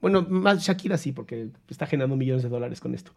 Bueno, 0.00 0.24
más 0.30 0.62
Shakira 0.64 0.96
sí, 0.96 1.10
porque 1.10 1.48
está 1.68 1.84
generando 1.86 2.14
millones 2.16 2.44
de 2.44 2.48
dólares 2.48 2.80
con 2.80 2.94
esto. 2.94 3.12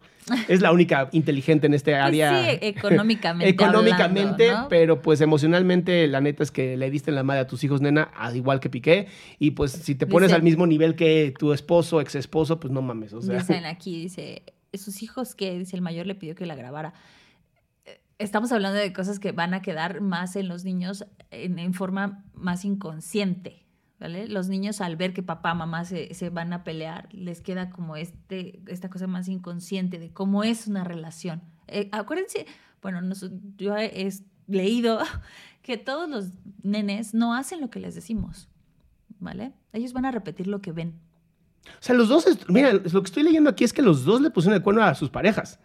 Es 0.48 0.60
la 0.60 0.72
única 0.72 1.08
inteligente 1.12 1.68
en 1.68 1.74
este 1.74 1.92
Pues 1.92 2.02
área. 2.02 2.44
sí, 2.50 2.58
económicamente. 2.62 3.48
Económicamente, 3.50 4.44
hablando, 4.48 4.62
¿no? 4.64 4.68
pero 4.68 5.00
pues 5.00 5.20
emocionalmente, 5.20 6.08
la 6.08 6.20
neta 6.20 6.42
es 6.42 6.50
que 6.50 6.76
le 6.76 6.90
diste 6.90 7.10
en 7.12 7.14
la 7.14 7.22
madre 7.22 7.42
a 7.42 7.46
tus 7.46 7.62
hijos, 7.62 7.80
nena, 7.80 8.02
al 8.16 8.36
igual 8.36 8.58
que 8.58 8.68
Piqué. 8.68 9.06
Y 9.38 9.52
pues 9.52 9.70
si 9.72 9.94
te 9.94 10.06
pones 10.08 10.32
al 10.32 10.42
mismo 10.42 10.66
nivel 10.66 10.96
que 10.96 11.32
tu 11.38 11.52
esposo, 11.52 12.00
ex 12.00 12.16
esposo, 12.16 12.58
pues 12.58 12.72
no 12.72 12.82
mames. 12.82 13.12
O 13.12 13.22
sea, 13.22 13.38
Dicen 13.38 13.64
aquí, 13.66 14.02
dice, 14.02 14.42
sus 14.78 15.02
hijos 15.02 15.34
que, 15.34 15.58
dice, 15.58 15.76
el 15.76 15.82
mayor 15.82 16.06
le 16.06 16.14
pidió 16.14 16.34
que 16.34 16.46
la 16.46 16.54
grabara. 16.54 16.94
Eh, 17.84 18.00
Estamos 18.18 18.52
hablando 18.52 18.78
de 18.78 18.92
cosas 18.92 19.18
que 19.18 19.32
van 19.32 19.54
a 19.54 19.62
quedar 19.62 20.00
más 20.00 20.36
en 20.36 20.48
los 20.48 20.64
niños 20.64 21.06
en, 21.30 21.74
forma 21.74 22.24
más 22.34 22.64
inconsciente, 22.64 23.64
¿vale? 23.98 24.28
Los 24.28 24.48
niños 24.48 24.80
al 24.80 24.96
ver 24.96 25.12
que 25.12 25.22
papá, 25.22 25.54
mamá 25.54 25.84
se, 25.84 26.14
se 26.14 26.30
van 26.30 26.52
a 26.52 26.62
pelear, 26.64 27.08
les 27.12 27.40
queda 27.40 27.70
como 27.70 27.96
este, 27.96 28.62
esta 28.68 28.88
cosa 28.90 29.06
más 29.06 29.28
inconsciente 29.28 29.98
de 29.98 30.12
cómo 30.12 30.44
es 30.44 30.66
una 30.66 30.84
relación. 30.84 31.42
Eh, 31.66 31.88
acuérdense, 31.92 32.46
bueno, 32.82 33.00
nos- 33.00 33.30
yo 33.56 33.76
he 33.76 34.08
leído 34.46 34.98
que 35.62 35.76
todos 35.78 36.08
los 36.08 36.32
nenes 36.62 37.14
no 37.14 37.34
hacen 37.34 37.60
lo 37.60 37.70
que 37.70 37.80
les 37.80 37.94
decimos, 37.94 38.48
¿vale? 39.18 39.52
Ellos 39.72 39.92
van 39.92 40.04
a 40.04 40.10
repetir 40.10 40.46
lo 40.46 40.60
que 40.60 40.72
ven. 40.72 41.00
O 41.66 41.82
sea, 41.86 41.94
los 41.94 42.08
dos, 42.08 42.26
mira, 42.48 42.72
lo 42.72 43.02
que 43.02 43.06
estoy 43.06 43.22
leyendo 43.22 43.50
aquí 43.50 43.64
es 43.64 43.72
que 43.72 43.82
los 43.82 44.04
dos 44.04 44.20
le 44.20 44.30
pusieron 44.30 44.56
el 44.56 44.62
cuerno 44.62 44.82
a 44.82 44.94
sus 44.94 45.10
parejas. 45.10 45.58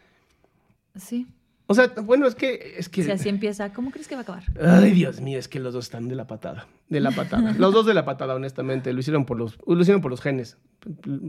Sí. 0.96 1.28
O 1.72 1.76
sea, 1.76 1.88
bueno, 2.04 2.26
es 2.26 2.34
que... 2.34 2.74
Es 2.80 2.90
que 2.90 3.04
Si 3.04 3.12
así 3.12 3.30
empieza, 3.30 3.72
¿cómo 3.74 3.92
crees 3.92 4.08
que 4.08 4.16
va 4.16 4.22
a 4.22 4.24
acabar? 4.24 4.44
Ay, 4.60 4.90
Dios 4.90 5.22
mío, 5.22 5.38
es 5.38 5.48
que 5.48 5.60
los 5.60 5.72
dos 5.72 5.86
están 5.86 6.08
de 6.08 6.16
la 6.16 6.26
patada. 6.26 6.68
De 6.90 7.00
la 7.00 7.12
patada. 7.12 7.54
los 7.60 7.72
dos 7.72 7.86
de 7.86 7.94
la 7.94 8.06
patada, 8.06 8.34
honestamente. 8.34 8.92
Lo 8.92 9.00
hicieron 9.00 9.26
por 9.26 9.38
los, 9.38 9.56
lo 9.68 9.80
hicieron 9.80 10.02
por 10.02 10.10
los 10.10 10.20
genes. 10.20 10.58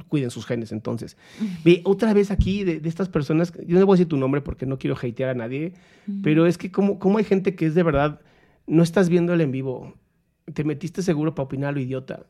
Cuiden 0.08 0.30
sus 0.30 0.46
genes, 0.46 0.72
entonces. 0.72 1.18
Ve, 1.62 1.82
otra 1.84 2.14
vez 2.14 2.30
aquí 2.30 2.64
de, 2.64 2.80
de 2.80 2.88
estas 2.88 3.10
personas. 3.10 3.52
Yo 3.66 3.78
no 3.78 3.84
voy 3.84 3.92
a 3.92 3.96
decir 3.96 4.08
tu 4.08 4.16
nombre 4.16 4.40
porque 4.40 4.64
no 4.64 4.78
quiero 4.78 4.96
hatear 4.96 5.28
a 5.28 5.34
nadie. 5.34 5.74
Pero 6.22 6.46
es 6.46 6.56
que, 6.56 6.72
como 6.72 6.98
cómo 6.98 7.18
hay 7.18 7.24
gente 7.24 7.54
que 7.54 7.66
es 7.66 7.74
de 7.74 7.82
verdad. 7.82 8.22
No 8.66 8.82
estás 8.82 9.10
viendo 9.10 9.34
el 9.34 9.42
en 9.42 9.50
vivo. 9.50 9.94
Te 10.54 10.64
metiste 10.64 11.02
seguro 11.02 11.34
para 11.34 11.44
opinar 11.44 11.74
lo 11.74 11.80
idiota. 11.80 12.24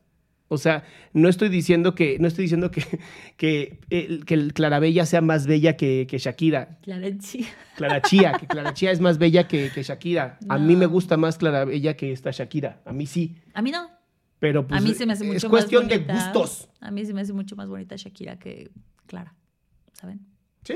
O 0.53 0.57
sea, 0.57 0.83
no 1.13 1.29
estoy 1.29 1.47
diciendo 1.47 1.95
que, 1.95 2.19
no 2.19 2.27
estoy 2.27 2.43
diciendo 2.43 2.71
que, 2.71 2.83
que, 3.37 3.79
que 4.25 4.33
el 4.33 4.53
Clarabella 4.53 5.05
sea 5.05 5.21
más 5.21 5.47
bella 5.47 5.77
que, 5.77 6.07
que 6.09 6.17
Shakira. 6.17 6.77
Claro, 6.81 7.07
sí. 7.21 7.47
Clara 7.77 8.01
Chía, 8.01 8.33
que 8.37 8.47
Clara 8.47 8.73
Chía 8.73 8.91
es 8.91 8.99
más 8.99 9.17
bella 9.17 9.47
que, 9.47 9.71
que 9.73 9.81
Shakira. 9.81 10.39
A 10.49 10.57
mí 10.57 10.75
me 10.75 10.87
gusta 10.87 11.15
más 11.15 11.37
Clara 11.37 11.63
Bella 11.63 11.95
que 11.95 12.11
esta 12.11 12.31
Shakira. 12.31 12.81
A 12.83 12.91
mí 12.91 13.05
sí. 13.05 13.37
A 13.53 13.61
mí 13.61 13.71
no. 13.71 13.89
Pero 14.39 14.67
pues, 14.67 14.77
a 14.77 14.83
mí 14.83 14.93
se 14.93 15.05
me 15.05 15.13
hace 15.13 15.23
mucho 15.23 15.37
es 15.37 15.43
más 15.45 15.49
cuestión 15.51 15.87
de 15.87 15.99
gustos. 15.99 16.67
A 16.81 16.91
mí 16.91 17.05
se 17.05 17.13
me 17.13 17.21
hace 17.21 17.31
mucho 17.31 17.55
más 17.55 17.69
bonita 17.69 17.95
Shakira 17.95 18.37
que 18.37 18.71
Clara. 19.07 19.33
¿Saben? 19.93 20.19
Sí. 20.65 20.75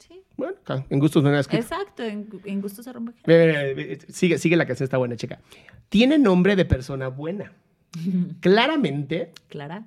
Sí. 0.00 0.20
Bueno, 0.36 0.54
en 0.90 0.98
gustos 0.98 1.22
no 1.22 1.34
escrito. 1.34 1.62
Exacto, 1.62 2.02
en, 2.02 2.28
en 2.44 2.60
gusto 2.60 2.82
se 2.82 2.92
rompe. 2.92 3.14
Ve, 3.26 3.72
ve, 3.74 3.98
Sigue, 4.10 4.36
sigue 4.36 4.54
la 4.54 4.66
canción, 4.66 4.84
está 4.84 4.98
buena, 4.98 5.16
chica. 5.16 5.40
Tiene 5.88 6.18
nombre 6.18 6.56
de 6.56 6.66
persona 6.66 7.08
buena. 7.08 7.54
Claramente, 8.40 9.32
Clara. 9.48 9.86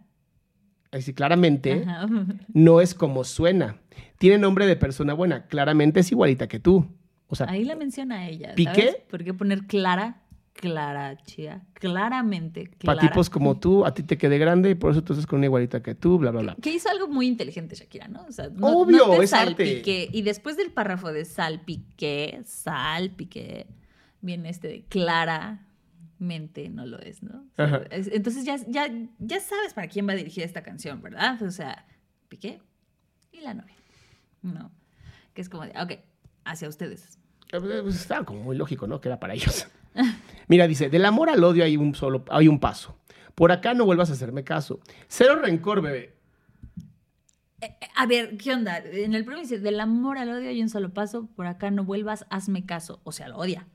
ahí 0.91 1.01
sí, 1.01 1.13
claramente, 1.13 1.83
Ajá. 1.87 2.07
no 2.53 2.81
es 2.81 2.93
como 2.93 3.23
suena. 3.23 3.77
Tiene 4.17 4.37
nombre 4.37 4.65
de 4.67 4.75
persona 4.75 5.13
buena. 5.13 5.45
Claramente 5.47 5.99
es 6.01 6.11
igualita 6.11 6.47
que 6.47 6.59
tú. 6.59 6.85
O 7.27 7.35
sea, 7.35 7.47
Ahí 7.49 7.63
la 7.63 7.75
menciona 7.75 8.27
ella. 8.27 8.53
¿Piqué? 8.55 8.73
¿sabes? 8.73 8.95
¿Por 9.09 9.23
qué 9.23 9.33
poner 9.33 9.65
Clara? 9.65 10.17
Clara, 10.53 11.15
chía. 11.23 11.63
Claramente. 11.73 12.69
para 12.83 12.99
Clara. 12.99 13.07
tipos 13.07 13.29
como 13.29 13.57
tú, 13.59 13.85
a 13.85 13.93
ti 13.93 14.03
te 14.03 14.17
quedé 14.17 14.37
grande 14.37 14.69
y 14.69 14.75
por 14.75 14.91
eso 14.91 15.01
tú 15.03 15.13
estás 15.13 15.25
con 15.25 15.37
una 15.37 15.45
igualita 15.47 15.81
que 15.81 15.95
tú, 15.95 16.17
bla, 16.19 16.29
bla, 16.31 16.41
bla. 16.41 16.55
Que 16.61 16.71
hizo 16.73 16.89
algo 16.89 17.07
muy 17.07 17.25
inteligente 17.27 17.75
Shakira, 17.75 18.09
¿no? 18.09 18.25
O 18.27 18.31
sea, 18.31 18.49
no, 18.49 18.67
Obvio, 18.79 19.07
no 19.07 19.17
te 19.17 19.23
es 19.23 19.33
arte. 19.33 19.65
salpiqué. 19.65 20.09
Y 20.11 20.21
después 20.23 20.57
del 20.57 20.71
párrafo 20.71 21.11
de 21.13 21.23
salpiqué, 21.25 22.41
salpiqué, 22.45 23.65
viene 24.19 24.49
este 24.49 24.67
de 24.67 24.83
claramente 26.21 26.69
no 26.69 26.85
lo 26.85 26.99
es, 26.99 27.23
¿no? 27.23 27.45
O 27.57 27.67
sea, 27.67 27.81
entonces 27.89 28.45
ya, 28.45 28.57
ya, 28.67 28.87
ya 29.19 29.39
sabes 29.39 29.73
para 29.73 29.87
quién 29.87 30.07
va 30.07 30.13
dirigida 30.13 30.45
esta 30.45 30.61
canción, 30.61 31.01
¿verdad? 31.01 31.41
O 31.41 31.51
sea, 31.51 31.85
Piqué 32.29 32.61
y 33.31 33.41
la 33.41 33.53
novia, 33.53 33.75
¿no? 34.43 34.71
Que 35.33 35.41
es 35.41 35.49
como 35.49 35.65
de, 35.65 35.71
ok, 35.71 35.93
hacia 36.45 36.69
ustedes. 36.69 37.17
Eh, 37.51 37.59
Pues 37.59 37.95
estaba 37.95 38.23
como 38.25 38.41
muy 38.41 38.55
lógico, 38.55 38.87
¿no? 38.87 39.01
Que 39.01 39.09
era 39.09 39.19
para 39.19 39.33
ellos. 39.33 39.67
Mira, 40.47 40.67
dice, 40.67 40.89
del 40.89 41.05
amor 41.05 41.29
al 41.29 41.43
odio 41.43 41.63
hay 41.63 41.75
un 41.75 41.95
solo, 41.95 42.23
hay 42.29 42.47
un 42.47 42.59
paso. 42.59 42.97
Por 43.35 43.51
acá 43.51 43.73
no 43.73 43.85
vuelvas 43.85 44.09
a 44.09 44.13
hacerme 44.13 44.43
caso. 44.43 44.79
Cero 45.07 45.37
rencor, 45.41 45.81
bebé. 45.81 46.15
Eh, 47.61 47.77
A 47.95 48.05
ver, 48.05 48.37
¿qué 48.37 48.53
onda? 48.53 48.77
En 48.77 49.13
el 49.15 49.25
primer 49.25 49.41
dice, 49.41 49.59
del 49.59 49.79
amor 49.79 50.17
al 50.17 50.29
odio 50.29 50.49
hay 50.49 50.61
un 50.61 50.69
solo 50.69 50.93
paso, 50.93 51.29
por 51.35 51.47
acá 51.47 51.71
no 51.71 51.83
vuelvas, 51.83 52.25
hazme 52.29 52.65
caso. 52.65 53.01
O 53.03 53.11
sea, 53.11 53.27
lo 53.27 53.37
odia. 53.37 53.67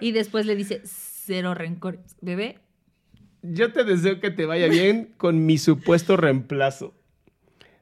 Y 0.00 0.12
después 0.12 0.46
le 0.46 0.56
dice, 0.56 0.80
cero 0.84 1.54
rencor. 1.54 2.00
Bebé, 2.20 2.58
Yo 3.42 3.72
te 3.72 3.84
deseo 3.84 4.20
que 4.20 4.30
te 4.30 4.46
vaya 4.46 4.68
bien 4.68 5.14
con 5.16 5.44
mi 5.46 5.58
supuesto 5.58 6.16
reemplazo. 6.16 6.94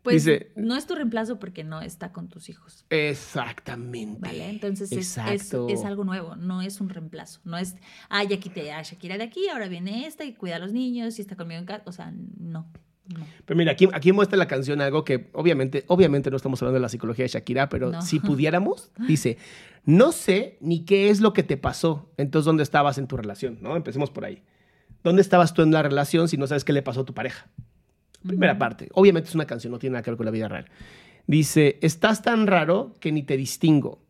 pues 0.03 0.25
Dice- 0.25 0.51
no 0.57 0.77
es 0.77 0.87
tu 0.87 0.95
reemplazo 0.97 1.39
porque 1.39 1.63
no 1.63 1.81
está 1.81 2.11
con 2.13 2.29
tus 2.29 2.49
hijos. 2.49 2.85
Exactamente. 2.91 4.19
¿Vale? 4.21 4.49
Entonces 4.49 4.91
es, 4.91 5.17
es 5.17 5.85
algo 5.85 6.05
nuevo, 6.05 6.35
no 6.37 6.61
es 6.63 6.81
un 6.81 6.89
reemplazo. 6.89 7.41
No 7.45 7.57
es, 7.59 7.77
ah, 8.09 8.25
ya 8.25 8.39
quité 8.41 8.73
a 8.73 8.83
Shakira 8.83 9.17
de 9.19 9.25
aquí, 9.25 9.49
ahora 9.49 9.69
viene 9.69 10.07
esta 10.07 10.25
y 10.25 10.35
cuida 10.35 10.57
a 10.57 10.59
los 10.59 10.73
niños 10.73 11.19
y 11.19 11.23
está 11.23 11.37
conmigo 11.37 11.61
en 11.61 11.67
casa. 11.67 11.85
O 11.87 11.93
sea, 11.93 12.13
no. 12.39 12.69
No. 13.07 13.27
Pero 13.45 13.57
mira, 13.59 13.73
aquí, 13.73 13.89
aquí 13.93 14.13
muestra 14.13 14.37
la 14.39 14.47
canción 14.47 14.81
algo 14.81 15.05
que 15.05 15.29
obviamente, 15.33 15.85
obviamente 15.89 16.31
no 16.31 16.37
estamos 16.37 16.61
hablando 16.63 16.75
de 16.77 16.83
la 16.83 16.89
psicología 16.89 17.25
de 17.25 17.29
Shakira, 17.29 17.69
pero 17.69 17.91
No. 17.91 18.03
si 18.03 18.21
pudiéramos, 18.21 18.91
dice, 19.09 19.39
no 19.85 20.13
sé 20.13 20.57
ni 20.61 20.85
qué 20.85 21.11
es 21.11 21.21
lo 21.21 21.33
que 21.33 21.43
te 21.43 21.57
pasó, 21.57 22.11
entonces 22.17 22.47
¿dónde 22.47 22.63
estabas 22.63 22.99
en 22.99 23.07
tu 23.09 23.17
relación? 23.17 23.59
¿No? 23.61 23.77
Empecemos 23.77 24.11
por 24.11 24.25
ahí. 24.25 24.43
¿Dónde 25.03 25.21
estabas 25.23 25.53
tú 25.53 25.63
en 25.63 25.73
la 25.73 25.83
relación 25.83 26.29
si 26.29 26.37
no 26.37 26.47
sabes 26.47 26.65
qué 26.65 26.73
le 26.73 26.83
pasó 26.83 27.01
a 27.01 27.05
tu 27.05 27.13
pareja? 27.15 27.49
Primera 28.27 28.57
parte. 28.57 28.89
Obviamente 28.93 29.29
es 29.29 29.35
una 29.35 29.47
canción, 29.47 29.73
no 29.73 29.79
tiene 29.81 29.95
nada 29.95 30.03
que 30.05 30.11
ver 30.13 30.17
con 30.17 30.27
la 30.27 30.31
vida 30.33 30.47
real. 30.49 30.67
Dice, 31.27 31.79
estás 31.83 32.23
tan 32.23 32.47
raro 32.47 32.95
que 33.01 33.11
ni 33.11 33.23
te 33.25 33.37
distingo. 33.37 34.02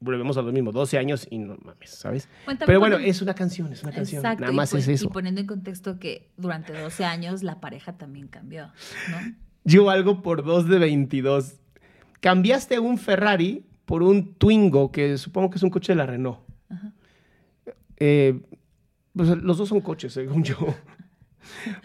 Volvemos 0.00 0.36
a 0.36 0.42
lo 0.42 0.52
mismo, 0.52 0.70
12 0.70 0.96
años 0.96 1.26
y 1.28 1.38
no 1.38 1.56
mames, 1.64 1.90
¿sabes? 1.90 2.28
También 2.46 2.58
Pero 2.66 2.78
bueno, 2.80 2.96
cuando- 2.96 3.10
es 3.10 3.20
una 3.20 3.34
canción, 3.34 3.72
es 3.72 3.82
una 3.82 3.90
canción. 3.92 4.20
Exacto, 4.20 4.42
Nada 4.42 4.52
y 4.52 4.56
más 4.56 4.70
pon- 4.70 4.78
es 4.80 4.88
eso. 4.88 5.06
Y 5.06 5.08
poniendo 5.08 5.40
en 5.40 5.46
contexto 5.48 5.98
que 5.98 6.28
durante 6.36 6.72
12 6.72 7.04
años 7.04 7.42
la 7.42 7.60
pareja 7.60 7.98
también 7.98 8.28
cambió, 8.28 8.66
¿no? 9.10 9.16
Yo 9.64 9.90
algo 9.90 10.22
por 10.22 10.44
dos 10.44 10.68
de 10.68 10.78
22. 10.78 11.54
Cambiaste 12.20 12.78
un 12.78 12.96
Ferrari 12.96 13.64
por 13.86 14.02
un 14.02 14.34
Twingo, 14.34 14.92
que 14.92 15.18
supongo 15.18 15.50
que 15.50 15.56
es 15.56 15.62
un 15.62 15.70
coche 15.70 15.92
de 15.92 15.96
la 15.96 16.06
Renault. 16.06 16.38
Eh, 17.96 18.40
pues 19.14 19.28
los 19.30 19.58
dos 19.58 19.68
son 19.68 19.80
coches, 19.80 20.12
según 20.12 20.44
yo. 20.44 20.56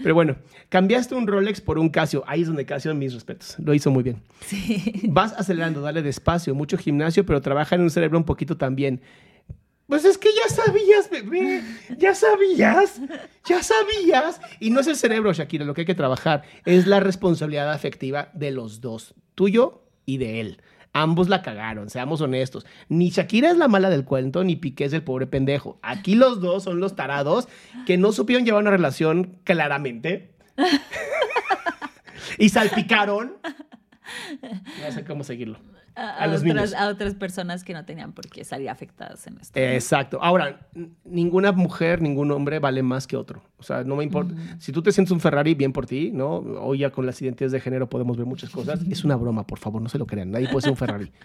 Pero 0.02 0.16
bueno, 0.16 0.36
cambiaste 0.70 1.16
un 1.16 1.28
Rolex 1.28 1.62
por 1.62 1.78
un 1.78 1.90
Casio. 1.90 2.24
Ahí 2.28 2.42
es 2.42 2.48
donde 2.48 2.66
Casio, 2.66 2.94
mis 2.96 3.14
respetos, 3.14 3.56
lo 3.60 3.74
hizo 3.74 3.92
muy 3.92 4.04
bien. 4.04 4.22
Sí. 4.46 5.02
Vas 5.10 5.34
acelerando, 5.34 5.82
dale 5.82 6.02
despacio, 6.02 6.56
mucho 6.56 6.78
gimnasio, 6.78 7.26
pero 7.26 7.42
trabaja 7.42 7.76
en 7.76 7.82
un 7.82 7.90
cerebro 7.90 8.18
un 8.18 8.26
poquito 8.26 8.58
también. 8.58 9.02
Pues 9.88 10.06
es 10.06 10.18
que 10.18 10.30
ya 10.30 10.50
sabías, 10.54 11.10
bebé, 11.10 11.62
ya 11.98 12.16
sabías, 12.16 13.02
ya 13.46 13.62
sabías. 13.62 14.40
Y 14.60 14.70
no 14.70 14.80
es 14.80 14.88
el 14.88 14.96
cerebro, 14.96 15.34
Shakira, 15.34 15.66
lo 15.66 15.74
que 15.74 15.82
hay 15.82 15.86
que 15.86 15.94
trabajar 15.94 16.44
es 16.66 16.88
la 16.88 17.00
responsabilidad 17.00 17.72
afectiva 17.72 18.30
de 18.34 18.52
los 18.52 18.82
dos, 18.82 19.14
tuyo 19.36 19.84
y 20.06 20.18
de 20.18 20.40
él. 20.40 20.62
Ambos 20.94 21.28
la 21.28 21.42
cagaron, 21.42 21.90
seamos 21.90 22.22
honestos. 22.22 22.68
Ni 22.88 23.10
Shakira 23.10 23.50
es 23.50 23.58
la 23.58 23.68
mala 23.68 23.90
del 23.90 24.06
cuento, 24.06 24.44
ni 24.44 24.56
Piqué 24.56 24.86
es 24.86 24.94
el 24.94 25.04
pobre 25.04 25.26
pendejo. 25.26 25.80
Aquí 25.82 26.14
los 26.14 26.40
dos 26.40 26.64
son 26.64 26.80
los 26.80 26.96
tarados 26.96 27.48
que 27.88 27.98
no 27.98 28.12
supieron 28.12 28.46
llevar 28.46 28.62
una 28.62 28.72
relación 28.72 29.40
claramente. 29.44 30.36
y 32.38 32.50
salpicaron. 32.50 33.38
No 34.42 34.92
sé 34.92 35.04
cómo 35.04 35.24
seguirlo. 35.24 35.58
A, 35.96 36.24
A 36.24 36.28
los 36.28 36.42
otras, 36.42 36.44
niños. 36.56 36.74
a 36.74 36.88
otras 36.90 37.14
personas 37.16 37.64
que 37.64 37.74
no 37.74 37.86
tenían 37.86 38.14
por 38.14 38.28
qué 38.28 38.44
salir 38.44 38.70
afectadas 38.70 39.28
en 39.28 39.38
esto. 39.40 39.60
Exacto. 39.60 40.20
Ahora, 40.22 40.68
ninguna 41.06 41.52
mujer, 41.52 42.02
ningún 42.02 42.32
hombre 42.32 42.60
vale 42.60 42.82
más 42.82 43.06
que 43.08 43.16
otro. 43.16 43.44
O 43.58 43.64
sea, 43.64 43.84
no 43.84 43.96
me 43.96 44.04
importa. 44.04 44.34
Si 44.60 44.72
tú 44.72 44.82
te 44.82 44.92
sientes 44.92 45.12
un 45.12 45.20
Ferrari, 45.20 45.54
bien 45.54 45.72
por 45.72 45.86
ti, 45.86 46.12
¿no? 46.12 46.38
Hoy 46.38 46.80
ya 46.80 46.90
con 46.90 47.06
las 47.06 47.22
identidades 47.22 47.52
de 47.54 47.60
género 47.62 47.88
podemos 47.90 48.18
ver 48.18 48.26
muchas 48.26 48.50
cosas. 48.50 48.82
Es 48.90 49.04
una 49.04 49.16
broma, 49.16 49.46
por 49.48 49.60
favor, 49.60 49.82
no 49.82 49.88
se 49.88 49.98
lo 49.98 50.06
crean. 50.06 50.32
Nadie 50.32 50.48
puede 50.50 50.62
ser 50.62 50.72
un 50.72 50.78
Ferrari. 50.78 51.12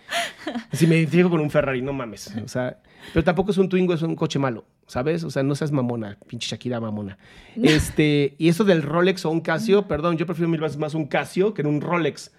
Si 0.72 0.87
me 0.87 0.96
identifico 0.96 1.28
con 1.31 1.40
un 1.40 1.50
Ferrari, 1.50 1.83
no 1.83 1.92
mames. 1.92 2.35
O 2.42 2.48
sea, 2.48 2.78
pero 3.12 3.22
tampoco 3.24 3.50
es 3.50 3.59
un 3.59 3.68
Twingo, 3.68 3.92
es 3.92 4.02
un 4.02 4.14
coche 4.16 4.38
malo, 4.38 4.64
¿sabes? 4.87 5.24
O 5.24 5.31
sea, 5.31 5.42
no 5.42 5.54
seas 5.54 5.72
mamona, 5.72 6.16
pinche 6.26 6.48
Shakira 6.48 6.81
mamona. 6.81 7.18
Este, 7.62 8.35
y 8.38 8.48
eso 8.48 8.64
del 8.64 8.83
Rolex 8.83 9.24
o 9.26 9.31
un 9.31 9.40
Casio, 9.40 9.87
perdón, 9.87 10.16
yo 10.16 10.26
prefiero 10.26 10.48
mil 10.48 10.61
veces 10.61 10.78
más 10.78 10.94
un 10.94 11.07
Casio 11.07 11.52
que 11.54 11.62
un 11.62 11.81
Rolex. 11.81 12.33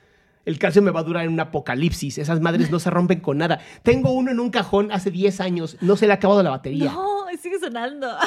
El 0.46 0.58
Casio 0.58 0.82
me 0.82 0.92
va 0.92 1.02
a 1.02 1.04
durar 1.04 1.26
en 1.26 1.34
un 1.34 1.40
apocalipsis. 1.40 2.18
Esas 2.18 2.40
madres 2.42 2.72
no 2.72 2.80
se 2.80 2.90
rompen 2.90 3.20
con 3.20 3.38
nada. 3.38 3.60
Tengo 3.84 4.12
uno 4.12 4.32
en 4.32 4.40
un 4.40 4.50
cajón 4.50 4.92
hace 4.92 5.12
10 5.12 5.42
años. 5.42 5.78
No 5.82 5.96
se 5.96 6.08
le 6.08 6.14
ha 6.14 6.16
acabado 6.16 6.42
la 6.44 6.50
batería. 6.50 6.92
No, 6.94 7.26
sigue 7.42 7.60
sonando. 7.60 8.08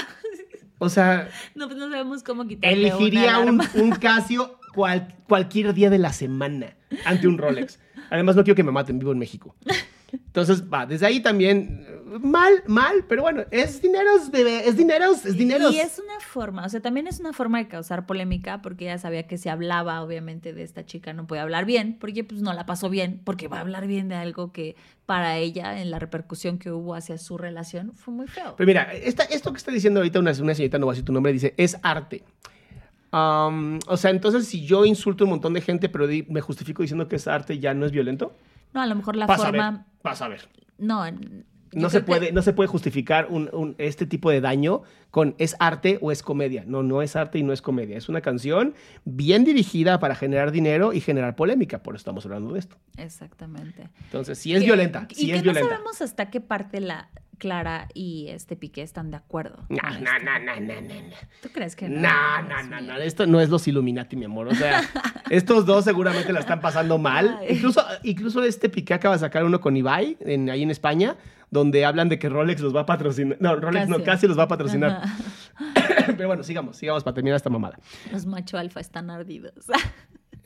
O 0.79 0.89
sea, 0.89 1.29
No, 1.55 1.69
pues 1.69 1.79
no 1.79 1.89
sabemos 1.89 2.25
cómo 2.25 2.45
quitarle 2.45 2.77
elegiría 2.89 3.39
una 3.39 3.71
un, 3.77 3.81
un 3.83 3.91
Casio 3.93 4.59
cual- 4.75 5.15
cualquier 5.29 5.75
día 5.75 5.91
de 5.91 5.99
la 5.99 6.13
semana 6.13 6.75
ante 7.05 7.29
un 7.29 7.39
Rolex. 7.39 7.79
Además, 8.11 8.35
no 8.35 8.43
quiero 8.43 8.57
que 8.57 8.65
me 8.65 8.73
maten. 8.73 8.99
Vivo 8.99 9.13
en 9.13 9.19
México. 9.21 9.55
Entonces, 10.13 10.63
va, 10.71 10.85
desde 10.87 11.07
ahí 11.07 11.21
también, 11.21 11.87
mal, 12.23 12.63
mal, 12.67 13.05
pero 13.09 13.23
bueno, 13.23 13.45
es 13.51 13.81
dineros, 13.81 14.31
bebé, 14.31 14.69
es 14.69 14.77
dineros, 14.77 15.25
es 15.25 15.37
dineros. 15.39 15.73
Y 15.75 15.81
es 15.81 15.99
una 15.99 16.21
forma, 16.21 16.67
o 16.67 16.69
sea, 16.69 16.81
también 16.81 17.07
es 17.07 17.19
una 17.21 17.33
forma 17.33 17.59
de 17.59 17.69
causar 17.69 18.05
polémica 18.07 18.61
porque 18.61 18.85
ella 18.85 18.99
sabía 18.99 19.27
que 19.27 19.39
si 19.39 19.49
hablaba, 19.49 20.03
obviamente, 20.03 20.53
de 20.53 20.63
esta 20.63 20.85
chica 20.85 21.13
no 21.15 21.27
podía 21.27 21.43
hablar 21.43 21.65
bien, 21.65 21.97
porque 21.99 22.25
pues 22.25 22.43
no 22.43 22.53
la 22.53 22.67
pasó 22.67 22.91
bien, 22.91 23.21
porque 23.25 23.49
va 23.49 23.59
a 23.59 23.61
hablar 23.61 23.87
bien 23.87 24.09
de 24.09 24.15
algo 24.17 24.53
que 24.53 24.77
para 25.07 25.39
ella, 25.39 25.81
en 25.81 25.91
la 25.91 25.99
repercusión 25.99 26.59
que 26.59 26.71
hubo 26.71 26.95
hacia 26.95 27.17
su 27.19 27.39
relación, 27.39 27.93
fue 27.95 28.13
muy 28.13 28.27
feo. 28.29 28.55
Pero 28.57 28.67
mira, 28.67 28.93
esta- 28.93 29.25
esto 29.25 29.51
que 29.53 29.59
está 29.59 29.73
diciendo 29.73 30.01
ahorita 30.01 30.19
una, 30.19 30.33
una 30.41 30.55
señorita, 30.55 30.79
no 30.79 30.87
voy 30.87 30.93
a 30.93 30.95
decir 30.95 31.07
tu 31.07 31.13
nombre, 31.13 31.33
dice, 31.33 31.55
es 31.57 31.77
arte. 31.83 32.23
Am, 33.11 33.79
o 33.89 33.97
sea, 33.99 34.11
entonces 34.11 34.47
si 34.47 34.65
yo 34.65 34.85
insulto 34.87 35.25
a 35.25 35.27
un 35.27 35.31
montón 35.31 35.53
de 35.53 35.61
gente, 35.61 35.89
pero 35.91 36.07
me 36.29 36.41
justifico 36.41 36.83
diciendo 36.83 37.09
que 37.09 37.17
es 37.17 37.29
arte, 37.29 37.59
¿ya 37.59 37.75
no 37.75 37.85
es 37.85 37.93
violento? 37.93 38.35
No, 38.75 38.81
a 38.81 38.87
lo 38.87 38.95
mejor 38.95 39.17
la 39.17 39.27
Vas 39.27 39.41
a 39.41 39.47
forma... 39.47 39.71
ver, 39.71 39.81
vas 40.03 40.23
a 40.23 40.29
ver. 40.29 40.49
No, 40.79 41.05
No 41.75 41.89
se, 41.91 41.99
que- 42.01 42.05
puede, 42.05 42.33
no 42.33 42.43
se 42.43 42.53
puede 42.53 42.69
justificar 42.69 43.27
un- 43.31 43.49
un- 43.53 43.75
este 43.79 44.05
tipo 44.05 44.31
de 44.31 44.41
daño 44.43 44.83
con 45.11 45.35
es 45.39 45.57
arte 45.59 45.99
o 46.03 46.13
es 46.13 46.23
comedia. 46.23 46.65
No, 46.67 46.83
no 46.83 47.01
es 47.03 47.17
arte 47.17 47.39
y 47.39 47.43
no 47.43 47.53
es 47.53 47.63
comedia. 47.63 47.97
Es 47.97 48.09
una 48.11 48.21
canción 48.21 48.75
bien 49.05 49.45
dirigida 49.45 49.99
para 49.99 50.15
generar 50.15 50.53
dinero 50.53 50.93
y 50.93 51.01
generar 51.01 51.35
polémica. 51.37 51.83
Por 51.83 51.95
eso 51.95 52.01
estamos 52.03 52.25
hablando 52.27 52.53
de 52.53 52.59
esto. 52.59 52.77
Exactamente. 52.99 53.89
Entonces, 54.05 54.39
sí 54.39 54.53
es 54.55 54.61
Que- 54.61 54.67
violenta. 54.67 55.07
Y 55.17 55.29
que 55.31 55.37
es 55.37 55.45
no 55.45 55.55
sabemos 55.55 56.01
hasta 56.03 56.29
qué 56.31 56.41
parte 56.43 56.81
la 56.81 57.09
Clara 57.43 57.89
y 57.93 58.29
este 58.29 58.55
Piqué 58.55 58.83
están 58.83 59.11
de 59.11 59.17
acuerdo. 59.17 59.67
No, 59.69 59.77
no, 59.83 59.99
no, 59.99 60.39
no, 60.39 60.61
no, 60.61 60.81
no, 60.81 60.81
no. 60.81 61.17
¿Tú 61.43 61.49
crees 61.53 61.75
que 61.75 61.89
no? 61.89 62.01
No, 62.01 62.43
no, 62.43 62.63
no, 62.63 62.81
no, 62.81 62.97
esto 62.99 63.27
no 63.27 63.41
es 63.41 63.51
los 63.51 63.67
Illuminati, 63.67 64.15
mi 64.15 64.27
amor. 64.27 64.47
O 64.47 64.55
sea, 64.55 64.81
estos 65.29 65.67
dos 65.67 65.85
seguramente 65.85 66.33
la 66.33 66.39
están 66.39 66.61
pasando 66.61 66.99
mal. 66.99 67.39
Ay. 67.41 67.57
Incluso, 67.57 67.85
incluso 68.05 68.45
este 68.45 68.69
Piqué 68.69 68.95
acaba 68.95 69.17
de 69.17 69.19
sacar 69.19 69.43
uno 69.43 69.61
con 69.61 69.77
Ibai, 69.77 70.19
en, 70.21 70.51
ahí 70.51 70.63
en 70.63 70.71
España, 70.71 71.17
donde 71.51 71.85
hablan 71.85 72.09
de 72.09 72.21
que 72.21 72.29
Rolex 72.29 72.61
los 72.61 72.77
va 72.77 72.83
a 72.83 72.87
patrocinar. 72.87 73.39
No, 73.41 73.57
Rolex 73.57 73.89
no, 73.89 73.97
Casio. 73.97 74.05
casi 74.05 74.29
los 74.29 74.39
va 74.39 74.45
a 74.45 74.49
patrocinar. 74.49 75.03
Ajá. 75.03 75.17
Pero 76.17 76.29
bueno, 76.29 76.45
sigamos, 76.45 76.77
sigamos 76.77 77.03
para 77.03 77.15
terminar 77.15 77.35
esta 77.39 77.51
mamada. 77.51 77.77
Los 78.13 78.25
macho 78.25 78.57
alfa 78.57 78.79
están 78.79 79.11
ardidos. 79.11 79.67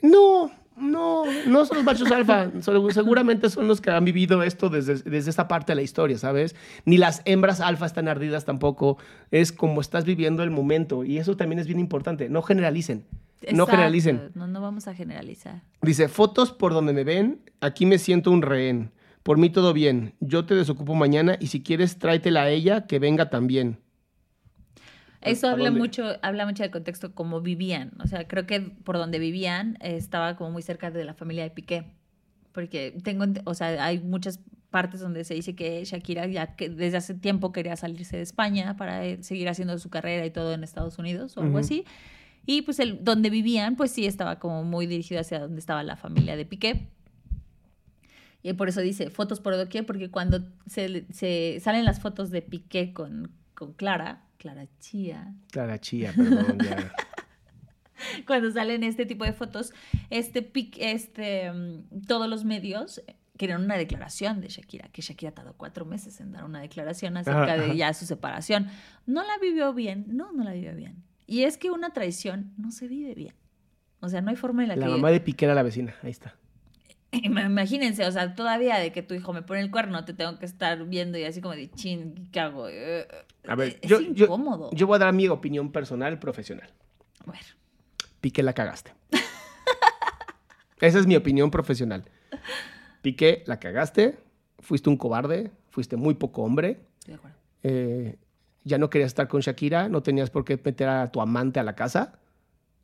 No, 0.00 0.50
no, 0.76 1.24
no 1.46 1.64
son 1.64 1.78
los 1.78 1.84
machos 1.84 2.10
alfa. 2.10 2.50
Seguramente 2.90 3.48
son 3.50 3.66
los 3.66 3.80
que 3.80 3.90
han 3.90 4.04
vivido 4.04 4.42
esto 4.42 4.68
desde, 4.68 4.96
desde 4.96 5.30
esta 5.30 5.48
parte 5.48 5.72
de 5.72 5.76
la 5.76 5.82
historia, 5.82 6.18
¿sabes? 6.18 6.54
Ni 6.84 6.98
las 6.98 7.22
hembras 7.24 7.60
alfa 7.60 7.86
están 7.86 8.08
ardidas 8.08 8.44
tampoco. 8.44 8.98
Es 9.30 9.52
como 9.52 9.80
estás 9.80 10.04
viviendo 10.04 10.42
el 10.42 10.50
momento. 10.50 11.04
Y 11.04 11.18
eso 11.18 11.36
también 11.36 11.58
es 11.58 11.66
bien 11.66 11.80
importante. 11.80 12.28
No 12.28 12.42
generalicen. 12.42 13.04
No 13.52 13.66
generalicen. 13.66 14.30
No, 14.34 14.46
no 14.46 14.60
vamos 14.60 14.88
a 14.88 14.94
generalizar. 14.94 15.62
Dice, 15.82 16.08
fotos 16.08 16.52
por 16.52 16.72
donde 16.72 16.92
me 16.92 17.04
ven, 17.04 17.40
aquí 17.60 17.86
me 17.86 17.98
siento 17.98 18.30
un 18.30 18.42
rehén. 18.42 18.90
Por 19.22 19.38
mí 19.38 19.50
todo 19.50 19.72
bien. 19.72 20.14
Yo 20.20 20.46
te 20.46 20.54
desocupo 20.54 20.94
mañana 20.94 21.36
y 21.40 21.48
si 21.48 21.62
quieres 21.62 21.98
tráetela 21.98 22.42
a 22.42 22.50
ella, 22.50 22.86
que 22.86 22.98
venga 22.98 23.30
también. 23.30 23.78
Eso 25.22 25.48
¿A 25.48 25.52
habla 25.52 25.66
dónde? 25.66 25.80
mucho, 25.80 26.04
habla 26.22 26.46
mucho 26.46 26.62
del 26.62 26.72
contexto 26.72 27.14
como 27.14 27.40
vivían. 27.40 27.92
O 28.02 28.06
sea, 28.06 28.26
creo 28.28 28.46
que 28.46 28.60
por 28.60 28.96
donde 28.96 29.18
vivían 29.18 29.78
eh, 29.80 29.96
estaba 29.96 30.36
como 30.36 30.50
muy 30.50 30.62
cerca 30.62 30.90
de 30.90 31.04
la 31.04 31.14
familia 31.14 31.42
de 31.44 31.50
Piqué. 31.50 31.92
Porque 32.52 32.96
tengo, 33.02 33.24
o 33.44 33.54
sea, 33.54 33.84
hay 33.84 33.98
muchas 33.98 34.40
partes 34.70 35.00
donde 35.00 35.24
se 35.24 35.34
dice 35.34 35.54
que 35.54 35.84
Shakira 35.84 36.26
ya 36.26 36.54
que 36.56 36.68
desde 36.68 36.98
hace 36.98 37.14
tiempo 37.14 37.52
quería 37.52 37.76
salirse 37.76 38.16
de 38.16 38.22
España 38.22 38.76
para 38.76 39.04
eh, 39.04 39.22
seguir 39.22 39.48
haciendo 39.48 39.78
su 39.78 39.88
carrera 39.90 40.26
y 40.26 40.30
todo 40.30 40.52
en 40.52 40.64
Estados 40.64 40.98
Unidos 40.98 41.36
o 41.36 41.40
algo 41.40 41.58
así. 41.58 41.84
Y 42.44 42.62
pues 42.62 42.78
el, 42.78 43.02
donde 43.02 43.28
vivían, 43.30 43.76
pues 43.76 43.90
sí 43.90 44.06
estaba 44.06 44.38
como 44.38 44.64
muy 44.64 44.86
dirigido 44.86 45.20
hacia 45.20 45.40
donde 45.40 45.58
estaba 45.58 45.82
la 45.82 45.96
familia 45.96 46.36
de 46.36 46.44
Piqué. 46.44 46.88
Y 48.42 48.52
por 48.52 48.68
eso 48.68 48.80
dice 48.80 49.10
fotos 49.10 49.40
por 49.40 49.56
doquier, 49.56 49.84
porque 49.84 50.10
cuando 50.10 50.40
se, 50.66 51.06
se 51.12 51.58
salen 51.60 51.84
las 51.84 51.98
fotos 52.00 52.30
de 52.30 52.42
Piqué 52.42 52.92
con, 52.92 53.32
con 53.54 53.72
Clara, 53.72 54.25
Clara 54.54 54.66
Chía, 54.78 55.34
Clara 55.50 55.80
chía, 55.80 56.12
perdón. 56.16 56.58
ya. 56.64 56.92
cuando 58.26 58.50
salen 58.52 58.84
este 58.84 59.06
tipo 59.06 59.24
de 59.24 59.32
fotos, 59.32 59.72
este, 60.10 60.40
pic- 60.52 60.76
este, 60.78 61.50
mm, 61.52 62.02
todos 62.06 62.28
los 62.28 62.44
medios 62.44 63.02
querían 63.36 63.64
una 63.64 63.76
declaración 63.76 64.40
de 64.40 64.48
Shakira, 64.48 64.88
que 64.92 65.02
Shakira 65.02 65.32
tardó 65.32 65.54
cuatro 65.54 65.84
meses 65.84 66.20
en 66.20 66.32
dar 66.32 66.44
una 66.44 66.60
declaración 66.60 67.16
acerca 67.16 67.42
Ajá, 67.44 67.54
ajá. 67.54 67.62
de 67.64 67.76
ya 67.76 67.92
su 67.92 68.06
separación. 68.06 68.68
No 69.06 69.22
la 69.22 69.36
vivió 69.42 69.74
bien, 69.74 70.04
no, 70.08 70.32
no 70.32 70.44
la 70.44 70.52
vivió 70.52 70.74
bien. 70.74 71.02
Y 71.26 71.42
es 71.42 71.58
que 71.58 71.70
una 71.70 71.90
traición 71.90 72.52
no 72.56 72.70
se 72.70 72.86
vive 72.88 73.14
bien. 73.14 73.34
O 74.00 74.08
sea, 74.08 74.20
no 74.20 74.30
hay 74.30 74.36
forma 74.36 74.62
en 74.62 74.68
la, 74.68 74.76
La 74.76 74.86
que... 74.86 74.92
mamá 74.92 75.10
de 75.10 75.20
Piqué 75.20 75.44
era 75.46 75.54
la 75.54 75.62
vecina. 75.64 75.94
Ahí 76.02 76.10
está. 76.12 76.36
Imagínense, 77.12 78.04
o 78.06 78.12
sea, 78.12 78.34
todavía 78.34 78.76
de 78.78 78.92
que 78.92 79.02
tu 79.02 79.14
hijo 79.14 79.32
me 79.32 79.42
pone 79.42 79.60
el 79.60 79.70
cuerno, 79.70 80.04
te 80.04 80.12
tengo 80.14 80.38
que 80.38 80.46
estar 80.46 80.84
viendo 80.86 81.18
y 81.18 81.24
así 81.24 81.40
como 81.40 81.54
de 81.54 81.70
chin, 81.70 82.28
¿qué 82.30 82.40
hago? 82.40 82.68
A 83.48 83.54
ver, 83.54 83.78
es 83.82 83.88
yo, 83.90 84.00
yo, 84.00 84.24
incómodo. 84.26 84.70
yo 84.72 84.86
voy 84.86 84.96
a 84.96 84.98
dar 85.00 85.12
mi 85.12 85.28
opinión 85.28 85.70
personal, 85.72 86.18
profesional. 86.18 86.70
A 87.26 87.30
ver, 87.30 87.40
Piqué 88.20 88.42
la 88.42 88.52
cagaste. 88.52 88.92
Esa 90.80 90.98
es 90.98 91.06
mi 91.06 91.16
opinión 91.16 91.50
profesional. 91.50 92.04
Piqué 93.02 93.42
la 93.46 93.58
cagaste, 93.58 94.18
fuiste 94.58 94.90
un 94.90 94.96
cobarde, 94.96 95.50
fuiste 95.70 95.96
muy 95.96 96.14
poco 96.14 96.42
hombre, 96.42 96.80
estoy 96.98 97.12
de 97.12 97.18
acuerdo. 97.18 97.36
eh, 97.62 98.16
ya 98.64 98.78
no 98.78 98.90
querías 98.90 99.08
estar 99.08 99.28
con 99.28 99.40
Shakira, 99.40 99.88
no 99.88 100.02
tenías 100.02 100.28
por 100.30 100.44
qué 100.44 100.60
meter 100.62 100.88
a 100.88 101.10
tu 101.12 101.20
amante 101.20 101.60
a 101.60 101.62
la 101.62 101.76
casa. 101.76 102.18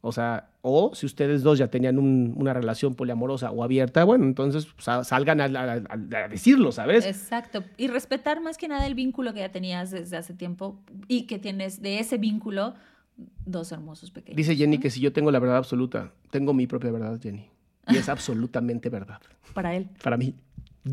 O 0.05 0.11
sea, 0.11 0.51
o 0.63 0.95
si 0.97 1.07
ustedes 1.07 1.43
dos 1.45 1.59
ya 1.59 1.69
tenían 1.69 1.97
un- 1.99 2.35
una 2.37 2.53
relación 2.53 2.95
poliamorosa 2.97 3.53
o 3.53 3.63
abierta, 3.63 4.03
bueno, 4.03 4.25
entonces 4.25 4.67
sa- 4.79 5.05
salgan 5.05 5.41
a, 5.41 5.45
a- 5.45 6.29
decirlo, 6.29 6.73
¿sabes? 6.73 7.07
Exacto. 7.07 7.63
Y 7.77 7.87
respetar 7.87 8.41
más 8.41 8.59
que 8.59 8.67
nada 8.67 8.85
el 8.87 8.95
vínculo 8.97 9.33
que 9.33 9.39
ya 9.41 9.53
tenías 9.53 9.93
desde 9.93 10.17
hace 10.17 10.35
tiempo 10.35 10.81
y 11.07 11.23
que 11.29 11.39
tienes 11.39 11.81
de 11.83 12.01
ese 12.01 12.19
vínculo 12.19 12.75
dos 13.47 13.71
hermosos 13.71 14.11
pequeños. 14.11 14.37
Dice 14.37 14.57
Jenny 14.57 14.79
que 14.79 14.91
si 14.91 15.01
yo 15.01 15.13
tengo 15.13 15.31
la 15.31 15.39
verdad 15.39 15.59
absoluta, 15.59 16.13
tengo 16.31 16.53
mi 16.53 16.67
propia 16.67 16.91
verdad, 16.91 17.21
Jenny. 17.23 17.49
Y 17.89 17.97
es 17.97 18.09
absolutamente 18.09 18.89
verdad. 18.89 19.21
Para 19.55 19.77
él. 19.77 19.89
Para 20.03 20.17
mí. 20.17 20.35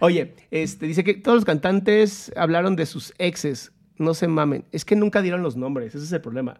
Oye, 0.00 0.34
este, 0.50 0.86
dice 0.86 1.04
que 1.04 1.14
todos 1.14 1.36
los 1.36 1.44
cantantes 1.44 2.32
hablaron 2.36 2.76
de 2.76 2.86
sus 2.86 3.14
exes. 3.18 3.72
No 4.00 4.14
se 4.14 4.26
mamen. 4.26 4.64
Es 4.72 4.84
que 4.84 4.96
nunca 4.96 5.22
dieron 5.22 5.42
los 5.42 5.56
nombres. 5.56 5.94
Ese 5.94 6.04
es 6.04 6.12
el 6.12 6.20
problema. 6.20 6.58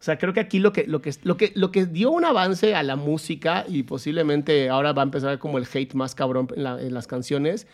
O 0.00 0.02
sea, 0.02 0.16
creo 0.16 0.32
que 0.32 0.38
aquí 0.40 0.60
lo 0.60 0.72
que, 0.72 0.86
lo 0.86 1.02
que, 1.02 1.12
lo 1.24 1.36
que, 1.36 1.52
lo 1.56 1.72
que 1.72 1.84
dio 1.84 2.10
un 2.12 2.24
avance 2.24 2.74
a 2.76 2.82
la 2.84 2.94
música 2.94 3.64
y 3.68 3.82
posiblemente 3.82 4.68
ahora 4.70 4.92
va 4.92 5.02
a 5.02 5.04
empezar 5.04 5.38
como 5.40 5.58
el 5.58 5.66
hate 5.72 5.92
más 5.94 6.14
cabrón 6.14 6.48
en, 6.54 6.62
la- 6.62 6.80
en 6.80 6.94
las 6.94 7.08
canciones, 7.08 7.66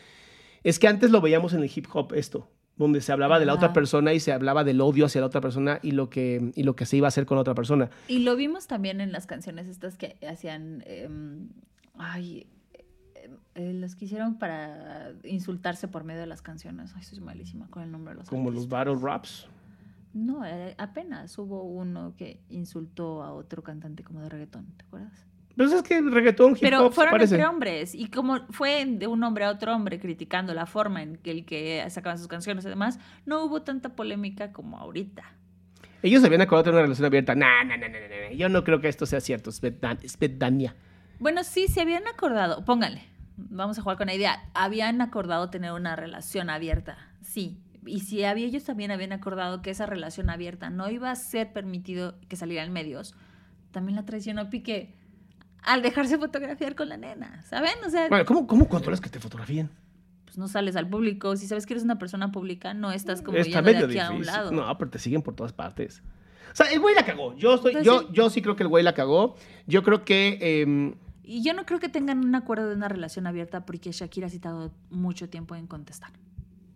es 0.62 0.78
que 0.78 0.88
antes 0.88 1.11
lo 1.11 1.20
veíamos 1.20 1.52
en 1.52 1.62
el 1.62 1.70
hip 1.72 1.86
hop 1.92 2.14
esto, 2.14 2.48
donde 2.76 3.02
se 3.02 3.12
hablaba 3.12 3.38
de 3.38 3.44
la 3.44 3.52
otra 3.52 3.74
persona 3.74 4.14
y 4.14 4.20
se 4.20 4.32
hablaba 4.32 4.64
del 4.64 4.80
odio 4.80 5.05
hacia 5.05 5.20
la 5.20 5.26
otra 5.26 5.42
persona 5.42 5.80
y 5.82 5.90
lo 5.90 6.09
que, 6.09 6.50
y 6.55 6.62
lo 6.62 6.74
que 6.74 6.86
se 6.86 6.96
iba 6.96 7.07
a 7.07 7.09
hacer 7.09 7.26
con 7.26 7.36
la 7.36 7.42
otra 7.42 7.55
persona. 7.55 7.90
Y 8.09 8.20
lo 8.20 8.34
vimos 8.36 8.66
también 8.66 9.02
en 9.02 9.12
las 9.12 9.26
canciones 9.26 9.66
estas 9.68 9.98
que 9.98 10.16
hacían. 10.26 10.82
em, 10.86 11.50
ay. 11.98 12.46
Eh, 13.54 13.72
los 13.74 13.94
que 13.94 14.04
hicieron 14.06 14.38
para 14.38 15.12
insultarse 15.24 15.88
por 15.88 16.04
medio 16.04 16.20
de 16.20 16.26
las 16.26 16.42
canciones. 16.42 16.92
Ay, 16.96 17.02
soy 17.02 17.20
malísima 17.20 17.68
con 17.68 17.82
el 17.82 17.90
nombre 17.90 18.14
de 18.14 18.20
los 18.20 18.28
Como 18.28 18.50
los 18.50 18.68
battle 18.68 18.96
raps. 19.00 19.46
No, 20.12 20.44
eh, 20.44 20.74
apenas 20.78 21.36
hubo 21.38 21.64
uno 21.64 22.14
que 22.16 22.40
insultó 22.48 23.22
a 23.22 23.32
otro 23.32 23.62
cantante 23.62 24.04
como 24.04 24.20
de 24.20 24.28
reggaetón, 24.28 24.66
¿te 24.76 24.84
acuerdas? 24.84 25.26
Pero 25.56 25.68
es 25.68 25.82
que 25.82 25.98
el 25.98 26.12
reggaetón, 26.12 26.52
hip 26.52 26.58
Pero 26.60 26.86
hop, 26.86 26.92
fueron 26.92 27.12
parece. 27.12 27.34
entre 27.34 27.46
hombres. 27.46 27.94
Y 27.94 28.08
como 28.08 28.46
fue 28.50 28.84
de 28.86 29.06
un 29.06 29.22
hombre 29.22 29.44
a 29.44 29.50
otro 29.50 29.74
hombre 29.74 30.00
criticando 30.00 30.52
la 30.52 30.66
forma 30.66 31.02
en 31.02 31.16
que 31.16 31.30
el 31.30 31.44
que 31.44 31.84
sacaban 31.90 32.18
sus 32.18 32.28
canciones 32.28 32.64
y 32.64 32.68
demás, 32.68 32.98
no 33.24 33.44
hubo 33.44 33.62
tanta 33.62 33.90
polémica 33.90 34.52
como 34.52 34.78
ahorita. 34.78 35.22
Ellos 36.02 36.20
se 36.20 36.26
habían 36.26 36.42
acordado 36.42 36.64
de 36.64 36.64
tener 36.64 36.74
una 36.74 36.82
relación 36.82 37.06
abierta. 37.06 37.34
Nah, 37.34 37.64
nah, 37.64 37.76
nah, 37.76 37.88
nah, 37.88 37.98
nah. 37.98 38.36
Yo 38.36 38.48
no 38.48 38.62
creo 38.64 38.80
que 38.80 38.88
esto 38.88 39.06
sea 39.06 39.20
cierto. 39.20 39.50
Svetania. 39.52 40.74
Bueno, 41.18 41.44
sí, 41.44 41.68
se 41.68 41.80
habían 41.80 42.06
acordado, 42.06 42.64
pónganle, 42.64 43.02
vamos 43.37 43.78
a 43.78 43.82
jugar 43.82 43.97
con 43.97 44.07
la 44.07 44.14
idea, 44.14 44.49
habían 44.55 45.01
acordado 45.01 45.51
tener 45.51 45.72
una 45.72 45.97
relación 45.97 46.51
abierta, 46.51 46.97
sí. 47.22 47.59
Y 47.87 48.01
si 48.01 48.24
había, 48.24 48.47
ellos 48.47 48.64
también 48.64 48.91
habían 48.91 49.12
acordado 49.12 49.61
que 49.61 49.70
esa 49.70 49.87
relación 49.87 50.30
abierta 50.30 50.70
no 50.70 50.91
iba 50.91 51.11
a 51.11 51.16
ser 51.16 51.53
permitido 51.53 52.16
que 52.28 52.37
saliera 52.37 52.64
en 52.64 52.72
medios, 52.72 53.14
también 53.72 53.97
la 53.97 54.05
traicionó 54.05 54.49
Piqué 54.51 54.95
al 55.62 55.82
dejarse 55.82 56.18
fotografiar 56.18 56.74
con 56.74 56.89
la 56.89 56.97
nena, 56.97 57.43
¿saben? 57.45 57.74
O 57.87 57.91
sea, 57.91 58.09
Bueno, 58.09 58.24
¿cómo, 58.24 58.47
cómo 58.47 58.68
controlas 58.68 59.01
que 59.01 59.11
te 59.11 59.20
fotografíen? 59.20 59.70
pues 60.24 60.39
no 60.39 60.49
sales 60.49 60.74
al 60.74 60.89
público, 60.89 61.37
si 61.37 61.47
sabes 61.47 61.64
que 61.64 61.74
eres 61.74 61.85
una 61.85 61.99
persona 61.99 62.32
pública, 62.32 62.74
no 62.74 62.91
estás 62.91 63.22
como 63.22 63.39
Está 63.39 63.61
yendo 63.61 63.62
de 63.62 63.72
medio 63.72 63.87
aquí 63.87 63.99
a 63.99 64.11
un 64.11 64.26
lado. 64.26 64.51
No, 64.51 64.78
pero 64.78 64.91
te 64.91 64.99
siguen 64.99 65.22
por 65.22 65.37
todas 65.37 65.53
partes. 65.53 66.03
O 66.53 66.57
sea, 66.57 66.66
el 66.72 66.80
güey 66.80 66.95
la 66.95 67.05
cagó. 67.05 67.37
Yo, 67.37 67.55
estoy, 67.55 67.72
Pues 67.72 67.85
yo, 67.85 68.01
sí. 68.01 68.07
yo 68.12 68.30
sí 68.30 68.43
creo 68.43 68.57
que 68.57 68.64
el 68.64 68.68
güey 68.68 68.82
la 68.82 68.95
cagó. 68.95 69.37
Yo 69.66 69.82
creo 69.85 70.05
que... 70.05 70.39
em, 70.62 70.95
Y 71.24 71.42
yo 71.42 71.54
no 71.54 71.64
creo 71.64 71.80
que 71.80 71.88
tengan 71.88 72.24
un 72.24 72.34
acuerdo 72.34 72.68
de 72.68 72.74
una 72.74 72.88
relación 72.88 73.26
abierta 73.26 73.64
porque 73.64 73.92
Shakira 73.92 74.28
sí 74.28 74.38
tardó 74.38 74.72
mucho 74.90 75.28
tiempo 75.28 75.56
en 75.56 75.66
contestar. 75.66 76.10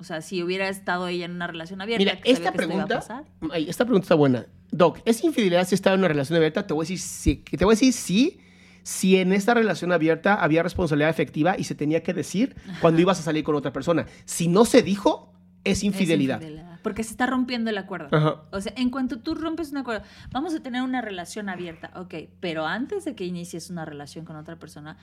O 0.00 0.04
sea, 0.04 0.22
si 0.22 0.42
hubiera 0.42 0.68
estado 0.68 1.08
ella 1.08 1.24
en 1.24 1.32
una 1.32 1.46
relación 1.46 1.80
abierta, 1.80 2.02
mira, 2.02 2.20
que 2.20 2.34
sabía 2.34 2.34
esta 2.34 2.52
que 2.52 2.58
esto 2.58 2.72
iba 2.72 2.82
a 2.82 2.86
pregunta... 2.86 2.94
pasar. 2.96 3.24
ay, 3.52 3.68
esta 3.68 3.84
pregunta 3.84 4.04
está 4.04 4.14
buena. 4.14 4.46
Doc, 4.70 5.00
¿es 5.04 5.22
infidelidad 5.24 5.66
si 5.66 5.74
estaba 5.74 5.94
en 5.94 6.00
una 6.00 6.08
relación 6.08 6.36
abierta? 6.36 6.66
Te 6.66 6.72
voy 6.72 6.82
a 6.82 6.84
decir 6.84 6.98
sí. 6.98 7.36
Te 7.36 7.64
voy 7.64 7.72
a 7.72 7.76
decir 7.76 7.92
sí 7.92 8.40
si 8.82 9.16
en 9.16 9.32
esta 9.32 9.54
relación 9.54 9.92
abierta 9.92 10.34
había 10.34 10.62
responsabilidad 10.62 11.10
efectiva 11.10 11.56
y 11.58 11.64
se 11.64 11.74
tenía 11.74 12.02
que 12.02 12.14
decir 12.14 12.56
cuando 12.80 13.00
ibas 13.02 13.18
a 13.18 13.22
salir 13.22 13.44
con 13.44 13.54
otra 13.54 13.72
persona. 13.72 14.06
Si 14.24 14.48
no 14.48 14.64
se 14.64 14.82
dijo, 14.82 15.34
es 15.64 15.78
Es 15.78 15.84
infidelidad. 15.84 16.40
Porque 16.82 17.04
se 17.04 17.10
está 17.10 17.26
rompiendo 17.26 17.70
el 17.70 17.78
acuerdo. 17.78 18.08
Ajá. 18.16 18.42
O 18.50 18.60
sea, 18.60 18.72
en 18.76 18.90
cuanto 18.90 19.18
tú 19.18 19.34
rompes 19.34 19.72
un 19.72 19.78
acuerdo, 19.78 20.04
vamos 20.30 20.54
a 20.54 20.60
tener 20.60 20.82
una 20.82 21.00
relación 21.00 21.48
abierta, 21.48 21.90
ok, 21.96 22.14
pero 22.40 22.66
antes 22.66 23.04
de 23.04 23.14
que 23.14 23.24
inicies 23.24 23.70
una 23.70 23.84
relación 23.84 24.24
con 24.24 24.36
otra 24.36 24.56
persona, 24.56 24.96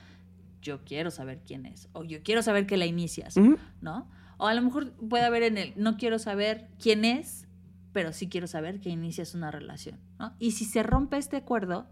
yo 0.62 0.84
quiero 0.84 1.10
saber 1.10 1.42
quién 1.46 1.66
es, 1.66 1.88
o 1.92 2.04
yo 2.04 2.22
quiero 2.22 2.42
saber 2.42 2.66
que 2.66 2.76
la 2.76 2.86
inicias, 2.86 3.36
Ujú. 3.36 3.56
¿no? 3.80 4.08
O 4.38 4.46
a 4.46 4.54
lo 4.54 4.62
mejor 4.62 4.92
puede 4.92 5.24
haber 5.24 5.42
en 5.42 5.58
el, 5.58 5.72
no 5.76 5.96
quiero 5.96 6.18
saber 6.18 6.68
quién 6.80 7.04
es, 7.04 7.46
pero 7.92 8.12
sí 8.12 8.28
quiero 8.28 8.46
saber 8.46 8.80
que 8.80 8.90
inicias 8.90 9.34
una 9.34 9.50
relación, 9.50 9.98
¿no? 10.18 10.34
Y 10.38 10.50
si 10.50 10.64
se 10.64 10.82
rompe 10.82 11.16
este 11.16 11.36
acuerdo, 11.36 11.86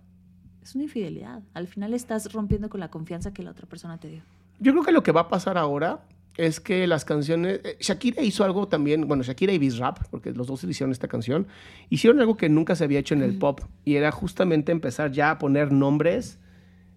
es 0.63 0.75
una 0.75 0.85
infidelidad. 0.85 1.43
Al 1.55 1.67
final 1.67 1.95
estás 1.95 2.33
rompiendo 2.33 2.69
con 2.69 2.81
la 2.81 2.91
confianza 2.91 3.33
que 3.33 3.43
la 3.43 3.51
otra 3.51 3.67
persona 3.67 3.99
te 3.99 4.09
dio. 4.09 4.23
Yo 4.61 4.73
creo 4.73 4.85
que 4.85 4.93
lo 4.93 5.03
que 5.03 5.13
va 5.13 5.23
a 5.23 5.29
pasar 5.29 5.57
ahora 5.59 6.01
es 6.37 6.61
que 6.61 6.87
las 6.87 7.05
canciones. 7.05 7.61
eh, 7.65 7.77
Shakira 7.81 8.23
hizo 8.23 8.45
algo 8.45 8.69
también. 8.69 9.07
Bueno, 9.07 9.23
Shakira 9.23 9.53
y 9.53 9.59
Bizrap, 9.59 9.99
porque 10.11 10.33
los 10.33 10.47
dos 10.47 10.65
hicieron 10.65 10.91
esta 10.93 11.09
canción, 11.09 11.47
hicieron 11.91 12.21
algo 12.21 12.37
que 12.37 12.49
nunca 12.49 12.75
se 12.77 12.85
había 12.85 12.99
hecho 12.99 13.15
en 13.15 13.23
el 13.23 13.39
pop. 13.39 13.61
Y 13.85 13.97
era 13.97 14.11
justamente 14.11 14.73
empezar 14.73 15.13
ya 15.13 15.31
a 15.31 15.39
poner 15.39 15.73
nombres. 15.73 16.39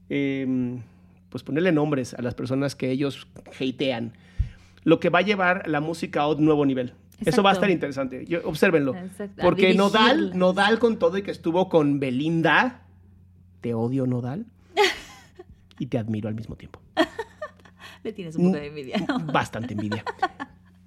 eh, 0.09 0.79
pues 1.29 1.43
ponerle 1.43 1.73
nombres 1.73 2.13
a 2.13 2.21
las 2.21 2.33
personas 2.35 2.75
que 2.75 2.89
ellos 2.89 3.27
hatean. 3.59 4.13
Lo 4.85 5.01
que 5.01 5.09
va 5.09 5.19
a 5.19 5.21
llevar 5.21 5.67
la 5.67 5.81
música 5.81 6.21
a 6.21 6.29
un 6.31 6.45
nuevo 6.45 6.65
nivel. 6.65 6.93
Eso 7.25 7.43
va 7.43 7.49
a 7.49 7.53
estar 7.53 7.69
interesante. 7.69 8.25
Yo, 8.25 8.39
obsérvenlo. 8.45 8.95
Exacto. 8.95 9.41
Porque 9.41 9.73
Nodal. 9.73 10.37
Nodal 10.37 10.79
con 10.79 10.97
todo 10.97 11.17
y 11.17 11.23
que 11.23 11.31
estuvo 11.31 11.67
con 11.67 11.99
Belinda. 11.99 12.85
Te 13.59 13.73
odio, 13.73 14.07
Nodal. 14.07 14.45
Y 15.79 15.87
te 15.87 15.97
admiro 15.97 16.27
al 16.29 16.33
mismo 16.35 16.55
tiempo. 16.55 16.79
Le 18.07 18.13
tienes 18.13 18.35
un 18.35 18.45
poco 18.45 18.57
de 18.57 18.67
envidia. 18.67 19.05
Bastante 19.33 19.73
envidia. 19.73 20.03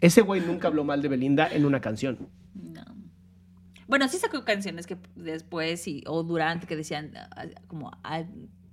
Ese 0.00 0.22
güey 0.22 0.40
nunca 0.40 0.68
habló 0.68 0.84
mal 0.84 1.02
de 1.02 1.08
Belinda 1.08 1.46
en 1.52 1.64
una 1.66 1.80
canción. 1.80 2.28
No. 2.54 2.82
Bueno, 3.86 4.08
sí 4.08 4.18
sacó 4.18 4.44
canciones 4.44 4.86
que 4.86 4.96
después 5.16 5.86
y, 5.88 6.02
o 6.06 6.22
durante 6.22 6.66
que 6.66 6.76
decían 6.76 7.12
ah, 7.16 7.46
como 7.66 7.90
ah, 8.04 8.22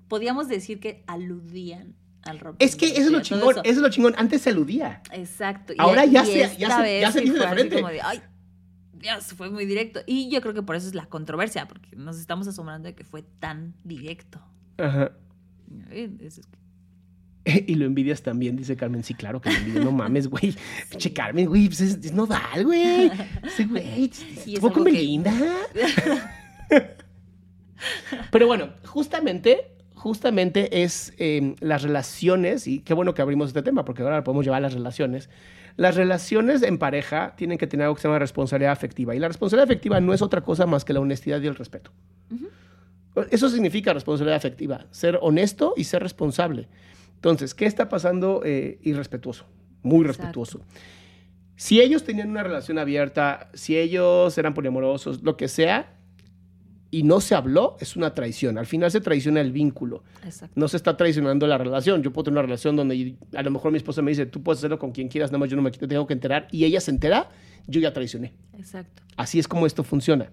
podíamos 0.07 0.47
decir 0.47 0.79
que 0.79 1.03
aludían 1.07 1.95
al 2.23 2.39
rock. 2.39 2.55
Es 2.59 2.75
que 2.75 2.87
eso 2.87 3.01
es 3.01 3.11
lo 3.11 3.21
chingón, 3.21 3.51
eso. 3.51 3.61
es 3.63 3.77
lo 3.77 3.89
chingón. 3.89 4.13
Antes 4.17 4.41
se 4.43 4.51
aludía. 4.51 5.01
Exacto. 5.11 5.73
Y- 5.73 5.77
Ahora 5.79 6.05
ya 6.05 6.23
se- 6.23 6.39
ya 6.57 6.81
se- 6.81 7.01
ya 7.01 7.11
se 7.11 7.21
dice 7.21 7.37
de 7.39 7.47
frente. 7.47 7.75
como 7.77 7.87
de, 7.89 8.01
Ay, 8.01 8.21
Dios, 8.93 9.25
fue 9.33 9.49
muy 9.49 9.65
directo. 9.65 9.99
Y 10.05 10.29
yo 10.29 10.41
creo 10.41 10.53
que 10.53 10.61
por 10.63 10.75
eso 10.75 10.87
es 10.87 10.95
la 10.95 11.05
controversia, 11.07 11.67
porque 11.67 11.95
nos 11.95 12.17
estamos 12.19 12.47
asombrando 12.47 12.87
de 12.87 12.95
que 12.95 13.03
fue 13.03 13.21
tan 13.23 13.73
directo. 13.83 14.41
Ajá. 14.77 15.11
Eh, 15.89 16.09
es- 16.21 16.37
es 16.39 16.45
que- 16.47 16.57
Y 17.67 17.75
lo 17.75 17.85
envidias 17.85 18.21
también, 18.21 18.55
dice 18.55 18.75
Carmen. 18.75 19.03
Sí, 19.03 19.13
claro 19.13 19.41
que 19.41 19.49
lo 19.51 19.57
envidio. 19.57 19.83
No 19.83 19.91
mames, 19.91 20.27
güey. 20.27 20.55
Pinche 20.89 21.13
Carmen, 21.13 21.47
güey. 21.47 21.67
Pues 21.67 21.81
es, 21.81 22.05
es 22.05 22.13
nodal, 22.13 22.63
güey. 22.63 23.09
Güey. 23.69 24.11
Sí, 24.11 24.39
es 24.45 24.47
Estuvo 24.53 24.71
con 24.71 24.83
Belinda. 24.83 25.33
Pero 28.31 28.47
bueno, 28.47 28.69
justamente, 28.85 29.71
justamente 29.93 30.83
es 30.83 31.13
eh, 31.19 31.55
las 31.59 31.83
relaciones, 31.83 32.67
y 32.67 32.79
qué 32.79 32.93
bueno 32.93 33.13
que 33.13 33.21
abrimos 33.21 33.49
este 33.49 33.61
tema, 33.61 33.85
porque 33.85 34.01
ahora 34.01 34.23
podemos 34.23 34.45
llevar 34.45 34.57
a 34.57 34.61
las 34.61 34.73
relaciones. 34.73 35.29
Las 35.75 35.95
relaciones 35.95 36.63
en 36.63 36.79
pareja 36.79 37.35
tienen 37.37 37.59
que 37.59 37.67
tener 37.67 37.83
algo 37.83 37.95
que 37.95 38.01
se 38.01 38.07
llama 38.07 38.17
responsabilidad 38.17 38.71
afectiva. 38.71 39.15
Y 39.15 39.19
la 39.19 39.27
responsabilidad 39.27 39.65
afectiva 39.65 40.01
no 40.01 40.13
es 40.13 40.23
otra 40.23 40.41
cosa 40.41 40.65
más 40.65 40.83
que 40.83 40.93
la 40.93 40.99
honestidad 40.99 41.39
y 41.41 41.47
el 41.47 41.55
respeto. 41.55 41.91
Eso 43.31 43.49
significa 43.49 43.93
responsabilidad 43.93 44.37
afectiva, 44.37 44.85
ser 44.91 45.17
honesto 45.21 45.73
y 45.75 45.85
ser 45.85 46.03
responsable. 46.03 46.67
Entonces, 47.17 47.53
¿qué 47.53 47.65
está 47.65 47.89
pasando? 47.89 48.41
Eh, 48.45 48.79
irrespetuoso, 48.83 49.45
muy 49.83 50.01
Exacto. 50.05 50.21
respetuoso. 50.21 50.61
Si 51.55 51.81
ellos 51.81 52.03
tenían 52.03 52.29
una 52.29 52.43
relación 52.43 52.77
abierta, 52.77 53.49
si 53.53 53.77
ellos 53.77 54.37
eran 54.37 54.53
poliamorosos, 54.53 55.23
lo 55.23 55.35
que 55.37 55.47
sea, 55.47 55.93
y 56.91 57.03
no 57.03 57.19
se 57.19 57.35
habló, 57.35 57.75
es 57.79 57.95
una 57.95 58.13
traición. 58.13 58.57
Al 58.57 58.65
final 58.65 58.91
se 58.91 59.01
traiciona 59.01 59.41
el 59.41 59.51
vínculo. 59.51 60.03
Exacto. 60.23 60.53
No 60.55 60.67
se 60.67 60.77
está 60.77 60.95
traicionando 60.95 61.45
la 61.47 61.57
relación. 61.57 62.01
Yo 62.01 62.13
puedo 62.13 62.25
tener 62.25 62.37
una 62.37 62.43
relación 62.43 62.75
donde 62.75 63.15
a 63.35 63.41
lo 63.43 63.51
mejor 63.51 63.71
mi 63.71 63.77
esposa 63.77 64.01
me 64.01 64.11
dice, 64.11 64.25
tú 64.25 64.41
puedes 64.41 64.59
hacerlo 64.59 64.79
con 64.79 64.91
quien 64.91 65.07
quieras, 65.09 65.31
nada 65.31 65.39
más 65.39 65.49
yo 65.49 65.55
no 65.57 65.63
me 65.63 65.71
tengo 65.71 66.07
que 66.07 66.13
enterar. 66.13 66.47
Y 66.51 66.63
ella 66.63 66.79
se 66.79 66.91
entera, 66.91 67.29
yo 67.67 67.81
ya 67.81 67.91
traicioné. 67.91 68.33
Exacto. 68.57 69.01
Así 69.17 69.39
es 69.39 69.47
como 69.47 69.65
esto 69.65 69.83
funciona. 69.83 70.29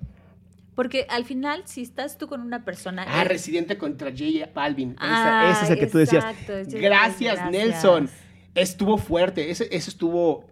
Porque 0.74 1.06
al 1.08 1.24
final, 1.24 1.62
si 1.66 1.82
estás 1.82 2.18
tú 2.18 2.26
con 2.26 2.40
una 2.40 2.64
persona. 2.64 3.04
Ah, 3.08 3.22
eh, 3.22 3.24
Residente 3.24 3.78
contra 3.78 4.10
J 4.10 4.50
Balvin. 4.54 4.92
Esa- 4.92 5.48
Ah, 5.48 5.52
ese 5.52 5.64
es 5.64 5.70
el 5.70 5.78
que 5.78 5.86
tú 5.86 5.98
decías. 5.98 6.24
Gracias, 6.68 7.36
Balvin, 7.36 7.60
Nelson. 7.60 8.04
gracias. 8.06 8.24
Estuvo 8.54 8.98
fuerte. 8.98 9.50
Ese, 9.50 9.68
ese 9.70 9.90
estuvo. 9.90 10.46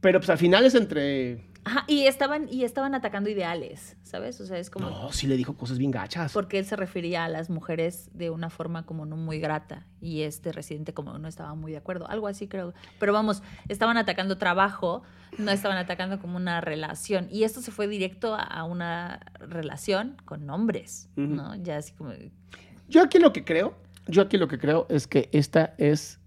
Pero 0.00 0.20
pues 0.20 0.30
al 0.30 0.38
final 0.38 0.66
es 0.66 0.74
entre. 0.74 1.40
Ajá, 1.66 1.84
y 1.88 2.06
estaban, 2.06 2.46
y 2.50 2.64
estaban 2.64 2.94
atacando 2.94 3.30
ideales, 3.30 3.96
¿sabes? 4.02 4.38
O 4.40 4.46
sea, 4.46 4.58
es 4.58 4.68
como. 4.68 4.90
No, 4.90 5.12
sí 5.12 5.26
le 5.26 5.36
dijo 5.36 5.56
cosas 5.56 5.78
bien 5.78 5.90
gachas. 5.90 6.32
Porque 6.32 6.58
él 6.58 6.66
se 6.66 6.76
refería 6.76 7.24
a 7.24 7.28
las 7.28 7.48
mujeres 7.48 8.10
de 8.12 8.28
una 8.30 8.50
forma 8.50 8.84
como 8.84 9.06
no 9.06 9.16
muy 9.16 9.38
grata 9.40 9.86
y 10.00 10.22
este 10.22 10.52
residente 10.52 10.92
como 10.92 11.16
no 11.18 11.26
estaba 11.26 11.54
muy 11.54 11.72
de 11.72 11.78
acuerdo, 11.78 12.06
algo 12.08 12.28
así 12.28 12.48
creo. 12.48 12.74
Pero 13.00 13.12
vamos, 13.14 13.42
estaban 13.68 13.96
atacando 13.96 14.36
trabajo, 14.36 15.02
no 15.38 15.50
estaban 15.50 15.78
atacando 15.78 16.20
como 16.20 16.36
una 16.36 16.60
relación 16.60 17.28
y 17.30 17.44
esto 17.44 17.62
se 17.62 17.70
fue 17.72 17.88
directo 17.88 18.34
a- 18.38 18.64
una 18.64 19.20
relación 19.38 20.16
con 20.26 20.48
hombres. 20.50 21.08
¿no? 21.16 21.54
Ya 21.56 21.78
así 21.78 21.92
como 21.94 22.12
Yo 22.88 23.02
aquí 23.02 23.18
lo 23.18 23.32
que 23.32 23.42
creo, 23.44 23.74
yo 24.06 24.20
aquí 24.22 24.36
lo 24.36 24.48
que 24.48 24.58
creo 24.58 24.86
es 24.90 25.06
que 25.06 25.30
esta 25.32 25.74
es, 25.78 26.20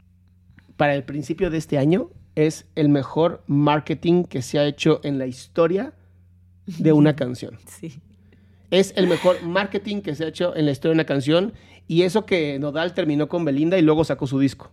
para 0.78 0.96
el 0.96 1.04
principio 1.04 1.52
de 1.52 1.58
este 1.60 1.78
año, 1.78 2.10
es 2.38 2.66
el 2.76 2.88
mejor 2.90 3.42
marketing 3.48 4.24
que 4.24 4.42
se 4.44 4.60
ha 4.60 4.66
hecho 4.66 5.02
en 5.04 5.18
la 5.18 5.26
historia 5.26 5.94
de 6.68 6.92
una 6.94 7.16
canción. 7.24 7.58
sí. 7.66 8.00
Es 8.70 8.94
el 8.98 9.08
mejor 9.08 9.42
marketing 9.44 10.02
que 10.02 10.14
se 10.14 10.26
ha 10.26 10.28
hecho 10.28 10.54
en 10.56 10.66
la 10.66 10.72
historia 10.74 10.90
de 10.92 10.96
una 10.98 11.06
canción 11.06 11.54
y 11.88 12.02
eso 12.02 12.26
que 12.26 12.60
Nodal 12.60 12.94
terminó 12.94 13.30
con 13.30 13.46
Belinda 13.46 13.78
y 13.78 13.82
luego 13.82 14.04
sacó 14.04 14.28
su 14.28 14.40
disco. 14.40 14.70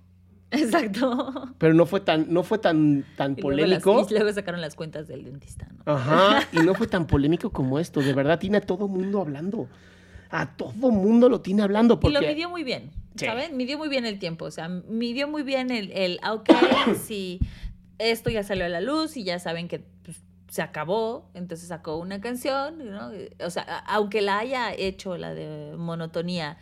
Exacto. 0.50 1.54
Pero 1.58 1.74
no 1.74 1.86
fue 1.86 2.00
tan, 2.00 2.26
no 2.32 2.42
fue 2.42 2.58
tan, 2.58 3.04
tan 3.16 3.32
Y 3.38 3.42
luego, 3.42 3.50
las- 3.66 3.82
polémico. 3.82 4.06
y 4.10 4.14
luego 4.14 4.32
sacaron 4.32 4.60
las 4.60 4.74
cuentas 4.74 5.06
del 5.06 5.22
dentista, 5.24 5.68
¿no? 5.72 5.92
Ajá, 5.92 6.42
y 6.52 6.58
no 6.58 6.74
fue 6.74 6.86
tan 6.88 7.06
polémico 7.06 7.50
como 7.50 7.78
esto. 7.78 8.00
De 8.00 8.12
verdad, 8.12 8.38
tiene 8.40 8.56
a 8.58 8.60
todo 8.60 8.88
mundo 8.88 9.20
hablando. 9.20 9.68
A 10.36 10.56
todo 10.56 10.90
mundo 10.90 11.28
lo 11.28 11.40
tiene 11.40 11.62
hablando. 11.62 12.00
Porque... 12.00 12.18
Y 12.18 12.20
lo 12.20 12.26
midió 12.26 12.48
muy 12.50 12.64
bien, 12.64 12.90
Sí. 13.14 13.26
¿saben? 13.26 13.56
Midió 13.56 13.78
muy 13.78 13.88
bien 13.88 14.04
el 14.04 14.18
tiempo, 14.18 14.46
o 14.46 14.50
sea, 14.50 14.68
midió 14.68 15.28
muy 15.28 15.44
bien 15.44 15.70
el, 15.70 15.92
el 15.92 16.18
ok, 16.28 16.50
si 17.04 17.38
esto 17.98 18.30
ya 18.30 18.42
salió 18.42 18.64
a 18.64 18.68
la 18.68 18.80
luz 18.80 19.16
y 19.16 19.22
ya 19.22 19.38
saben 19.38 19.68
que 19.68 19.78
pues, 19.78 20.20
se 20.48 20.62
acabó, 20.62 21.30
entonces 21.34 21.68
sacó 21.68 21.96
una 21.98 22.20
canción, 22.20 22.90
¿no? 22.90 23.12
O 23.44 23.50
sea, 23.50 23.62
aunque 23.86 24.20
la 24.22 24.40
haya 24.40 24.74
hecho 24.74 25.16
la 25.16 25.32
de 25.32 25.76
monotonía 25.76 26.58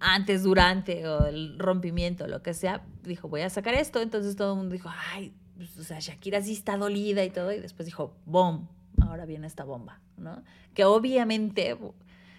antes, 0.00 0.42
durante 0.42 1.06
o 1.06 1.26
el 1.26 1.60
rompimiento, 1.60 2.26
lo 2.26 2.42
que 2.42 2.54
sea, 2.54 2.82
dijo, 3.04 3.28
voy 3.28 3.42
a 3.42 3.50
sacar 3.50 3.74
esto, 3.74 4.00
entonces 4.02 4.34
todo 4.34 4.54
el 4.54 4.58
mundo 4.58 4.72
dijo, 4.72 4.90
ay, 5.12 5.32
pues, 5.56 5.78
o 5.78 5.84
sea, 5.84 6.00
Shakira 6.00 6.42
sí 6.42 6.52
está 6.54 6.76
dolida 6.76 7.22
y 7.22 7.30
todo, 7.30 7.52
y 7.52 7.60
después 7.60 7.86
dijo, 7.86 8.16
bom, 8.26 8.66
ahora 9.00 9.26
viene 9.26 9.46
esta 9.46 9.62
bomba, 9.62 10.00
¿no? 10.16 10.42
Que 10.74 10.84
obviamente 10.84 11.78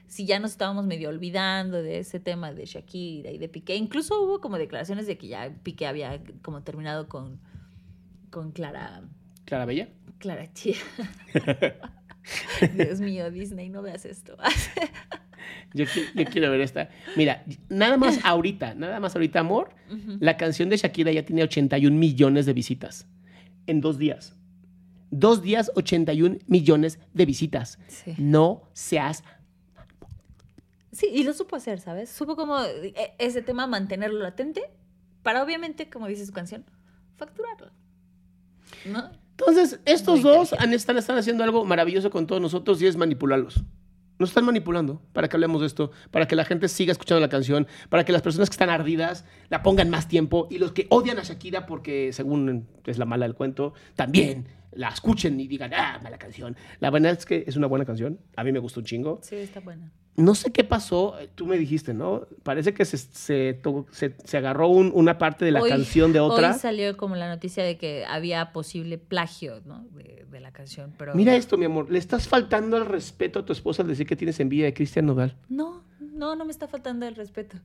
si 0.08 0.26
ya 0.26 0.40
nos 0.40 0.52
estábamos 0.52 0.86
medio 0.86 1.10
olvidando 1.10 1.82
de 1.82 2.00
ese 2.00 2.20
tema 2.20 2.54
de 2.54 2.66
Shakira 2.66 3.32
y 3.32 3.38
de 3.38 3.50
Piqué, 3.50 3.76
incluso 3.76 4.22
hubo 4.22 4.42
como 4.42 4.58
declaraciones 4.58 5.08
de 5.08 5.18
que 5.18 5.28
ya 5.28 5.52
Piqué 5.64 5.88
había 5.88 6.22
como 6.42 6.62
terminado 6.64 7.08
con, 7.10 7.40
con 8.30 8.52
Clara, 8.52 9.02
Clara 9.46 9.66
Bella. 9.66 9.90
Clara 10.20 10.52
Chía. 10.54 10.76
Dios 12.76 13.00
mío, 13.02 13.30
Disney, 13.32 13.70
no 13.70 13.82
veas 13.82 14.06
esto. 14.06 14.38
Yo, 15.74 15.86
qui- 15.86 16.06
yo 16.16 16.24
quiero 16.26 16.50
ver 16.52 16.62
esta. 16.62 16.90
Mira, 17.18 17.44
nada 17.68 17.98
más 17.98 18.20
ahorita, 18.24 18.76
nada 18.76 19.00
más 19.00 19.16
ahorita, 19.16 19.40
amor, 19.40 19.72
la 20.20 20.38
canción 20.38 20.70
de 20.70 20.78
Shakira 20.78 21.12
ya 21.12 21.26
tiene 21.26 21.44
81 21.44 21.98
millones 21.98 22.46
de 22.46 22.54
visitas 22.54 23.08
en 23.68 23.82
dos 23.82 23.98
días. 23.98 24.36
Dos 25.10 25.42
días, 25.42 25.72
81 25.76 26.38
millones 26.48 27.00
de 27.14 27.26
visitas. 27.26 27.78
Sí. 27.88 28.14
No 28.18 28.70
seas... 28.74 29.24
Sí, 30.94 31.08
y 31.12 31.24
lo 31.24 31.34
supo 31.34 31.56
hacer, 31.58 31.80
¿sabes? 31.82 32.10
Supo 32.10 32.36
como 32.36 32.62
eh, 32.64 32.94
ese 33.18 33.42
tema 33.42 33.68
mantenerlo 33.68 34.20
latente 34.20 34.62
para 35.24 35.44
obviamente, 35.44 35.90
como 35.90 36.08
dice 36.08 36.26
su 36.26 36.32
canción, 36.32 36.64
facturarlo. 37.18 37.72
¿No? 38.86 39.10
Entonces, 39.32 39.80
estos 39.86 40.22
Muy 40.22 40.30
dos 40.32 40.54
han- 40.54 40.74
están, 40.74 40.98
están 40.98 41.18
haciendo 41.18 41.44
algo 41.44 41.66
maravilloso 41.66 42.10
con 42.12 42.28
todos 42.28 42.42
nosotros 42.42 42.82
y 42.82 42.88
es 42.88 42.96
manipularlos. 42.96 43.64
Nos 44.20 44.30
están 44.30 44.46
manipulando 44.46 45.02
para 45.12 45.28
que 45.28 45.36
hablemos 45.36 45.62
de 45.62 45.68
esto, 45.68 45.92
para 46.12 46.28
que 46.28 46.36
la 46.36 46.46
gente 46.46 46.68
siga 46.70 46.92
escuchando 46.92 47.20
la 47.20 47.30
canción, 47.30 47.68
para 47.90 48.06
que 48.06 48.12
las 48.12 48.22
personas 48.22 48.48
que 48.50 48.54
están 48.54 48.70
ardidas 48.70 49.26
la 49.50 49.64
pongan 49.64 49.90
más 49.90 50.08
tiempo 50.08 50.48
y 50.52 50.60
los 50.60 50.72
que 50.72 50.86
odian 50.92 51.18
a 51.18 51.24
Shakira 51.24 51.66
porque, 51.66 52.14
según 52.14 52.68
es 52.86 53.00
la 53.00 53.06
mala 53.06 53.26
del 53.26 53.34
cuento, 53.34 53.74
también 53.96 54.48
la 54.76 54.90
escuchen 54.90 55.40
y 55.40 55.48
digan, 55.48 55.74
ah, 55.74 56.00
mala 56.04 56.18
canción. 56.18 56.56
La 56.80 56.90
verdad 56.90 57.12
es 57.14 57.26
que 57.26 57.44
es 57.48 57.56
una 57.56 57.68
buena 57.68 57.86
canción. 57.86 58.20
A 58.36 58.44
mí 58.44 58.52
me 58.52 58.60
gustó 58.60 58.80
un 58.80 58.86
chingo. 58.86 59.20
Sí, 59.24 59.36
está 59.36 59.60
buena. 59.60 59.92
No 60.16 60.36
sé 60.36 60.52
qué 60.52 60.64
pasó, 60.64 61.16
tú 61.34 61.48
me 61.48 61.58
dijiste, 61.58 61.92
¿no? 61.94 62.28
Parece 62.44 62.76
que 62.76 62.86
se, 62.86 62.98
se, 62.98 63.54
to- 63.56 63.88
se- 63.92 64.16
se 64.24 64.38
agarró 64.38 64.68
un- 64.68 64.92
una 64.94 65.18
parte 65.18 65.44
de 65.44 65.52
la 65.52 65.62
Hoy- 65.64 65.70
canción 65.72 66.14
de 66.14 66.20
otra. 66.20 66.52
Hoy 66.54 66.60
salió 66.60 66.96
como 66.98 67.16
la 67.16 67.28
noticia 67.28 67.64
de 67.64 67.78
que 67.78 68.06
había 68.06 68.52
posible 68.52 69.00
plagio, 69.00 69.62
¿no? 69.66 69.86
De, 69.96 70.26
de 70.30 70.40
la 70.40 70.52
canción, 70.52 70.94
pero... 71.00 71.16
Mira 71.16 71.36
esto, 71.36 71.58
mi 71.58 71.66
amor. 71.66 71.90
Le 71.90 71.98
estás 71.98 72.28
faltando 72.28 72.78
al 72.78 72.86
respeto 72.86 73.40
a 73.40 73.46
tu 73.46 73.54
esposa 73.54 73.82
al 73.82 73.88
decir 73.88 74.06
que 74.06 74.16
tienes 74.16 74.40
envidia 74.40 74.66
de 74.66 74.74
Cristian 74.76 75.08
Nodal. 75.08 75.36
No, 75.50 75.84
no, 76.00 76.36
no 76.36 76.46
me 76.46 76.52
está 76.52 76.68
faltando 76.68 77.08
el 77.08 77.16
respeto. 77.16 77.58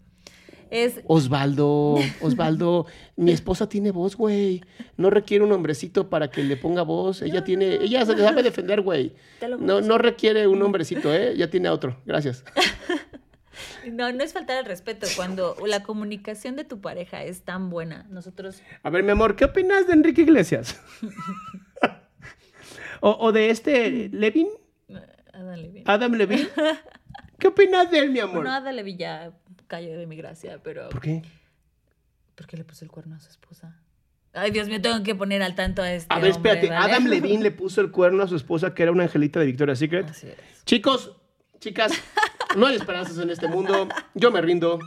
Es... 0.70 1.00
Osvaldo, 1.06 1.96
Osvaldo, 2.20 2.86
mi 3.16 3.32
esposa 3.32 3.68
tiene 3.68 3.90
voz, 3.90 4.16
güey. 4.16 4.62
No 4.96 5.10
requiere 5.10 5.44
un 5.44 5.52
hombrecito 5.52 6.10
para 6.10 6.30
que 6.30 6.42
le 6.42 6.56
ponga 6.56 6.82
voz. 6.82 7.22
Ella 7.22 7.44
tiene, 7.44 7.74
ella 7.74 8.04
se 8.04 8.16
sabe 8.16 8.42
defender, 8.42 8.82
güey. 8.82 9.14
No, 9.58 9.80
no 9.80 9.98
requiere 9.98 10.46
un 10.46 10.62
hombrecito, 10.62 11.12
¿eh? 11.12 11.34
Ya 11.36 11.50
tiene 11.50 11.68
a 11.68 11.72
otro. 11.72 12.00
Gracias. 12.04 12.44
No, 13.90 14.12
no 14.12 14.22
es 14.22 14.34
faltar 14.34 14.58
el 14.58 14.66
respeto. 14.66 15.06
Cuando 15.16 15.56
la 15.66 15.82
comunicación 15.82 16.56
de 16.56 16.64
tu 16.64 16.80
pareja 16.80 17.24
es 17.24 17.42
tan 17.42 17.70
buena, 17.70 18.06
nosotros... 18.10 18.62
A 18.82 18.90
ver, 18.90 19.02
mi 19.02 19.10
amor, 19.10 19.34
¿qué 19.34 19.46
opinas 19.46 19.86
de 19.86 19.94
Enrique 19.94 20.22
Iglesias? 20.22 20.80
o, 23.00 23.16
o 23.18 23.32
de 23.32 23.50
este 23.50 24.10
Levin, 24.10 24.48
Adale 25.38 25.68
bien. 25.68 25.84
Adam 25.86 26.12
Levin. 26.14 26.48
¿Qué 27.38 27.46
opinas 27.46 27.90
de 27.90 28.00
él, 28.00 28.10
mi 28.10 28.18
amor? 28.18 28.36
Bueno, 28.36 28.50
Adale 28.50 28.82
Villa 28.82 29.32
cayó 29.68 29.96
de 29.96 30.06
mi 30.06 30.16
gracia, 30.16 30.60
pero... 30.62 30.88
¿Por 30.88 31.00
qué? 31.00 31.22
¿Por 32.34 32.46
qué 32.46 32.56
le 32.56 32.64
puso 32.64 32.84
el 32.84 32.90
cuerno 32.90 33.14
a 33.16 33.20
su 33.20 33.30
esposa? 33.30 33.76
Ay, 34.32 34.50
Dios 34.50 34.68
mío, 34.68 34.80
tengo 34.80 35.02
que 35.02 35.14
poner 35.14 35.42
al 35.42 35.54
tanto 35.54 35.82
a 35.82 35.92
este 35.92 36.12
A 36.12 36.18
ver, 36.18 36.32
hombre, 36.32 36.50
espérate. 36.52 36.74
¿vale? 36.74 36.92
Adam 36.92 37.06
Levine 37.06 37.42
le 37.42 37.50
puso 37.50 37.80
el 37.80 37.90
cuerno 37.90 38.22
a 38.22 38.28
su 38.28 38.36
esposa, 38.36 38.74
que 38.74 38.82
era 38.82 38.92
una 38.92 39.04
angelita 39.04 39.40
de 39.40 39.46
Victoria's 39.46 39.78
Secret. 39.78 40.10
Así 40.10 40.28
es. 40.28 40.64
Chicos, 40.64 41.12
chicas, 41.60 41.92
no 42.56 42.66
hay 42.66 42.76
esperanzas 42.76 43.18
en 43.18 43.30
este 43.30 43.48
mundo. 43.48 43.88
Yo 44.14 44.30
me 44.30 44.40
rindo. 44.40 44.78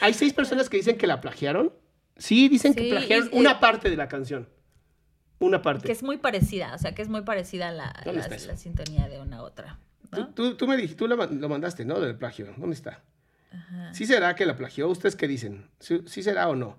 Hay 0.00 0.14
seis 0.14 0.32
personas 0.32 0.68
que 0.68 0.76
dicen 0.76 0.96
que 0.96 1.06
la 1.06 1.20
plagiaron. 1.20 1.72
Sí, 2.16 2.48
dicen 2.48 2.74
que 2.74 2.88
plagiaron 2.90 3.28
y- 3.32 3.38
una 3.38 3.60
parte 3.60 3.90
de 3.90 3.96
la 3.96 4.08
canción. 4.08 4.48
Una 5.38 5.60
parte. 5.60 5.86
Que 5.86 5.92
es 5.92 6.02
muy 6.02 6.16
parecida, 6.16 6.74
o 6.74 6.78
sea, 6.78 6.94
que 6.94 7.02
es 7.02 7.08
muy 7.08 7.22
parecida 7.22 7.68
a 7.68 7.72
la, 7.72 7.92
la 8.06 8.56
sintonía 8.56 9.08
de 9.08 9.20
una 9.20 9.38
a 9.38 9.42
otra. 9.42 9.78
Tú, 10.10 10.20
¿no? 10.20 10.28
tú, 10.28 10.54
tú 10.56 10.66
me 10.66 10.76
dijiste, 10.76 10.96
tú 10.96 11.06
lo, 11.08 11.16
lo 11.16 11.48
mandaste, 11.48 11.84
¿no? 11.84 12.00
Del 12.00 12.16
plagio. 12.16 12.54
¿Dónde 12.56 12.74
está? 12.74 13.02
¿Sí 13.92 14.06
será 14.06 14.34
que 14.34 14.44
la 14.44 14.56
plagió? 14.56 14.88
¿Ustedes 14.88 15.16
qué 15.16 15.26
dicen? 15.26 15.68
¿Sí, 15.80 16.02
sí 16.06 16.22
será 16.22 16.48
o 16.48 16.56
no? 16.56 16.76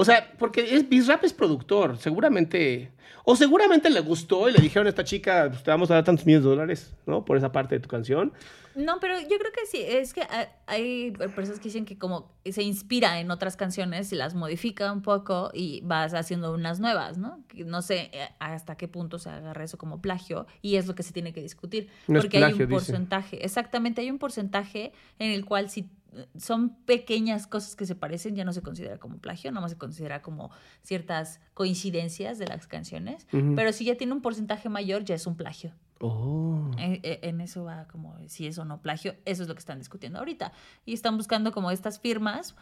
O 0.00 0.04
sea, 0.04 0.32
porque 0.38 0.74
es, 0.76 0.88
Bizrap 0.88 1.22
es 1.24 1.32
productor, 1.34 1.98
seguramente... 1.98 2.92
O 3.24 3.36
seguramente 3.36 3.90
le 3.90 4.00
gustó 4.00 4.48
y 4.48 4.52
le 4.52 4.60
dijeron 4.60 4.86
a 4.86 4.88
esta 4.88 5.04
chica, 5.04 5.48
pues, 5.50 5.62
te 5.62 5.70
vamos 5.70 5.90
a 5.90 5.94
dar 5.94 6.04
tantos 6.04 6.24
millones 6.24 6.44
de 6.44 6.50
dólares, 6.50 6.94
¿no? 7.04 7.22
Por 7.24 7.36
esa 7.36 7.52
parte 7.52 7.74
de 7.74 7.80
tu 7.80 7.88
canción. 7.88 8.32
No, 8.74 8.98
pero 8.98 9.20
yo 9.20 9.36
creo 9.38 9.52
que 9.52 9.66
sí, 9.70 9.78
es 9.86 10.14
que 10.14 10.22
ha- 10.22 10.48
hay 10.66 11.10
personas 11.10 11.58
que 11.58 11.64
dicen 11.64 11.84
que 11.84 11.98
como 11.98 12.32
se 12.50 12.62
inspira 12.62 13.20
en 13.20 13.30
otras 13.30 13.56
canciones 13.58 14.10
y 14.12 14.16
las 14.16 14.34
modifica 14.34 14.90
un 14.90 15.02
poco 15.02 15.50
y 15.52 15.82
vas 15.82 16.14
haciendo 16.14 16.54
unas 16.54 16.80
nuevas, 16.80 17.18
¿no? 17.18 17.44
No 17.66 17.82
sé 17.82 18.10
eh, 18.14 18.28
hasta 18.38 18.76
qué 18.76 18.88
punto 18.88 19.18
se 19.18 19.28
agarra 19.28 19.64
eso 19.64 19.76
como 19.76 20.00
plagio 20.00 20.46
y 20.62 20.76
es 20.76 20.86
lo 20.86 20.94
que 20.94 21.02
se 21.02 21.12
tiene 21.12 21.32
que 21.34 21.42
discutir. 21.42 21.90
No 22.08 22.18
es 22.20 22.24
porque 22.24 22.38
hay 22.38 22.44
plagio, 22.44 22.64
un 22.64 22.70
dice. 22.70 22.72
porcentaje, 22.92 23.44
exactamente, 23.44 24.00
hay 24.00 24.10
un 24.10 24.18
porcentaje 24.18 24.92
en 25.18 25.32
el 25.32 25.44
cual 25.44 25.68
si 25.68 25.90
son 26.36 26.74
pequeñas 26.84 27.46
cosas 27.46 27.76
que 27.76 27.86
se 27.86 27.94
parecen, 27.94 28.34
ya 28.36 28.44
no 28.44 28.52
se 28.52 28.62
considera 28.62 28.98
como 28.98 29.18
plagio, 29.18 29.50
nada 29.50 29.60
más 29.62 29.70
se 29.72 29.78
considera 29.78 30.22
como 30.22 30.50
ciertas 30.82 31.40
coincidencias 31.54 32.38
de 32.38 32.46
las 32.46 32.66
canciones, 32.66 33.26
Ujú. 33.32 33.54
pero 33.56 33.72
si 33.72 33.84
ya 33.84 33.96
tiene 33.96 34.12
un 34.12 34.20
porcentaje 34.22 34.68
mayor, 34.68 35.04
ya 35.04 35.14
es 35.14 35.26
un 35.26 35.36
plagio. 35.36 35.72
Oh. 36.00 36.70
Eh, 36.78 37.00
eh, 37.02 37.20
En 37.22 37.40
eso 37.40 37.64
va 37.64 37.86
como 37.88 38.16
si 38.28 38.46
es 38.46 38.58
o 38.58 38.64
no 38.64 38.80
plagio, 38.80 39.14
eso 39.24 39.42
es 39.42 39.48
lo 39.48 39.54
que 39.54 39.58
están 39.60 39.78
discutiendo 39.78 40.18
ahorita. 40.18 40.52
Y 40.86 40.94
están 40.94 41.16
buscando 41.16 41.52
como 41.52 41.70
estas 41.70 42.00
firmas 42.00 42.54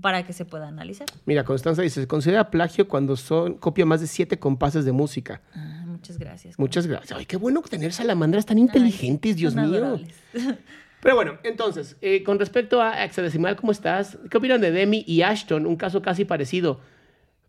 para 0.00 0.24
que 0.26 0.32
se 0.32 0.44
pueda 0.44 0.68
analizar. 0.68 1.06
Mira, 1.26 1.44
Constanza 1.44 1.82
dice, 1.82 2.00
se 2.00 2.06
considera 2.06 2.50
plagio 2.50 2.88
cuando 2.88 3.16
son 3.16 3.54
copia 3.58 3.84
más 3.86 4.00
de 4.00 4.06
siete 4.06 4.38
compases 4.38 4.84
de 4.84 4.92
música. 4.92 5.40
Ah, 5.54 5.84
muchas 5.86 6.18
gracias. 6.18 6.58
Muchas 6.58 6.86
gracias. 6.86 7.18
Ay, 7.18 7.26
qué 7.26 7.36
bueno 7.36 7.60
tener 7.62 7.92
salamandras 7.92 8.44
tan 8.46 8.58
inteligentes, 8.58 9.32
Ay, 9.32 9.36
Dios 9.38 9.54
mío. 9.54 9.64
adorables. 9.64 10.14
Pero 11.02 11.14
bueno, 11.14 11.38
entonces, 11.44 11.96
eh, 12.00 12.22
con 12.24 12.38
respecto 12.38 12.82
a 12.82 13.04
Hexadecimal, 13.04 13.56
¿cómo 13.56 13.72
estás? 13.72 14.18
¿Qué 14.30 14.36
opinan 14.38 14.60
de 14.60 14.72
Demi 14.72 15.04
y 15.06 15.22
Ashton? 15.22 15.64
Un 15.66 15.76
caso 15.76 16.02
casi 16.02 16.24
parecido. 16.24 16.80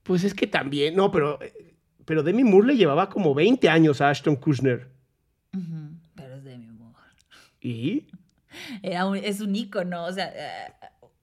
Pues 0.04 0.24
es 0.24 0.34
que 0.34 0.46
también, 0.48 0.96
no, 0.96 1.12
pero, 1.12 1.42
eh, 1.42 1.76
pero 2.06 2.22
Demi 2.24 2.44
Moore 2.44 2.68
le 2.68 2.78
llevaba 2.78 3.10
como 3.10 3.34
20 3.34 3.68
años 3.70 4.02
a 4.02 4.10
Ashton 4.10 4.36
Kushner. 4.36 4.88
Pero 6.16 6.36
es 6.36 6.44
de 6.44 6.58
mi 6.58 6.68
amor. 6.68 6.94
¿Y? 7.62 8.08
Era 8.84 9.06
un- 9.08 9.18
es 9.18 9.42
un 9.42 9.56
ícono, 9.56 10.06
o 10.06 10.12
sea, 10.12 10.32
eh, 10.36 10.72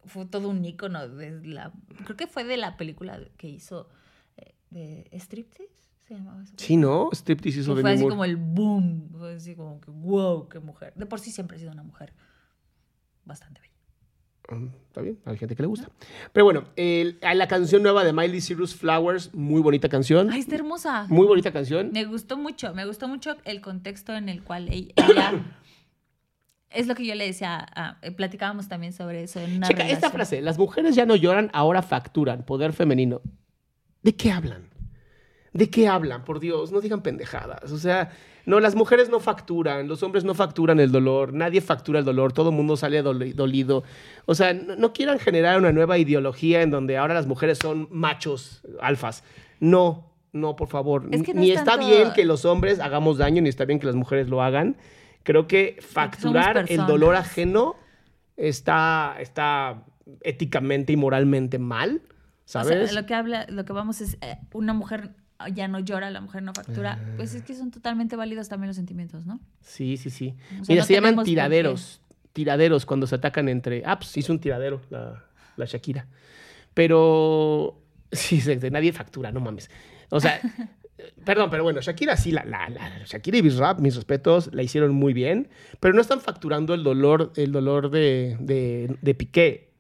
fue 0.05 0.27
todo 0.27 0.49
un 0.49 0.65
ícono. 0.65 1.09
De 1.09 1.31
la, 1.47 1.73
creo 2.05 2.17
que 2.17 2.27
fue 2.27 2.45
de 2.45 2.57
la 2.57 2.77
película 2.77 3.21
que 3.37 3.49
hizo 3.49 3.89
de 4.71 5.09
Striptease, 5.13 5.71
se 6.07 6.15
llamaba 6.15 6.43
esa 6.43 6.55
Sí, 6.57 6.77
¿no? 6.77 7.11
Striptease 7.13 7.61
hizo 7.61 7.75
fue 7.77 7.93
así 7.93 8.07
como 8.07 8.25
el 8.25 8.37
boom, 8.37 9.09
fue 9.19 9.35
así 9.35 9.55
como 9.55 9.81
que 9.81 9.91
wow, 9.91 10.49
qué 10.49 10.61
mujer. 10.61 10.93
De 10.97 11.07
por 11.07 11.19
sí 11.21 11.31
siempre 11.31 11.57
ha 11.57 11.61
sido 11.61 11.73
una 11.73 11.83
mujer 11.83 12.13
bastante 13.25 13.61
bella. 13.61 13.73
Mm, 14.61 14.69
Está 14.87 15.01
bien, 15.01 15.19
hay 15.25 15.37
gente 15.37 15.57
que 15.57 15.63
le 15.63 15.67
gusta. 15.69 15.91
Pero 16.33 16.45
bueno, 16.45 16.65
el- 16.77 17.19
a 17.23 17.35
la 17.35 17.49
canción 17.49 17.83
nueva 17.83 18.05
de 18.05 18.13
Miley 18.13 18.41
Cyrus, 18.41 18.75
Flowers, 18.77 19.35
muy 19.35 19.61
bonita 19.61 19.89
canción. 19.89 20.31
Ay, 20.31 20.41
está 20.41 20.55
hermosa. 20.55 21.07
Muy 21.09 21.27
bonita 21.27 21.53
canción. 21.53 21.91
Me 21.93 22.05
gustó 22.05 22.37
mucho, 22.39 22.73
me 22.73 22.87
gustó 22.87 23.09
mucho 23.09 23.37
el 23.45 23.61
contexto 23.61 24.15
en 24.15 24.29
el 24.29 24.43
cual 24.45 24.69
e- 24.69 24.93
ella... 24.95 25.33
es 26.71 26.87
lo 26.87 26.95
que 26.95 27.05
yo 27.07 27.15
le 27.15 27.27
decía, 27.27 27.67
a- 27.75 27.99
eh, 28.03 28.13
platicábamos 28.13 28.69
también 28.69 28.93
sobre 28.93 29.25
eso 29.25 29.41
en 29.41 29.57
una 29.57 29.67
Checa 29.67 29.83
esta 29.83 29.95
relación. 30.09 30.13
frase, 30.13 30.41
las 30.43 30.59
mujeres 30.59 30.95
ya 30.95 31.07
no 31.07 31.17
lloran, 31.17 31.51
ahora 31.53 31.83
facturan, 31.83 32.45
poder 32.45 32.73
femenino. 32.73 33.21
¿De 34.03 34.15
qué 34.15 34.31
hablan? 34.31 34.69
¿De 35.57 35.71
qué 35.71 35.89
hablan? 35.89 36.25
Por 36.25 36.41
Dios, 36.41 36.73
no 36.73 36.81
digan 36.81 37.01
pendejadas. 37.03 37.71
O 37.73 37.79
sea, 37.79 38.11
no, 38.45 38.61
las 38.61 38.75
mujeres 38.75 39.09
no 39.09 39.19
facturan, 39.21 39.89
los 39.89 40.03
hombres 40.03 40.25
no 40.25 40.35
facturan 40.35 40.79
el 40.81 40.93
dolor, 40.93 41.33
nadie 41.33 41.61
factura 41.61 41.99
el 41.99 42.05
dolor, 42.05 42.33
todo 42.33 42.51
el 42.51 42.57
mundo 42.57 42.77
sale 42.77 43.03
doli- 43.03 43.33
dolido. 43.33 43.83
O 44.27 44.35
sea, 44.35 44.53
no, 44.55 44.77
no 44.77 44.93
quieran 44.93 45.19
generar 45.19 45.59
una 45.59 45.73
nueva 45.73 45.99
ideología 45.99 46.63
en 46.63 46.71
donde 46.71 46.97
ahora 46.97 47.15
las 47.15 47.27
mujeres 47.27 47.59
son 47.59 47.89
machos, 47.91 48.63
alfas. 48.81 49.25
No, 49.61 50.13
no, 50.33 50.55
por 50.57 50.69
favor. 50.69 51.09
Es 51.11 51.23
que 51.23 51.33
no 51.35 51.41
ni 51.41 51.51
es 51.51 51.59
está 51.59 51.73
tanto- 51.73 51.87
bien 51.89 52.13
que 52.13 52.25
los 52.25 52.45
hombres 52.45 52.79
hagamos 52.81 53.19
daño, 53.19 53.41
ni 53.43 53.49
está 53.49 53.65
bien 53.65 53.79
que 53.81 53.87
las 53.87 53.97
mujeres 53.97 54.29
lo 54.29 54.43
hagan. 54.43 54.77
Creo 55.23 55.47
que 55.49 55.79
facturar 55.81 56.67
el 56.69 56.87
dolor 56.87 57.17
ajeno 57.17 57.75
está, 58.37 59.17
está 59.19 59.83
éticamente 60.23 60.93
y 60.93 60.97
moralmente 60.97 61.59
mal, 61.59 62.03
O 62.05 62.11
sea, 62.45 62.63
¿sabes? 62.65 62.93
lo 62.93 63.07
que 63.07 63.15
habla, 63.15 63.47
lo 63.49 63.65
que 63.65 63.73
vamos 63.73 64.01
es, 64.01 64.19
eh, 64.21 64.39
una 64.53 64.73
mujer 64.73 65.11
ya 65.53 65.69
no 65.69 65.79
llora, 65.81 66.11
la 66.11 66.21
mujer 66.21 66.43
no 66.43 66.53
factura. 66.55 66.99
Pues 67.17 67.35
es 67.35 67.43
que 67.43 67.55
son 67.55 67.71
totalmente 67.71 68.17
válidos 68.17 68.49
también 68.49 68.69
los 68.69 68.77
sentimientos, 68.77 69.27
¿no? 69.27 69.41
Sí, 69.61 69.97
sí, 69.97 70.11
sí. 70.11 70.35
O 70.61 70.65
sea, 70.65 70.73
Mira, 70.75 70.83
no 70.83 70.87
se 70.87 70.95
llaman 70.95 71.25
tiraderos. 71.25 72.01
Tiraderos 72.33 72.85
cuando 72.87 73.07
se 73.07 73.15
atacan 73.15 73.49
entre. 73.49 73.83
Ah, 73.87 73.99
pues 73.99 74.17
hizo 74.17 74.33
un 74.33 74.39
tiradero 74.41 74.81
la, 74.91 75.25
la 75.57 75.65
Shakira. 75.65 76.07
Pero. 76.75 77.83
Sí, 78.13 78.41
nadie 78.71 78.93
factura, 78.93 79.33
no 79.33 79.41
mames. 79.41 79.69
O 80.11 80.21
sea. 80.21 80.41
Perdón, 81.25 81.51
pero 81.51 81.63
bueno, 81.63 81.81
Shakira 81.83 82.17
sí, 82.17 82.31
la, 82.33 82.45
la, 82.45 82.71
la- 82.71 83.05
Shakira 83.05 83.37
y 83.37 83.43
Bizrap, 83.43 83.81
mis 83.81 83.97
respetos, 83.97 84.49
la 84.55 84.63
hicieron 84.63 84.95
muy 84.95 85.13
bien, 85.13 85.49
pero 85.79 85.93
no 85.93 86.01
están 86.01 86.21
facturando 86.21 86.73
el 86.73 86.83
dolor, 86.85 87.33
el 87.37 87.53
dolor 87.53 87.91
de, 87.91 88.37
de, 88.41 88.97
de 89.03 89.15
Piqué. 89.15 89.73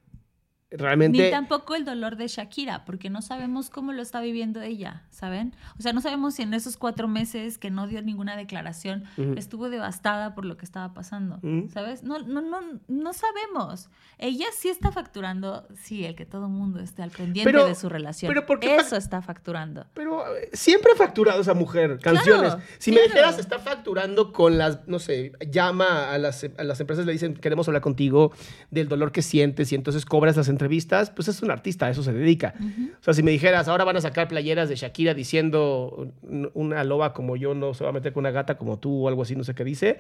Realmente. 0.79 1.22
Ni 1.24 1.31
tampoco 1.31 1.74
el 1.74 1.85
dolor 1.85 2.16
de 2.16 2.29
Shakira, 2.29 2.85
porque 2.85 3.11
no 3.11 3.22
sabemos 3.22 3.70
cómo 3.70 3.93
lo 3.93 4.03
está 4.03 4.20
viviendo 4.20 4.61
ella, 4.62 5.05
¿saben? 5.11 5.55
O 5.79 5.83
sea, 5.83 5.93
no 5.93 6.01
sabemos 6.01 6.35
si 6.35 6.43
en 6.43 6.55
esos 6.55 6.77
cuatro 6.77 7.09
meses 7.09 7.59
que 7.59 7.70
no 7.70 7.87
dio 7.87 8.03
ninguna 8.03 8.37
declaración 8.37 9.05
estuvo 9.37 9.70
devastada 9.70 10.35
por 10.35 10.45
lo 10.45 10.57
que 10.57 10.64
estaba 10.64 10.93
pasando. 10.95 11.41
¿sabes? 11.72 12.03
No, 12.03 12.18
no, 12.20 12.41
no, 12.41 12.59
no 12.89 13.12
sabemos. 13.12 13.89
Ella 14.18 14.47
sí 14.57 14.68
está 14.68 14.91
facturando, 14.93 15.66
sí, 15.74 16.05
el 16.05 16.14
que 16.14 16.24
todo 16.27 16.49
mundo 16.49 16.81
esté 16.81 17.03
al 17.03 17.11
pendiente 17.11 17.51
Pero- 17.51 17.66
de 17.66 17.74
su 17.74 17.89
relación. 17.89 18.29
pero 18.29 18.47
¿por 18.47 18.61
qué 18.61 18.77
fac- 18.77 18.81
Eso 18.83 18.97
está 18.97 19.22
facturando. 19.22 19.87
Pero 19.95 20.24
eh, 20.37 20.49
siempre 20.53 20.93
ha 20.93 20.97
facturado 20.97 21.41
esa 21.41 21.55
mujer 21.55 21.99
canciones. 22.01 22.55
Claro, 22.55 22.62
si 22.79 22.93
me 22.93 23.03
dijeras, 23.03 23.39
está 23.39 23.59
facturando 23.59 24.33
con 24.33 24.59
las, 24.59 24.87
no 24.89 24.99
sé, 24.99 25.33
llama 25.51 26.11
a 26.12 26.18
las, 26.18 26.45
a 26.59 26.64
las 26.64 26.81
empresas, 26.81 27.05
le 27.07 27.12
dicen, 27.12 27.35
queremos 27.35 27.68
hablar 27.68 27.83
contigo 27.83 28.33
del 28.70 28.89
dolor 28.89 29.12
que 29.12 29.22
sientes 29.22 29.70
y 29.72 29.74
entonces 29.74 30.05
cobras 30.07 30.37
las 30.37 30.49
entrevistas, 30.49 30.66
pues 31.14 31.29
es 31.29 31.43
un 31.43 31.51
artista, 31.51 31.87
a 31.87 31.91
eso 31.91 32.03
se 32.03 32.12
dedica. 32.12 32.55
O 33.01 33.03
sea, 33.05 33.14
si 33.14 33.23
me 33.23 33.31
dijeras, 33.31 33.69
ahora 33.69 33.85
van 33.85 33.97
a 33.97 34.01
sacar 34.01 34.29
playeras 34.29 34.69
de 34.69 34.77
Shakira 34.77 35.14
diciendo 35.14 36.12
"Un- 36.23 36.51
una 36.55 36.85
loba 36.85 37.12
como 37.12 37.37
yo 37.37 37.55
no 37.55 37.75
se 37.75 37.85
va 37.85 37.91
a 37.91 37.93
meter 37.93 38.12
con 38.12 38.23
una 38.23 38.31
gata 38.31 38.57
como 38.59 38.79
tú 38.79 39.05
o 39.05 39.09
algo 39.09 39.23
así, 39.23 39.37
no 39.37 39.45
sé 39.45 39.55
qué 39.55 39.64
dice, 39.64 39.99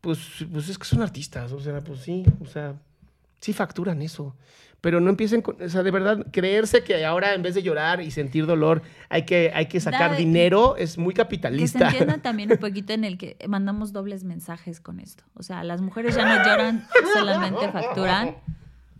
pues, 0.00 0.18
pues 0.52 0.68
es 0.68 0.78
que 0.78 0.84
son 0.84 1.02
artistas, 1.02 1.52
o 1.52 1.60
sea, 1.60 1.80
pues 1.80 2.00
sí, 2.00 2.24
o 2.40 2.46
sea... 2.46 2.74
Sí 3.40 3.52
facturan 3.52 4.02
eso. 4.02 4.36
Pero 4.80 5.00
no 5.00 5.10
empiecen 5.10 5.42
con, 5.42 5.60
o 5.60 5.68
sea, 5.68 5.82
de 5.82 5.90
verdad, 5.90 6.26
creerse 6.30 6.84
que 6.84 7.04
ahora 7.04 7.34
en 7.34 7.42
vez 7.42 7.56
de 7.56 7.62
llorar 7.64 8.00
y 8.00 8.12
sentir 8.12 8.46
dolor 8.46 8.82
hay 9.08 9.22
que, 9.24 9.50
hay 9.52 9.66
que 9.66 9.80
sacar 9.80 10.12
Da- 10.12 10.16
dinero 10.16 10.76
es 10.76 10.96
muy 10.96 11.12
Que 11.12 11.18
se 11.18 11.22
capitalista. 11.24 11.86
entienda 11.88 12.18
también 12.18 12.52
un 12.52 12.58
poquito 12.58 12.92
en 12.92 13.02
el 13.02 13.18
que 13.18 13.36
mandamos 13.48 13.92
dobles 13.92 14.22
mensajes 14.22 14.80
con 14.80 15.00
esto. 15.00 15.24
O 15.34 15.42
sea, 15.42 15.64
las 15.64 15.80
mujeres 15.80 16.14
ya 16.14 16.24
no 16.24 16.44
lloran, 16.44 16.86
solamente 17.14 17.68
facturan. 17.72 18.36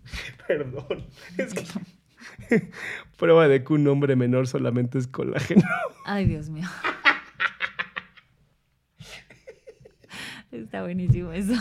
Perdón. 0.47 1.07
Es 1.39 1.55
que 1.55 2.71
prueba 3.17 3.49
de 3.49 3.65
que 3.65 3.73
un 3.73 3.87
hombre 3.89 4.17
menor 4.17 4.47
solamente 4.47 4.99
es 4.99 5.07
colágeno. 5.07 5.63
Ay, 6.05 6.27
Dios 6.27 6.49
mío. 6.49 6.69
Está 10.51 10.83
buenísimo 10.83 11.33
eso. 11.33 11.55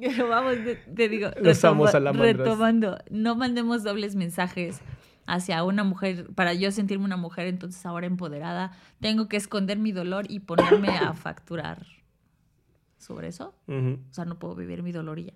Pero 0.00 0.28
vamos, 0.28 0.56
te, 0.94 1.08
digo, 1.08 1.28
retoma- 1.30 1.90
salamandras. 1.90 2.36
retomando, 2.36 2.98
no 3.10 3.34
mandemos 3.34 3.82
dobles 3.82 4.14
mensajes 4.14 4.80
hacia 5.26 5.64
una 5.64 5.82
mujer, 5.82 6.26
para 6.34 6.54
yo 6.54 6.70
sentirme 6.70 7.04
una 7.04 7.16
mujer 7.16 7.46
entonces 7.48 7.84
ahora 7.84 8.06
empoderada, 8.06 8.72
tengo 9.00 9.28
que 9.28 9.36
esconder 9.36 9.78
mi 9.78 9.92
dolor 9.92 10.26
y 10.28 10.40
ponerme 10.40 10.88
a 10.90 11.12
facturar 11.14 11.84
sobre 12.98 13.28
eso. 13.28 13.54
O 13.66 14.12
sea, 14.12 14.24
no 14.24 14.38
puedo 14.38 14.54
vivir 14.54 14.82
mi 14.82 14.92
dolor 14.92 15.18
y 15.18 15.26
ya. 15.26 15.34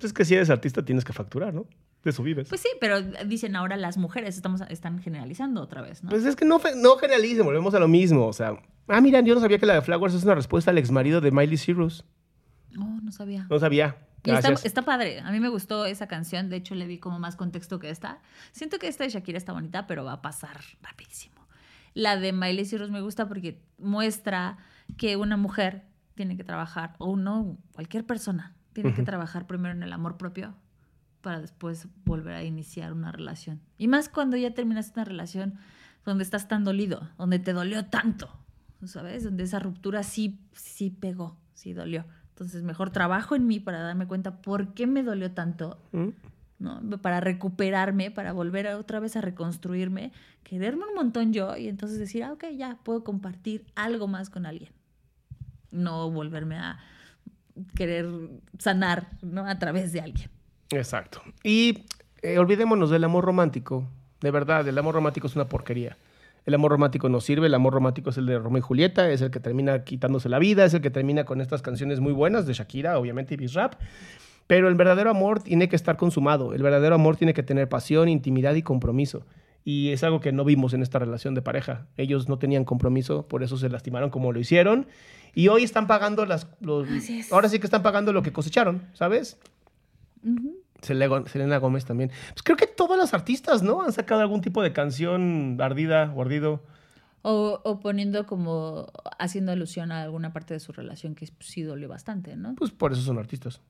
Es 0.00 0.12
que 0.12 0.24
si 0.24 0.34
eres 0.34 0.50
artista 0.50 0.84
tienes 0.84 1.04
que 1.04 1.12
facturar, 1.12 1.54
¿no? 1.54 1.66
De 2.04 2.10
eso 2.10 2.22
vives. 2.22 2.48
Pues 2.48 2.60
sí, 2.60 2.68
pero 2.80 3.00
dicen 3.02 3.56
ahora 3.56 3.76
las 3.76 3.96
mujeres, 3.96 4.36
estamos, 4.36 4.60
están 4.68 5.00
generalizando 5.00 5.60
otra 5.60 5.82
vez, 5.82 6.04
¿no? 6.04 6.10
Pues 6.10 6.24
es 6.24 6.36
que 6.36 6.44
no, 6.44 6.60
no 6.76 6.96
generalicen, 6.96 7.44
volvemos 7.44 7.74
a 7.74 7.80
lo 7.80 7.88
mismo. 7.88 8.26
O 8.26 8.32
sea, 8.32 8.56
ah, 8.88 9.00
mira, 9.00 9.20
yo 9.20 9.34
no 9.34 9.40
sabía 9.40 9.58
que 9.58 9.66
la 9.66 9.74
de 9.74 9.82
Flowers 9.82 10.14
es 10.14 10.22
una 10.22 10.34
respuesta 10.34 10.70
al 10.70 10.78
exmarido 10.78 11.20
de 11.20 11.30
Miley 11.30 11.56
Cyrus. 11.56 12.04
Oh, 12.78 13.00
no 13.02 13.10
sabía. 13.10 13.46
No 13.50 13.58
sabía. 13.58 13.96
Y 14.22 14.30
está, 14.30 14.52
está 14.52 14.82
padre. 14.82 15.20
A 15.20 15.30
mí 15.30 15.40
me 15.40 15.48
gustó 15.48 15.86
esa 15.86 16.08
canción. 16.08 16.50
De 16.50 16.56
hecho, 16.56 16.74
le 16.74 16.86
vi 16.86 16.98
como 16.98 17.18
más 17.18 17.36
contexto 17.36 17.78
que 17.78 17.90
esta. 17.90 18.20
Siento 18.52 18.78
que 18.78 18.88
esta 18.88 19.04
de 19.04 19.10
Shakira 19.10 19.38
está 19.38 19.52
bonita, 19.52 19.86
pero 19.86 20.04
va 20.04 20.14
a 20.14 20.22
pasar 20.22 20.60
rapidísimo. 20.82 21.46
La 21.94 22.16
de 22.16 22.32
Miley 22.32 22.66
Cyrus 22.66 22.90
me 22.90 23.00
gusta 23.00 23.26
porque 23.26 23.62
muestra 23.78 24.58
que 24.96 25.16
una 25.16 25.36
mujer 25.36 25.84
tiene 26.16 26.36
que 26.36 26.42
trabajar, 26.42 26.96
o 26.98 27.14
no, 27.16 27.56
cualquier 27.72 28.04
persona, 28.04 28.56
tiene 28.72 28.92
que 28.92 29.02
trabajar 29.02 29.46
primero 29.46 29.74
en 29.74 29.82
el 29.82 29.92
amor 29.92 30.16
propio 30.16 30.54
para 31.20 31.40
después 31.40 31.88
volver 32.04 32.34
a 32.34 32.44
iniciar 32.44 32.92
una 32.92 33.12
relación. 33.12 33.60
Y 33.78 33.88
más 33.88 34.08
cuando 34.08 34.36
ya 34.36 34.52
terminaste 34.54 34.98
una 34.98 35.04
relación 35.04 35.54
donde 36.04 36.24
estás 36.24 36.48
tan 36.48 36.64
dolido, 36.64 37.08
donde 37.18 37.38
te 37.38 37.52
dolió 37.52 37.86
tanto, 37.86 38.28
¿sabes? 38.84 39.24
Donde 39.24 39.44
esa 39.44 39.58
ruptura 39.58 40.02
sí, 40.02 40.40
sí 40.52 40.90
pegó, 40.90 41.36
sí 41.54 41.72
dolió. 41.72 42.04
Entonces, 42.30 42.62
mejor 42.62 42.90
trabajo 42.90 43.34
en 43.34 43.46
mí 43.46 43.60
para 43.60 43.80
darme 43.80 44.06
cuenta 44.06 44.40
por 44.42 44.74
qué 44.74 44.86
me 44.86 45.02
dolió 45.02 45.32
tanto, 45.32 45.80
¿Mm? 45.92 46.08
¿no? 46.58 46.80
Para 47.02 47.20
recuperarme, 47.20 48.10
para 48.10 48.32
volver 48.32 48.68
otra 48.68 49.00
vez 49.00 49.16
a 49.16 49.20
reconstruirme, 49.20 50.12
quererme 50.42 50.84
un 50.86 50.94
montón 50.94 51.32
yo 51.32 51.56
y 51.56 51.68
entonces 51.68 51.98
decir, 51.98 52.24
ah, 52.24 52.32
ok, 52.32 52.44
ya 52.56 52.78
puedo 52.84 53.04
compartir 53.04 53.64
algo 53.74 54.06
más 54.06 54.30
con 54.30 54.46
alguien. 54.46 54.70
No 55.76 56.10
volverme 56.10 56.56
a 56.56 56.78
querer 57.74 58.06
sanar, 58.58 59.08
¿no? 59.22 59.46
A 59.46 59.58
través 59.58 59.92
de 59.92 60.00
alguien. 60.00 60.30
Exacto. 60.70 61.22
Y 61.42 61.84
eh, 62.22 62.38
olvidémonos 62.38 62.90
del 62.90 63.04
amor 63.04 63.24
romántico. 63.24 63.88
De 64.20 64.30
verdad, 64.30 64.66
el 64.66 64.78
amor 64.78 64.94
romántico 64.94 65.26
es 65.26 65.36
una 65.36 65.48
porquería. 65.48 65.96
El 66.44 66.54
amor 66.54 66.70
romántico 66.70 67.08
no 67.08 67.20
sirve, 67.20 67.48
el 67.48 67.54
amor 67.54 67.74
romántico 67.74 68.10
es 68.10 68.18
el 68.18 68.26
de 68.26 68.38
Romeo 68.38 68.58
y 68.58 68.62
Julieta, 68.62 69.10
es 69.10 69.20
el 69.20 69.32
que 69.32 69.40
termina 69.40 69.82
quitándose 69.82 70.28
la 70.28 70.38
vida, 70.38 70.64
es 70.64 70.74
el 70.74 70.80
que 70.80 70.90
termina 70.90 71.24
con 71.24 71.40
estas 71.40 71.60
canciones 71.60 71.98
muy 71.98 72.12
buenas 72.12 72.46
de 72.46 72.52
Shakira, 72.52 72.98
obviamente, 72.98 73.34
y 73.34 73.36
Bizrap. 73.36 73.74
Pero 74.46 74.68
el 74.68 74.76
verdadero 74.76 75.10
amor 75.10 75.42
tiene 75.42 75.68
que 75.68 75.74
estar 75.74 75.96
consumado, 75.96 76.54
el 76.54 76.62
verdadero 76.62 76.94
amor 76.94 77.16
tiene 77.16 77.34
que 77.34 77.42
tener 77.42 77.68
pasión, 77.68 78.08
intimidad 78.08 78.54
y 78.54 78.62
compromiso. 78.62 79.26
Y 79.68 79.90
es 79.90 80.04
algo 80.04 80.20
que 80.20 80.30
no 80.30 80.44
vimos 80.44 80.74
en 80.74 80.82
esta 80.82 81.00
relación 81.00 81.34
de 81.34 81.42
pareja. 81.42 81.88
Ellos 81.96 82.28
no 82.28 82.38
tenían 82.38 82.64
compromiso, 82.64 83.26
por 83.26 83.42
eso 83.42 83.56
se 83.56 83.68
lastimaron 83.68 84.10
como 84.10 84.30
lo 84.32 84.38
hicieron. 84.38 84.86
Y 85.34 85.48
hoy 85.48 85.64
están 85.64 85.88
pagando 85.88 86.24
las... 86.24 86.46
los- 86.60 86.86
ahora 87.32 87.48
sí 87.48 87.58
que 87.58 87.66
están 87.66 87.82
pagando 87.82 88.12
lo 88.12 88.22
que 88.22 88.32
cosecharon, 88.32 88.82
¿sabes? 88.92 89.38
Selena 90.82 91.24
Selena 91.26 91.56
Gómez 91.58 91.84
también. 91.84 92.10
Pues 92.30 92.42
creo 92.44 92.56
que 92.56 92.66
todos 92.68 92.96
los 92.96 93.12
artistas, 93.12 93.62
¿no? 93.64 93.82
Han 93.82 93.92
sacado 93.92 94.20
algún 94.20 94.40
tipo 94.40 94.62
de 94.62 94.72
canción 94.72 95.58
ardida 95.60 96.12
o 96.14 96.22
ardido. 96.22 96.62
O, 97.22 97.60
o 97.64 97.80
poniendo 97.80 98.24
como, 98.26 98.86
haciendo 99.18 99.50
alusión 99.50 99.90
a 99.90 100.02
alguna 100.02 100.32
parte 100.32 100.54
de 100.54 100.60
su 100.60 100.70
relación 100.72 101.16
que 101.16 101.28
sí 101.40 101.62
dolió 101.62 101.88
bastante, 101.88 102.36
¿no? 102.36 102.54
Pues 102.54 102.70
por 102.70 102.92
eso 102.92 103.02
son 103.02 103.18
artistas. 103.18 103.60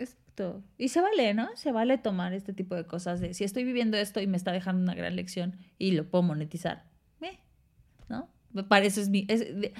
Exacto. 0.00 0.62
Y 0.78 0.88
se 0.88 1.00
vale, 1.00 1.34
¿no? 1.34 1.48
Se 1.56 1.70
vale 1.72 1.98
tomar 1.98 2.32
este 2.32 2.52
tipo 2.52 2.74
de 2.74 2.86
cosas 2.86 3.20
de 3.20 3.34
si 3.34 3.44
estoy 3.44 3.64
viviendo 3.64 3.96
esto 3.96 4.20
y 4.20 4.26
me 4.26 4.36
está 4.36 4.50
dejando 4.52 4.82
una 4.82 4.94
gran 4.94 5.14
lección 5.14 5.56
y 5.78 5.92
lo 5.92 6.08
puedo 6.08 6.22
monetizar. 6.22 6.84
Eh, 7.20 7.38
¿No? 8.08 8.28
Para 8.68 8.84
eso 8.86 9.00
es 9.00 9.08
mi... 9.10 9.26
es- 9.28 9.40
de, 9.60 9.72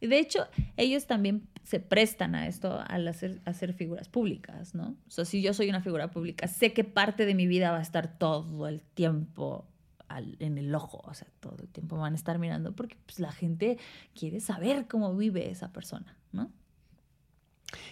de 0.00 0.18
hecho, 0.18 0.46
ellos 0.76 1.06
también 1.06 1.48
se 1.62 1.78
prestan 1.78 2.34
a 2.34 2.48
esto 2.48 2.80
al 2.88 3.06
hacer, 3.06 3.40
hacer 3.44 3.72
figuras 3.72 4.08
públicas, 4.08 4.74
¿no? 4.74 4.96
O 5.06 5.10
sea, 5.10 5.24
si 5.24 5.40
yo 5.42 5.54
soy 5.54 5.68
una 5.68 5.80
figura 5.80 6.10
pública, 6.10 6.48
sé 6.48 6.72
que 6.72 6.82
parte 6.84 7.24
de 7.24 7.34
mi 7.34 7.46
vida 7.46 7.70
va 7.70 7.78
a 7.78 7.82
estar 7.82 8.18
todo 8.18 8.66
el 8.66 8.82
tiempo 8.82 9.68
al- 10.08 10.36
en 10.40 10.58
el 10.58 10.74
ojo, 10.74 11.00
o 11.04 11.14
sea, 11.14 11.28
todo 11.40 11.56
el 11.62 11.68
tiempo 11.68 11.96
van 11.98 12.14
a 12.14 12.16
estar 12.16 12.38
mirando 12.40 12.74
porque 12.74 12.96
pues, 13.06 13.20
la 13.20 13.30
gente 13.32 13.78
quiere 14.14 14.40
saber 14.40 14.88
cómo 14.88 15.16
vive 15.16 15.48
esa 15.50 15.72
persona, 15.72 16.16
¿no? 16.32 16.50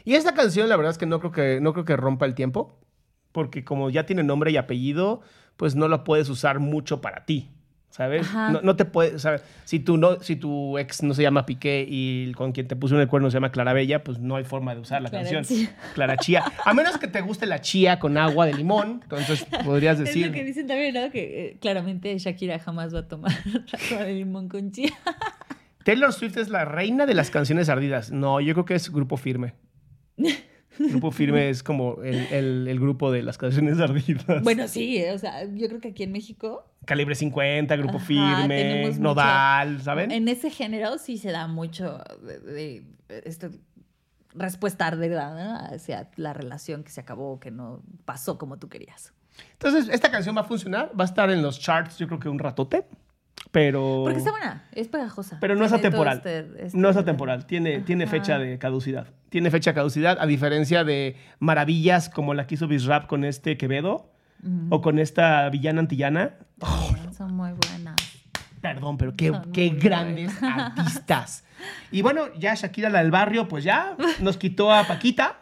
Y 0.05 0.15
esta 0.15 0.35
canción, 0.35 0.69
la 0.69 0.77
verdad 0.77 0.93
es 0.93 0.99
que 0.99 1.07
no 1.07 1.21
creo 1.21 1.33
que, 1.33 1.61
no 1.61 1.73
creo 1.73 1.85
que 1.85 1.97
rompa 1.97 2.27
el 2.27 2.35
tiempo. 2.35 2.79
Porque 3.33 3.65
como 3.65 3.91
ya 3.91 4.07
tiene 4.07 4.23
nombre 4.23 4.51
y 4.51 4.57
apellido, 4.57 5.23
pues 5.57 5.77
no 5.77 5.89
la 5.89 6.05
puedes 6.05 6.29
usar 6.29 6.59
mucho 6.59 7.01
para 7.01 7.25
ti. 7.25 7.51
¿Sabes? 7.91 8.33
No, 8.33 8.61
no 8.63 8.77
te 8.77 8.85
puedes, 8.85 9.21
sea, 9.21 9.43
si 9.65 9.81
tu, 9.81 9.97
no, 9.97 10.21
si 10.21 10.37
tu 10.37 10.79
ex 10.79 11.03
no 11.03 11.13
se 11.13 11.23
llama 11.23 11.45
Piqué 11.45 11.85
y 11.89 12.33
con 12.33 12.53
quien 12.53 12.69
te 12.69 12.77
pusieron 12.77 13.03
el 13.03 13.09
cuerno 13.09 13.31
se 13.31 13.35
llama 13.35 13.51
Clara 13.51 13.73
Bella, 13.73 14.05
pues 14.05 14.21
no 14.21 14.37
hay 14.37 14.45
forma 14.45 14.77
de 14.77 14.81
usar 14.81 15.03
la 15.03 15.11
Clara 15.11 15.25
canción. 15.25 15.45
Chía. 15.45 15.77
Clara 15.95 16.17
Chía. 16.17 16.45
A 16.65 16.73
menos 16.73 16.99
que 16.99 17.09
te 17.09 17.21
guste 17.21 17.47
la 17.47 17.61
chía 17.61 17.99
con 17.99 18.17
agua 18.17 18.47
de 18.47 18.55
limón, 18.55 19.01
entonces 19.03 19.45
podrías 19.65 19.99
Es 19.99 20.07
decir... 20.07 20.29
lo 20.29 20.33
que 20.33 20.45
dicen 20.45 20.69
también, 20.69 20.95
¿no? 20.95 21.11
Que 21.11 21.47
eh, 21.47 21.57
claramente 21.61 22.17
Shakira 22.17 22.61
jamás 22.61 22.95
va 22.95 23.01
a 23.01 23.09
tomar 23.09 23.33
agua 23.91 24.05
de 24.05 24.15
limón 24.15 24.49
con 24.49 24.71
chía. 24.71 24.93
Taylor 25.85 26.13
Swift 26.13 26.37
es 26.37 26.49
la 26.49 26.65
reina 26.65 27.07
de 27.07 27.15
las 27.15 27.31
canciones 27.31 27.69
ardidas. 27.69 28.13
No, 28.13 28.41
yo 28.41 28.55
creo 28.55 28.65
que 28.67 28.77
es 28.77 28.93
Grupo 28.93 29.17
Firme. 29.17 29.55
Grupo 30.79 31.11
Firme 31.11 31.51
es 31.51 31.63
como 31.63 32.03
el, 32.03 32.15
el- 32.33 32.69
el 32.69 32.81
grupo 32.81 33.11
de 33.13 33.23
las 33.23 33.37
canciones 33.39 33.79
ardidas. 33.81 34.43
Bueno, 34.43 34.67
sí, 34.69 35.03
o 35.13 35.19
sea, 35.19 35.45
yo 35.45 35.69
creo 35.69 35.81
que 35.81 35.89
aquí 35.89 36.05
en 36.05 36.13
México, 36.13 36.65
Calibre 36.87 37.15
50, 37.15 37.77
Grupo 37.77 37.97
Ajá, 37.99 38.07
Firme, 38.07 38.49
tenemos 38.57 38.91
mucho- 38.93 39.03
Nodal, 39.03 39.83
¿saben? 39.83 40.11
en 40.11 40.29
ese 40.29 40.49
género 40.51 40.97
sí 40.99 41.19
se 41.19 41.33
da 41.33 41.47
mucho 41.49 41.99
de, 42.23 42.39
de- 42.41 42.85
esto, 43.27 43.51
respuesta 44.35 44.87
ardida 44.87 45.35
¿no? 45.35 45.75
hacia 45.75 46.09
la 46.17 46.33
relación 46.33 46.85
que 46.85 46.91
se 46.91 47.01
acabó, 47.01 47.41
que 47.41 47.51
no 47.51 47.83
pasó 48.05 48.39
como 48.39 48.59
tú 48.59 48.69
querías. 48.69 49.13
Entonces, 49.53 49.89
esta 49.93 50.11
canción 50.11 50.37
va 50.37 50.43
a 50.43 50.45
funcionar, 50.45 50.93
va 50.99 51.05
a 51.05 51.07
estar 51.07 51.31
en 51.31 51.43
los 51.43 51.59
charts 51.61 51.99
yo 51.99 52.07
creo 52.07 52.21
que 52.21 52.29
un 52.29 52.39
ratote, 52.39 52.85
pero... 53.51 54.03
Porque 54.05 54.19
está 54.19 54.31
buena, 54.31 54.65
es 54.73 54.89
pegajosa. 54.89 55.39
Pero 55.41 55.55
no 55.57 55.65
es 55.65 55.71
Tiene 55.73 55.87
atemporal. 55.89 56.17
este- 56.19 56.67
este- 56.67 56.79
No 56.79 56.89
es 56.91 56.97
atemporal, 56.97 57.47
tiene, 57.47 57.81
tiene 57.81 58.07
fecha 58.07 58.39
de 58.39 58.59
caducidad. 58.59 59.09
Tiene 59.29 59.51
fecha 59.51 59.71
de 59.71 59.75
caducidad, 59.77 60.19
a 60.21 60.27
diferencia 60.27 60.85
de 60.85 61.17
maravillas 61.39 62.09
como 62.09 62.35
la 62.35 62.47
que 62.47 62.55
hizo 62.57 62.67
Bizrap 62.69 63.07
con 63.07 63.25
este 63.25 63.57
Quevedo 63.57 64.11
o 64.71 64.81
con 64.81 64.99
esta 64.99 65.49
villana 65.51 65.81
antillana. 65.81 66.35
Son 67.17 67.35
muy 67.35 67.51
buenas. 67.53 67.97
Perdón, 68.61 68.99
pero 68.99 69.15
qué, 69.17 69.29
Son 69.29 69.53
qué 69.53 69.71
grandes 69.71 70.33
artistas. 70.43 71.45
Y 71.91 72.03
bueno, 72.03 72.27
ya 72.39 72.55
Shakira, 72.55 72.89
la 72.91 73.01
del 73.01 73.11
barrio, 73.11 73.49
pues 73.49 73.65
ya 73.65 73.97
nos 74.21 74.37
quitó 74.37 74.73
a 74.73 74.85
Paquita. 74.85 75.39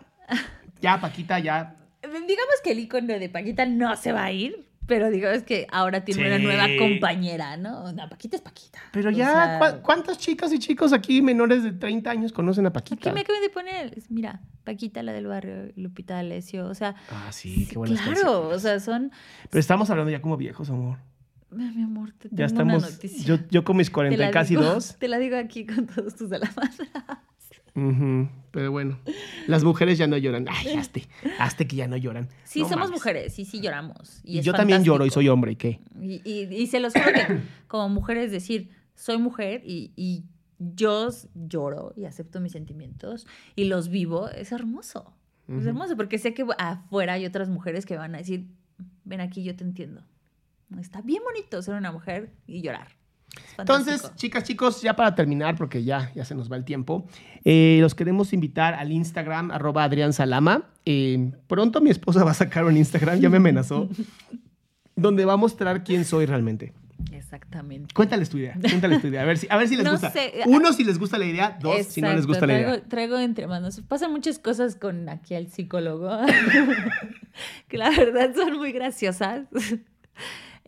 Ya 0.80 1.00
Paquita, 1.00 1.38
ya. 1.40 1.74
Digamos 2.02 2.54
que 2.62 2.72
el 2.72 2.78
icono 2.80 3.18
de 3.18 3.28
Paquita 3.28 3.66
no 3.66 3.94
se 3.96 4.12
va 4.12 4.24
a 4.24 4.32
ir, 4.32 4.67
pero 4.88 5.10
digamos 5.10 5.44
que 5.44 5.68
ahora 5.70 6.04
tiene 6.04 6.26
una 6.26 6.38
nueva 6.38 6.66
compañera, 6.78 7.56
¿no? 7.56 7.92
No, 7.92 8.08
Paquita 8.08 8.34
es 8.36 8.42
Paquita. 8.42 8.80
Pero 8.92 9.10
O 9.10 9.12
ya, 9.12 9.32
sea, 9.32 9.58
¿cuá- 9.60 9.82
¿cuántas 9.82 10.18
chicas 10.18 10.52
y 10.52 10.58
chicos 10.58 10.92
aquí 10.92 11.22
menores 11.22 11.62
de 11.62 11.70
30 11.72 12.10
años 12.10 12.32
conocen 12.32 12.64
a 12.66 12.70
Aquí 12.70 12.74
Paquita? 12.96 13.12
me 13.12 13.20
acaban 13.20 13.42
de 13.42 13.50
poner, 13.50 13.92
es- 13.96 14.10
mira, 14.10 14.40
Paquita, 14.64 15.02
la 15.04 15.12
del 15.12 15.26
barrio, 15.28 15.70
Lupita 15.76 16.14
D'Alessio, 16.14 16.66
o 16.66 16.74
sea... 16.74 16.96
Ah, 17.10 17.28
sí, 17.30 17.68
qué 17.70 17.78
buenas 17.78 17.98
canciones. 17.98 18.22
Claro, 18.22 18.48
o 18.48 18.58
sea, 18.58 18.80
son... 18.80 19.12
Pero 19.50 19.60
estamos 19.60 19.88
hablando 19.90 20.10
ya 20.10 20.20
como 20.20 20.36
viejos, 20.36 20.68
amor. 20.70 20.98
Mi 21.50 21.82
amor, 21.82 22.12
te 22.12 22.28
tengo 22.28 22.36
Ya 22.36 22.44
una 22.44 22.46
estamos. 22.46 22.82
noticia. 22.82 23.24
Yo, 23.24 23.38
yo 23.50 23.64
con 23.64 23.76
mis 23.76 23.88
Te 23.88 23.92
40 23.94 24.18
la 24.22 24.28
y 24.28 24.32
casi 24.32 24.54
digo- 24.56 24.64
dos. 24.64 24.96
Te 24.98 25.08
la 25.08 25.18
digo 25.18 25.36
aquí 25.38 25.64
con 25.64 25.86
todos 25.86 26.14
tus 26.16 26.28
salamandras. 26.28 26.88
Ujú, 27.78 28.28
Pero 28.50 28.72
bueno, 28.72 28.98
las 29.46 29.62
mujeres 29.64 29.98
ya 29.98 30.06
no 30.06 30.16
lloran. 30.16 30.46
Ay, 30.48 30.74
hazte, 30.74 31.06
hazte 31.38 31.66
que 31.68 31.76
ya 31.76 31.86
no 31.88 31.96
lloran. 31.96 32.28
Sí, 32.44 32.60
No 32.62 32.68
somos 32.68 32.86
mames. 32.86 32.98
mujeres, 33.00 33.38
y 33.38 33.44
sí 33.44 33.60
lloramos. 33.60 34.20
Y 34.24 34.40
yo 34.40 34.52
también 34.52 34.82
lloro 34.84 35.06
y 35.06 35.10
soy 35.10 35.28
hombre, 35.28 35.52
¿y 35.52 35.56
qué? 35.56 35.80
Y, 36.00 36.20
y- 36.24 36.54
y 36.54 36.66
se 36.66 36.80
los 36.80 36.92
juro 36.92 37.06
que 37.12 37.40
como 37.68 37.88
mujeres 37.88 38.30
decir, 38.32 38.70
soy 38.94 39.18
mujer 39.18 39.62
y, 39.64 39.92
y 39.96 40.24
yo 40.58 41.08
lloro 41.34 41.92
y 41.96 42.04
acepto 42.06 42.40
mis 42.40 42.52
sentimientos 42.52 43.26
y 43.54 43.64
los 43.64 43.88
vivo, 43.90 44.28
es 44.28 44.50
hermoso. 44.52 45.14
Es 45.48 45.64
hermoso 45.64 45.96
porque 45.96 46.18
sé 46.18 46.34
que 46.34 46.44
afuera 46.58 47.14
hay 47.14 47.24
otras 47.24 47.48
mujeres 47.48 47.86
que 47.86 47.96
van 47.96 48.14
a 48.14 48.18
decir, 48.18 48.48
ven 49.04 49.22
aquí, 49.22 49.42
yo 49.42 49.56
te 49.56 49.64
entiendo. 49.64 50.02
Está 50.78 51.00
bien 51.00 51.22
bonito 51.24 51.62
ser 51.62 51.74
una 51.76 51.90
mujer 51.90 52.34
y 52.46 52.60
llorar. 52.60 52.88
Entonces, 53.58 54.12
chicas, 54.14 54.44
chicos, 54.44 54.82
ya 54.82 54.94
para 54.94 55.14
terminar, 55.14 55.56
porque 55.56 55.82
ya, 55.84 56.12
ya 56.14 56.24
se 56.24 56.34
nos 56.34 56.50
va 56.50 56.56
el 56.56 56.64
tiempo, 56.64 57.06
eh, 57.44 57.78
los 57.80 57.94
queremos 57.94 58.32
invitar 58.32 58.74
al 58.74 58.92
Instagram, 58.92 59.50
arroba 59.50 59.84
Adrián 59.84 60.12
Salama. 60.12 60.70
Eh, 60.84 61.32
pronto 61.46 61.80
mi 61.80 61.90
esposa 61.90 62.24
va 62.24 62.30
a 62.30 62.34
sacar 62.34 62.64
un 62.64 62.76
Instagram, 62.76 63.20
ya 63.20 63.28
me 63.28 63.38
amenazó, 63.38 63.88
donde 64.96 65.24
va 65.24 65.34
a 65.34 65.36
mostrar 65.36 65.84
quién 65.84 66.04
soy 66.04 66.26
realmente. 66.26 66.72
Exactamente. 67.12 67.94
Cuéntales 67.94 68.28
tu 68.28 68.38
idea, 68.38 68.54
cuéntales 68.60 69.00
tu 69.00 69.06
idea, 69.08 69.22
a 69.22 69.24
ver 69.24 69.38
si, 69.38 69.46
a 69.50 69.56
ver 69.56 69.68
si 69.68 69.76
les 69.76 69.88
gusta. 69.88 70.12
Uno, 70.46 70.72
si 70.72 70.82
les 70.82 70.98
gusta 70.98 71.18
la 71.18 71.26
idea, 71.26 71.58
dos, 71.60 71.86
si 71.86 72.00
no 72.00 72.12
les 72.12 72.26
gusta 72.26 72.46
la 72.46 72.58
idea. 72.58 72.82
Traigo 72.88 73.18
entre 73.18 73.46
manos. 73.46 73.80
Pasan 73.86 74.10
muchas 74.10 74.38
cosas 74.38 74.74
con 74.74 75.08
aquí 75.08 75.34
el 75.34 75.48
psicólogo, 75.48 76.10
que 77.68 77.78
la 77.78 77.90
verdad 77.90 78.34
son 78.34 78.56
muy 78.56 78.72
graciosas 78.72 79.42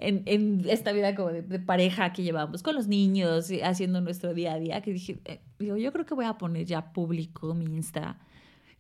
en, 0.01 0.65
esta 0.69 0.93
vida 0.93 1.15
como 1.15 1.31
de, 1.31 1.59
pareja 1.59 2.13
que 2.13 2.23
llevamos 2.23 2.63
con 2.63 2.75
los 2.75 2.89
niños, 2.89 3.51
haciendo 3.63 4.01
nuestro 4.01 4.35
día 4.35 4.55
a 4.55 4.59
día, 4.59 4.81
que 4.81 4.93
dije, 4.93 5.21
eh, 5.25 5.41
digo, 5.59 5.77
yo 5.77 5.93
creo 5.93 6.07
que 6.07 6.15
voy 6.15 6.25
a 6.25 6.39
poner 6.39 6.67
ya 6.67 6.93
público 6.93 7.55
mi 7.55 7.67
Insta. 7.67 8.19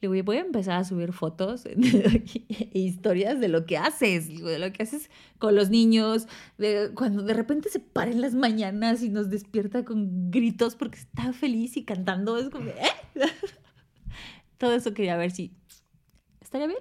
Le 0.00 0.08
voy, 0.08 0.22
voy 0.22 0.38
a 0.38 0.40
empezar 0.40 0.78
a 0.78 0.84
subir 0.84 1.12
fotos 1.12 1.66
e 1.66 2.70
historias 2.72 3.38
de 3.38 3.48
lo 3.48 3.66
que 3.66 3.76
haces, 3.76 4.28
de 4.42 4.58
lo 4.58 4.72
que 4.72 4.82
haces 4.82 5.10
con 5.38 5.54
los 5.54 5.68
niños, 5.68 6.26
de 6.56 6.92
cuando 6.94 7.22
de 7.22 7.34
repente 7.34 7.68
se 7.68 7.80
para 7.80 8.10
en 8.10 8.22
las 8.22 8.34
mañanas 8.34 9.02
y 9.02 9.10
nos 9.10 9.28
despierta 9.28 9.84
con 9.84 10.30
gritos 10.30 10.74
porque 10.74 10.98
está 10.98 11.34
feliz 11.34 11.76
y 11.76 11.84
cantando, 11.84 12.38
es 12.38 12.48
como, 12.48 12.70
¿eh? 12.70 12.88
Todo 14.58 14.74
eso 14.74 14.94
quería 14.94 15.16
ver 15.18 15.32
si 15.32 15.54
estaría 16.40 16.66
bien 16.66 16.80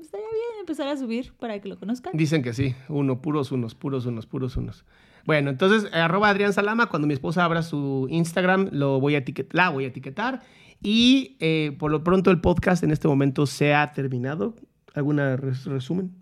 estaría 0.00 0.26
bien 0.26 0.60
empezar 0.60 0.88
a 0.88 0.96
subir 0.96 1.32
para 1.38 1.60
que 1.60 1.68
lo 1.68 1.78
conozcan. 1.78 2.16
Dicen 2.16 2.42
que 2.42 2.52
sí, 2.52 2.74
uno, 2.88 3.20
puros 3.20 3.52
unos, 3.52 3.74
puros 3.74 4.06
unos, 4.06 4.26
puros 4.26 4.56
unos. 4.56 4.84
Bueno, 5.24 5.50
entonces, 5.50 5.90
eh, 5.92 5.96
arroba 5.98 6.30
Adrián 6.30 6.52
Salama, 6.52 6.86
cuando 6.86 7.06
mi 7.06 7.14
esposa 7.14 7.44
abra 7.44 7.62
su 7.62 8.06
Instagram, 8.10 8.70
lo 8.72 9.00
voy 9.00 9.16
a 9.16 9.24
la 9.52 9.70
voy 9.70 9.84
a 9.84 9.88
etiquetar. 9.88 10.42
Y 10.80 11.36
eh, 11.40 11.76
por 11.78 11.90
lo 11.90 12.04
pronto 12.04 12.30
el 12.30 12.40
podcast 12.40 12.82
en 12.84 12.90
este 12.90 13.08
momento 13.08 13.46
se 13.46 13.74
ha 13.74 13.92
terminado. 13.92 14.54
¿Alguna 14.94 15.36
resumen? 15.36 16.16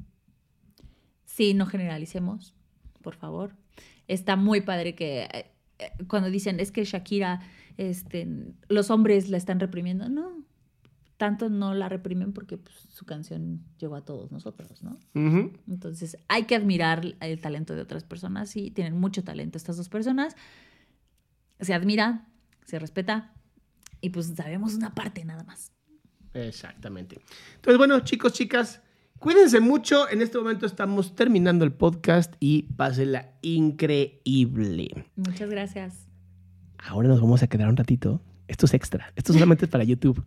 Sí, 1.25 1.55
no 1.55 1.67
generalicemos, 1.67 2.55
por 3.03 3.15
favor. 3.15 3.55
Está 4.09 4.37
muy 4.37 4.63
padre 4.63 4.95
que 4.95 5.29
eh, 5.33 5.51
cuando 6.09 6.31
dicen 6.31 6.61
es 6.61 6.73
que 6.73 6.85
Shakira, 6.85 7.41
este, 7.77 8.27
los 8.69 8.91
hombres 8.91 9.29
la 9.29 9.37
están 9.37 9.61
reprimiendo. 9.61 10.09
No, 10.09 10.46
tanto 11.17 11.49
no 11.49 11.75
la 11.75 11.89
reprimen 11.89 12.33
porque 12.33 12.59
pues, 12.59 12.77
su 12.91 13.05
canción 13.05 13.65
llegó 13.79 13.97
a 13.97 14.05
todos 14.05 14.33
nosotros, 14.33 14.83
¿no? 14.83 14.99
Entonces 15.67 16.19
hay 16.29 16.45
que 16.45 16.57
admirar 16.57 17.05
el 17.21 17.41
talento 17.41 17.75
de 17.75 17.81
otras 17.81 18.05
personas 18.05 18.55
y 18.57 18.71
tienen 18.71 18.99
mucho 18.99 19.25
talento 19.25 19.57
estas 19.57 19.77
dos 19.77 19.89
personas. 19.89 20.37
Se 21.61 21.73
admira, 21.73 22.29
se 22.65 22.79
respeta 22.79 23.33
y 24.01 24.11
pues 24.11 24.27
sabemos 24.37 24.75
una 24.75 24.95
parte 24.95 25.25
nada 25.25 25.45
más. 25.45 25.73
Exactamente. 26.35 27.19
Entonces, 27.55 27.79
bueno, 27.79 28.01
chicos, 28.01 28.35
chicas, 28.35 28.83
cuídense 29.19 29.61
mucho. 29.61 30.09
En 30.11 30.21
este 30.21 30.37
momento 30.37 30.67
estamos 30.67 31.15
terminando 31.15 31.65
el 31.65 31.73
podcast 31.73 32.35
y 32.41 32.65
pásenla 32.75 33.39
increíble. 33.41 35.07
Muchas 35.17 35.49
gracias. 35.49 36.07
Ahora 36.79 37.09
nos 37.09 37.23
vamos 37.23 37.43
a 37.43 37.47
quedar 37.47 37.69
un 37.69 37.77
ratito 37.77 38.21
esto 38.49 38.67
es 38.67 38.75
extra, 38.75 39.13
esto 39.17 39.33
solamente 39.33 39.65
es 39.65 39.71
para 39.71 39.83
YouTube. 39.83 40.23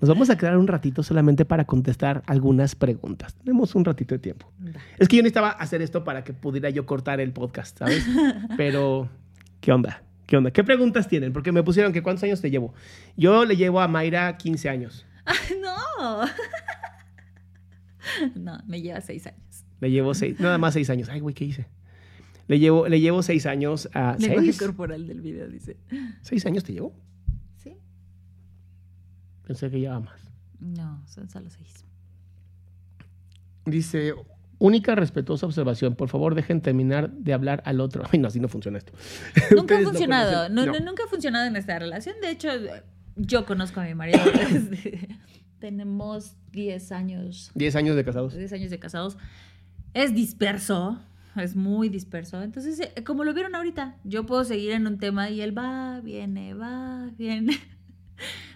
Nos 0.00 0.08
vamos 0.08 0.30
a 0.30 0.38
quedar 0.38 0.56
un 0.56 0.66
ratito 0.66 1.02
solamente 1.02 1.44
para 1.44 1.64
contestar 1.64 2.22
algunas 2.26 2.74
preguntas. 2.74 3.34
Tenemos 3.34 3.74
un 3.74 3.84
ratito 3.84 4.14
de 4.14 4.20
tiempo. 4.20 4.50
Es 4.98 5.08
que 5.08 5.16
yo 5.16 5.22
necesitaba 5.22 5.50
hacer 5.50 5.82
esto 5.82 6.04
para 6.04 6.22
que 6.22 6.32
pudiera 6.32 6.70
yo 6.70 6.86
cortar 6.86 7.20
el 7.20 7.32
podcast, 7.32 7.78
¿sabes? 7.78 8.06
Pero, 8.56 9.08
¿qué 9.60 9.72
onda? 9.72 10.02
¿Qué 10.26 10.36
onda? 10.36 10.52
¿Qué 10.52 10.62
preguntas 10.62 11.08
tienen? 11.08 11.32
Porque 11.32 11.52
me 11.52 11.62
pusieron 11.62 11.92
que 11.92 12.02
cuántos 12.02 12.24
años 12.24 12.40
te 12.40 12.50
llevo. 12.50 12.74
Yo 13.16 13.44
le 13.44 13.56
llevo 13.56 13.80
a 13.80 13.88
Mayra 13.88 14.36
15 14.36 14.68
años. 14.68 15.06
no. 15.60 16.26
no, 18.36 18.58
me 18.66 18.80
lleva 18.80 19.00
6 19.00 19.26
años. 19.26 19.64
Le 19.80 19.90
llevo 19.90 20.14
6, 20.14 20.40
nada 20.40 20.58
más 20.58 20.74
6 20.74 20.90
años. 20.90 21.08
Ay, 21.08 21.20
güey, 21.20 21.34
¿qué 21.34 21.44
hice? 21.44 21.66
Le 22.46 22.58
llevo, 22.58 22.88
le 22.88 23.00
llevo 23.00 23.22
6 23.22 23.46
años 23.46 23.88
a... 23.94 24.16
Lenguaje 24.18 24.56
corporal 24.56 25.06
del 25.06 25.20
video, 25.20 25.48
dice. 25.48 25.76
¿6 26.22 26.46
años 26.46 26.64
te 26.64 26.72
llevo? 26.72 26.94
Pensé 29.46 29.70
que 29.70 29.80
llevaba 29.80 30.00
más. 30.00 30.20
No, 30.60 31.02
son 31.06 31.28
solo 31.28 31.50
seis. 31.50 31.84
Dice, 33.66 34.14
única 34.58 34.94
respetuosa 34.94 35.46
observación. 35.46 35.94
Por 35.94 36.08
favor, 36.08 36.34
dejen 36.34 36.60
terminar 36.60 37.10
de 37.10 37.32
hablar 37.32 37.62
al 37.66 37.80
otro. 37.80 38.04
Ay, 38.12 38.18
no, 38.18 38.28
así 38.28 38.40
no 38.40 38.48
funciona 38.48 38.78
esto. 38.78 38.92
Nunca 39.54 39.78
ha 39.78 39.80
funcionado. 39.84 40.48
No, 40.48 40.66
nunca 40.80 41.04
ha 41.04 41.08
funcionado 41.08 41.46
en 41.46 41.56
esta 41.56 41.78
relación. 41.78 42.16
De 42.20 42.30
hecho, 42.30 42.48
yo 43.16 43.44
conozco 43.46 43.80
a 43.80 43.84
mi 43.84 43.94
marido. 43.94 44.20
Tenemos 45.58 46.36
10 46.52 46.92
años. 46.92 47.50
10 47.54 47.76
años 47.76 47.96
de 47.96 48.04
casados. 48.04 48.36
10 48.36 48.52
años 48.52 48.70
de 48.70 48.78
casados. 48.78 49.16
Es 49.94 50.14
disperso. 50.14 51.00
Es 51.36 51.56
muy 51.56 51.88
disperso. 51.88 52.42
Entonces, 52.42 52.80
eh, 52.80 53.02
como 53.02 53.24
lo 53.24 53.34
vieron 53.34 53.54
ahorita, 53.54 53.96
yo 54.04 54.24
puedo 54.24 54.44
seguir 54.44 54.70
en 54.72 54.86
un 54.86 54.98
tema 54.98 55.30
y 55.30 55.40
él 55.40 55.56
va, 55.56 56.00
viene, 56.00 56.54
va, 56.54 57.10
viene. 57.16 57.58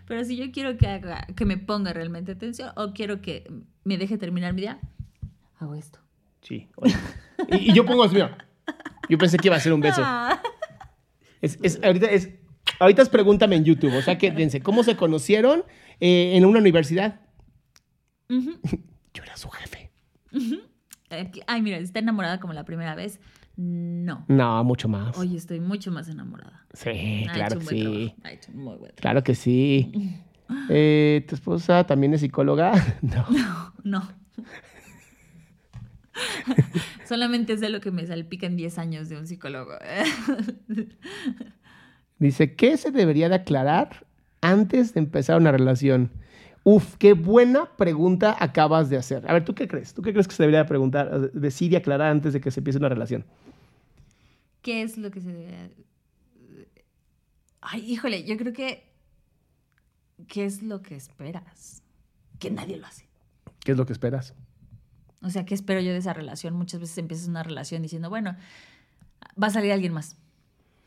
Pero 0.09 0.25
si 0.25 0.37
yo 0.39 0.51
quiero 0.51 0.79
que, 0.79 0.87
haga, 0.87 1.27
que 1.37 1.45
me 1.45 1.59
ponga 1.59 1.93
realmente 1.93 2.33
atención 2.33 2.73
o 2.77 2.95
quiero 2.95 3.21
que 3.21 3.47
me 3.85 3.99
deje 3.99 4.17
terminar 4.17 4.55
mi 4.55 4.63
día, 4.63 4.81
hago 5.59 5.75
esto. 5.75 5.99
Sí. 6.41 6.67
Y, 7.51 7.75
yo 7.75 7.85
pongo 7.85 8.09
mira. 8.09 8.39
Yo 9.09 9.19
pensé 9.19 9.37
que 9.37 9.49
iba 9.49 9.57
a 9.57 9.61
ser 9.61 9.73
un 9.73 9.81
beso. 9.81 10.01
Ah. 10.03 10.41
Es, 11.41 11.59
es, 11.63 11.79
ahorita, 11.85 12.07
es, 12.11 12.31
ahorita 12.81 13.03
es 13.03 13.09
pregúntame 13.09 13.57
en 13.57 13.65
YouTube. 13.65 13.95
O 13.95 14.03
sea, 14.03 14.19
que 14.19 14.31
dense, 14.31 14.61
¿cómo 14.61 14.83
se 14.83 14.97
conocieron 14.97 15.65
eh, 16.01 16.33
en 16.35 16.45
una 16.45 16.59
universidad? 16.59 17.21
Yo 18.29 19.23
era 19.23 19.37
su 19.37 19.51
jefe. 19.51 19.91
Ay, 21.47 21.63
mira, 21.63 21.79
está 21.79 21.99
enamorada 21.99 22.41
como 22.41 22.55
la 22.55 22.65
primera 22.65 22.95
vez. 22.95 23.21
No. 23.61 24.25
No, 24.29 24.63
mucho 24.63 24.89
más. 24.89 25.19
Oye, 25.19 25.37
estoy 25.37 25.59
mucho 25.59 25.91
más 25.91 26.09
enamorada. 26.09 26.65
Sí, 26.75 27.27
claro 27.33 27.59
que 27.59 27.67
sí. 27.67 28.15
muy 28.55 28.77
Claro 28.95 29.25
que 29.25 29.35
sí. 29.35 30.23
Eh, 30.69 31.25
¿Tu 31.29 31.35
esposa 31.35 31.85
también 31.85 32.15
es 32.15 32.21
psicóloga? 32.21 32.73
No. 33.03 33.27
No, 33.31 33.75
no. 33.83 34.09
Solamente 37.09 37.59
sé 37.59 37.69
lo 37.69 37.81
que 37.81 37.91
me 37.91 38.07
salpica 38.07 38.47
en 38.47 38.57
10 38.57 38.79
años 38.79 39.09
de 39.09 39.19
un 39.19 39.27
psicólogo. 39.27 39.73
Dice, 42.21 42.55
¿qué 42.55 42.77
se 42.77 42.93
debería 42.93 43.29
de 43.29 43.35
aclarar 43.35 44.07
antes 44.41 44.95
de 44.95 45.01
empezar 45.01 45.37
una 45.37 45.51
relación? 45.51 46.13
Uf, 46.63 46.95
qué 46.97 47.15
buena 47.15 47.77
pregunta 47.77 48.37
acabas 48.39 48.89
de 48.89 48.99
hacer. 48.99 49.29
A 49.29 49.33
ver, 49.33 49.45
¿tú 49.45 49.55
qué 49.55 49.67
crees? 49.67 49.95
¿Tú 49.95 50.03
qué 50.03 50.13
crees 50.13 50.29
que 50.29 50.35
se 50.35 50.45
debería 50.45 50.65
preguntar, 50.67 51.33
decir 51.33 51.73
y 51.73 51.77
aclarar 51.77 52.13
antes 52.13 52.33
de 52.33 52.41
que 52.41 52.53
se 52.53 52.61
empiece 52.61 52.79
una 52.79 52.89
relación? 52.89 53.25
¿Qué 54.69 54.83
es 54.83 54.99
lo 54.99 55.11
que 55.11 55.23
se 55.23 55.33
debe... 55.33 55.71
Ay, 57.63 57.91
híjole, 57.91 58.25
yo 58.25 58.37
creo 58.37 58.53
que... 58.53 58.85
¿Qué 60.27 60.45
es 60.45 60.63
lo 60.63 60.83
que 60.83 60.95
esperas? 60.95 61.83
Que 62.39 62.51
nadie 62.51 62.77
lo 62.77 62.87
hace. 62.87 63.09
¿Qué 63.61 63.73
es 63.73 63.79
lo 63.79 63.87
que 63.87 63.95
esperas? 63.95 64.35
O 65.23 65.31
sea, 65.31 65.47
¿qué 65.47 65.55
espero 65.55 65.81
yo 65.81 65.93
de 65.93 65.97
esa 65.97 66.13
relación? 66.13 66.53
Muchas 66.53 66.81
veces 66.81 66.99
empiezas 66.99 67.29
una 67.29 67.43
relación 67.43 67.81
diciendo, 67.81 68.11
bueno, 68.11 68.37
va 69.43 69.47
a 69.47 69.51
salir 69.51 69.73
alguien 69.73 69.95
más. 69.95 70.19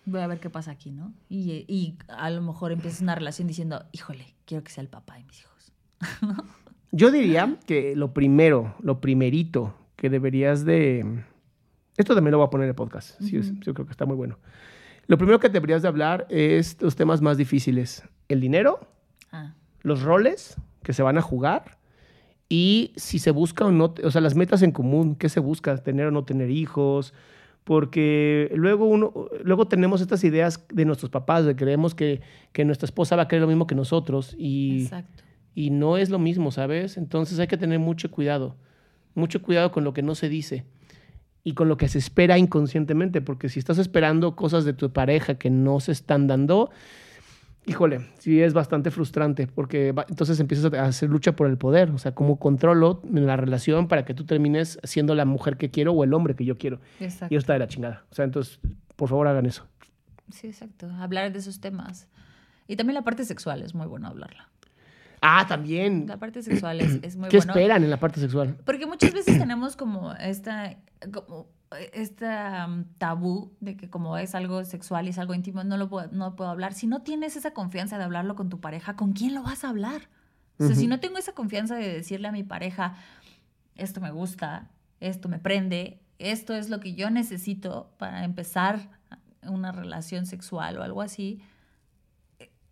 Voy 0.05 0.21
a 0.21 0.27
ver 0.27 0.39
qué 0.39 0.51
pasa 0.51 0.69
aquí, 0.69 0.91
¿no? 0.91 1.11
Y, 1.27 1.65
y 1.67 1.97
a 2.07 2.29
lo 2.29 2.43
mejor 2.43 2.71
empiezas 2.71 3.01
una 3.01 3.15
relación 3.15 3.47
diciendo, 3.47 3.83
híjole, 3.93 4.35
quiero 4.45 4.63
que 4.63 4.69
sea 4.69 4.83
el 4.83 4.89
papá 4.89 5.15
de 5.15 5.23
mis 5.23 5.39
hijos. 5.39 5.73
yo 6.91 7.09
diría 7.09 7.57
que 7.65 7.95
lo 7.95 8.13
primero, 8.13 8.75
lo 8.83 9.01
primerito 9.01 9.75
que 9.95 10.11
deberías 10.11 10.65
de 10.65 11.23
esto 11.97 12.15
también 12.15 12.31
lo 12.31 12.37
voy 12.37 12.47
a 12.47 12.49
poner 12.49 12.65
en 12.65 12.69
el 12.69 12.75
podcast. 12.75 13.19
sí, 13.21 13.39
yo 13.61 13.73
creo 13.73 13.85
que 13.85 13.91
está 13.91 14.05
muy 14.05 14.15
bueno. 14.15 14.37
Lo 15.07 15.17
primero 15.17 15.39
que 15.39 15.49
deberías 15.49 15.81
de 15.81 15.87
hablar 15.87 16.25
es 16.29 16.81
los 16.81 16.95
temas 16.95 17.21
más 17.21 17.37
difíciles. 17.37 18.03
El 18.29 18.39
dinero, 18.39 18.79
ah. 19.31 19.55
los 19.81 20.03
roles 20.03 20.55
que 20.83 20.93
se 20.93 21.03
van 21.03 21.17
a 21.17 21.21
jugar 21.21 21.79
y 22.47 22.93
si 22.95 23.19
se 23.19 23.31
busca 23.31 23.65
o 23.65 23.71
no, 23.71 23.93
o 24.03 24.11
sea, 24.11 24.21
las 24.21 24.35
metas 24.35 24.61
en 24.61 24.71
común, 24.71 25.15
qué 25.15 25.29
se 25.29 25.39
busca, 25.39 25.75
tener 25.77 26.07
o 26.07 26.11
no 26.11 26.23
tener 26.23 26.49
hijos, 26.49 27.13
porque 27.63 28.51
luego 28.55 28.85
uno, 28.85 29.13
luego 29.43 29.67
tenemos 29.67 30.01
estas 30.01 30.23
ideas 30.23 30.65
de 30.71 30.85
nuestros 30.85 31.11
papás, 31.11 31.45
de 31.45 31.55
creemos 31.55 31.95
que, 31.95 32.21
que 32.51 32.65
nuestra 32.65 32.85
esposa 32.85 33.15
va 33.15 33.23
a 33.23 33.27
querer 33.27 33.41
lo 33.41 33.47
mismo 33.47 33.67
que 33.67 33.75
nosotros 33.75 34.35
y, 34.37 34.89
y 35.55 35.69
no 35.69 35.97
es 35.97 36.09
lo 36.09 36.19
mismo, 36.19 36.51
¿sabes? 36.51 36.97
Entonces 36.97 37.39
hay 37.39 37.47
que 37.47 37.57
tener 37.57 37.79
mucho 37.79 38.11
cuidado, 38.11 38.55
mucho 39.13 39.41
cuidado 39.41 39.71
con 39.71 39.83
lo 39.83 39.93
que 39.93 40.01
no 40.03 40.15
se 40.15 40.29
dice 40.29 40.65
y 41.43 41.53
con 41.53 41.67
lo 41.67 41.77
que 41.77 41.87
se 41.87 41.97
espera 41.97 42.37
inconscientemente, 42.37 43.21
porque 43.21 43.49
si 43.49 43.59
estás 43.59 43.77
esperando 43.77 44.35
cosas 44.35 44.63
de 44.65 44.73
tu 44.73 44.91
pareja 44.91 45.35
que 45.35 45.49
no 45.49 45.79
se 45.79 45.91
están 45.91 46.27
dando, 46.27 46.69
Híjole, 47.67 48.07
sí 48.17 48.41
es 48.41 48.53
bastante 48.55 48.89
frustrante 48.89 49.45
porque 49.45 49.91
va- 49.91 50.07
entonces 50.09 50.39
empiezas 50.39 50.73
a 50.73 50.85
hacer 50.85 51.09
lucha 51.11 51.35
por 51.35 51.45
el 51.47 51.59
poder, 51.59 51.91
o 51.91 51.99
sea, 51.99 52.15
cómo 52.15 52.39
controlo 52.39 53.03
la 53.11 53.37
relación 53.37 53.87
para 53.87 54.03
que 54.03 54.15
tú 54.15 54.25
termines 54.25 54.79
siendo 54.83 55.13
la 55.13 55.25
mujer 55.25 55.57
que 55.57 55.69
quiero 55.69 55.91
o 55.93 56.03
el 56.03 56.11
hombre 56.15 56.35
que 56.35 56.43
yo 56.43 56.57
quiero. 56.57 56.79
Exacto. 56.99 57.31
Y 57.31 57.37
eso 57.37 57.41
está 57.43 57.53
de 57.53 57.59
la 57.59 57.67
chingada. 57.67 58.03
O 58.11 58.15
sea, 58.15 58.25
entonces, 58.25 58.59
por 58.95 59.09
favor, 59.09 59.27
hagan 59.27 59.45
eso. 59.45 59.67
Sí, 60.31 60.47
exacto. 60.47 60.89
Hablar 60.99 61.31
de 61.31 61.37
esos 61.37 61.61
temas. 61.61 62.07
Y 62.67 62.77
también 62.77 62.95
la 62.95 63.03
parte 63.03 63.25
sexual 63.25 63.61
es 63.61 63.75
muy 63.75 63.85
bueno 63.85 64.07
hablarla. 64.07 64.49
Ah, 65.21 65.45
también. 65.47 66.05
La 66.07 66.17
parte 66.17 66.41
sexual 66.41 66.81
es, 66.81 66.99
es 67.03 67.15
muy 67.15 67.29
¿Qué 67.29 67.37
bueno. 67.37 67.51
esperan 67.53 67.83
en 67.83 67.89
la 67.91 67.99
parte 67.99 68.19
sexual? 68.19 68.57
Porque 68.65 68.85
muchas 68.87 69.13
veces 69.13 69.37
tenemos 69.37 69.75
como 69.75 70.11
esta, 70.13 70.77
como 71.13 71.47
esta 71.93 72.65
um, 72.67 72.85
tabú 72.97 73.53
de 73.59 73.77
que 73.77 73.89
como 73.89 74.17
es 74.17 74.33
algo 74.35 74.63
sexual 74.65 75.05
y 75.05 75.09
es 75.11 75.19
algo 75.19 75.33
íntimo, 75.35 75.63
no 75.63 75.77
lo 75.77 75.89
puedo, 75.89 76.09
no 76.11 76.35
puedo 76.35 76.49
hablar. 76.49 76.73
Si 76.73 76.87
no 76.87 77.03
tienes 77.03 77.35
esa 77.37 77.51
confianza 77.53 77.97
de 77.99 78.03
hablarlo 78.03 78.35
con 78.35 78.49
tu 78.49 78.59
pareja, 78.59 78.95
¿con 78.95 79.13
quién 79.13 79.35
lo 79.35 79.43
vas 79.43 79.63
a 79.63 79.69
hablar? 79.69 80.09
O 80.57 80.65
sea, 80.67 80.75
si 80.75 80.85
no 80.87 80.99
tengo 80.99 81.17
esa 81.17 81.31
confianza 81.33 81.75
de 81.75 81.87
decirle 81.91 82.27
a 82.27 82.31
mi 82.31 82.43
pareja, 82.43 82.95
esto 83.75 83.99
me 84.01 84.11
gusta, 84.11 84.69
esto 84.99 85.27
me 85.29 85.39
prende, 85.39 86.01
esto 86.19 86.53
es 86.55 86.69
lo 86.69 86.79
que 86.79 86.93
yo 86.93 87.09
necesito 87.09 87.93
para 87.97 88.25
empezar 88.25 88.89
una 89.47 89.71
relación 89.71 90.27
sexual 90.27 90.77
o 90.77 90.83
algo 90.83 91.01
así, 91.01 91.41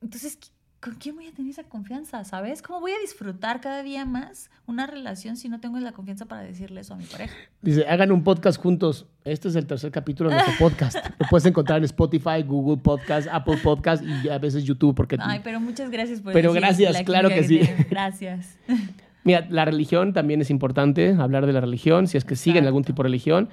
entonces, 0.02 0.40
¿qui- 0.40 0.52
¿con 0.82 0.96
quién 0.96 1.16
voy 1.16 1.28
a 1.28 1.32
tener 1.32 1.52
esa 1.52 1.64
confianza? 1.64 2.24
¿Sabes? 2.24 2.62
¿Cómo 2.62 2.80
voy 2.80 2.92
a 2.92 3.00
disfrutar 3.02 3.60
cada 3.62 3.84
día 3.84 4.06
más 4.06 4.50
una 4.66 4.88
relación 4.88 5.36
si 5.36 5.50
no 5.50 5.60
tengo 5.60 5.80
la 5.80 5.92
confianza 5.92 6.26
para 6.26 6.42
decirle 6.42 6.82
eso 6.82 6.94
a 6.94 6.98
mi 6.98 7.06
pareja? 7.06 7.36
Dice, 7.62 7.86
hagan 7.88 8.12
un 8.12 8.24
podcast 8.24 8.62
juntos. 8.62 9.06
Este 9.26 9.50
es 9.50 9.56
el 9.56 9.66
tercer 9.66 9.92
capítulo 9.92 10.30
de 10.30 10.38
nuestro 10.38 10.56
podcast. 10.60 10.98
Lo 11.20 11.28
puedes 11.30 11.46
encontrar 11.46 11.80
en 11.80 11.84
Spotify, 11.86 12.44
Google 12.46 12.82
Podcast, 12.82 13.28
Apple 13.32 13.58
Podcast 13.62 14.04
y 14.04 14.30
a 14.30 14.38
veces 14.38 14.64
YouTube. 14.64 14.96
Porque, 14.96 15.18
Ay, 15.20 15.42
pero 15.44 15.60
muchas 15.60 15.90
gracias 15.90 16.22
por 16.22 16.34
Pero 16.34 16.54
decir 16.54 16.62
gracias, 16.62 16.94
la 16.94 17.04
claro 17.04 17.30
que 17.30 17.44
sí. 17.44 17.62
Gracias. 17.90 18.58
mira, 19.24 19.46
la 19.50 19.66
religión 19.66 20.14
también 20.14 20.42
es 20.42 20.50
importante, 20.50 21.16
hablar 21.20 21.46
de 21.46 21.54
la 21.54 21.62
religión, 21.62 22.08
si 22.08 22.18
es 22.18 22.24
que 22.24 22.36
siguen 22.36 22.66
algún 22.66 22.84
tipo 22.84 23.04
de 23.04 23.08
religión. 23.08 23.50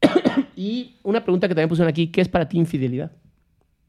y 0.56 0.96
una 1.02 1.22
pregunta 1.22 1.48
que 1.48 1.54
también 1.54 1.68
pusieron 1.68 1.90
aquí, 1.90 2.08
¿qué 2.08 2.22
es 2.22 2.28
para 2.28 2.48
ti 2.48 2.58
infidelidad? 2.58 3.12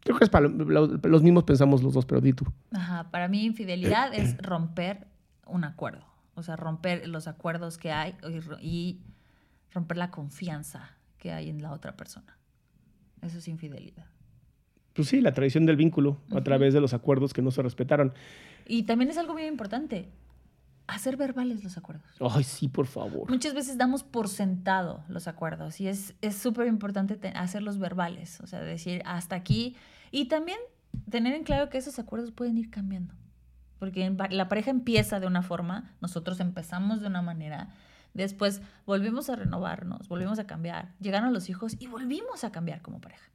Creo 0.03 0.17
que 0.17 0.23
es 0.25 0.29
para 0.29 0.47
lo- 0.47 0.65
lo- 0.65 0.87
los 0.87 1.23
mismos 1.23 1.43
pensamos 1.45 1.81
los 1.81 1.93
dos, 1.93 2.05
pero 2.05 2.19
di 2.21 2.33
tú. 2.33 2.45
Ajá, 2.71 3.09
para 3.11 3.27
mí 3.27 3.43
infidelidad 3.45 4.13
es 4.13 4.37
romper 4.37 5.07
un 5.47 5.63
acuerdo. 5.63 6.05
O 6.35 6.43
sea, 6.43 6.55
romper 6.55 7.07
los 7.07 7.27
acuerdos 7.27 7.77
que 7.77 7.91
hay 7.91 8.15
y 8.29 8.39
ro- 8.39 8.57
y 8.61 8.99
romper 9.71 9.97
la 9.97 10.11
confianza 10.11 10.89
que 11.17 11.31
hay 11.31 11.49
en 11.49 11.61
la 11.61 11.71
otra 11.71 11.95
persona. 11.95 12.37
Eso 13.21 13.37
es 13.37 13.47
infidelidad. 13.47 14.05
Pues 14.93 15.07
sí, 15.07 15.21
la 15.21 15.33
tradición 15.33 15.65
del 15.65 15.75
vínculo 15.77 16.17
a 16.35 16.41
través 16.41 16.73
de 16.73 16.81
los 16.81 16.93
acuerdos 16.93 17.33
que 17.33 17.41
no 17.41 17.49
se 17.51 17.61
respetaron. 17.61 18.13
Y 18.67 18.83
también 18.83 19.09
es 19.09 19.17
algo 19.17 19.33
muy 19.33 19.45
importante, 19.45 20.09
hacer 20.87 21.15
verbales 21.17 21.63
los 21.63 21.77
acuerdos. 21.77 22.05
Ay, 22.19 22.43
sí, 22.43 22.67
por 22.67 22.87
favor. 22.87 23.29
Muchas 23.29 23.53
veces 23.53 23.77
damos 23.77 24.03
por 24.03 24.27
sentado 24.27 25.03
los 25.07 25.27
acuerdos 25.27 25.79
y 25.81 25.87
es 25.87 26.13
es 26.21 26.35
súper 26.35 26.67
importante 26.67 27.15
te- 27.15 27.29
hacerlos 27.29 27.77
verbales, 27.79 28.39
o 28.41 28.47
sea, 28.47 28.59
decir 28.61 29.01
hasta 29.05 29.35
aquí 29.35 29.75
y 30.11 30.25
también 30.27 30.57
tener 31.09 31.33
en 31.33 31.43
claro 31.43 31.69
que 31.69 31.77
esos 31.77 31.99
acuerdos 31.99 32.31
pueden 32.31 32.57
ir 32.57 32.69
cambiando, 32.69 33.13
porque 33.79 34.09
la 34.29 34.47
pareja 34.49 34.71
empieza 34.71 35.19
de 35.19 35.27
una 35.27 35.41
forma, 35.41 35.91
nosotros 36.01 36.39
empezamos 36.39 37.01
de 37.01 37.07
una 37.07 37.21
manera, 37.21 37.69
después 38.13 38.61
volvimos 38.85 39.29
a 39.29 39.35
renovarnos, 39.35 40.07
volvimos 40.07 40.37
a 40.37 40.45
cambiar, 40.45 40.93
llegaron 40.99 41.33
los 41.33 41.49
hijos 41.49 41.75
y 41.79 41.87
volvimos 41.87 42.43
a 42.43 42.51
cambiar 42.51 42.81
como 42.81 42.99
pareja. 43.01 43.29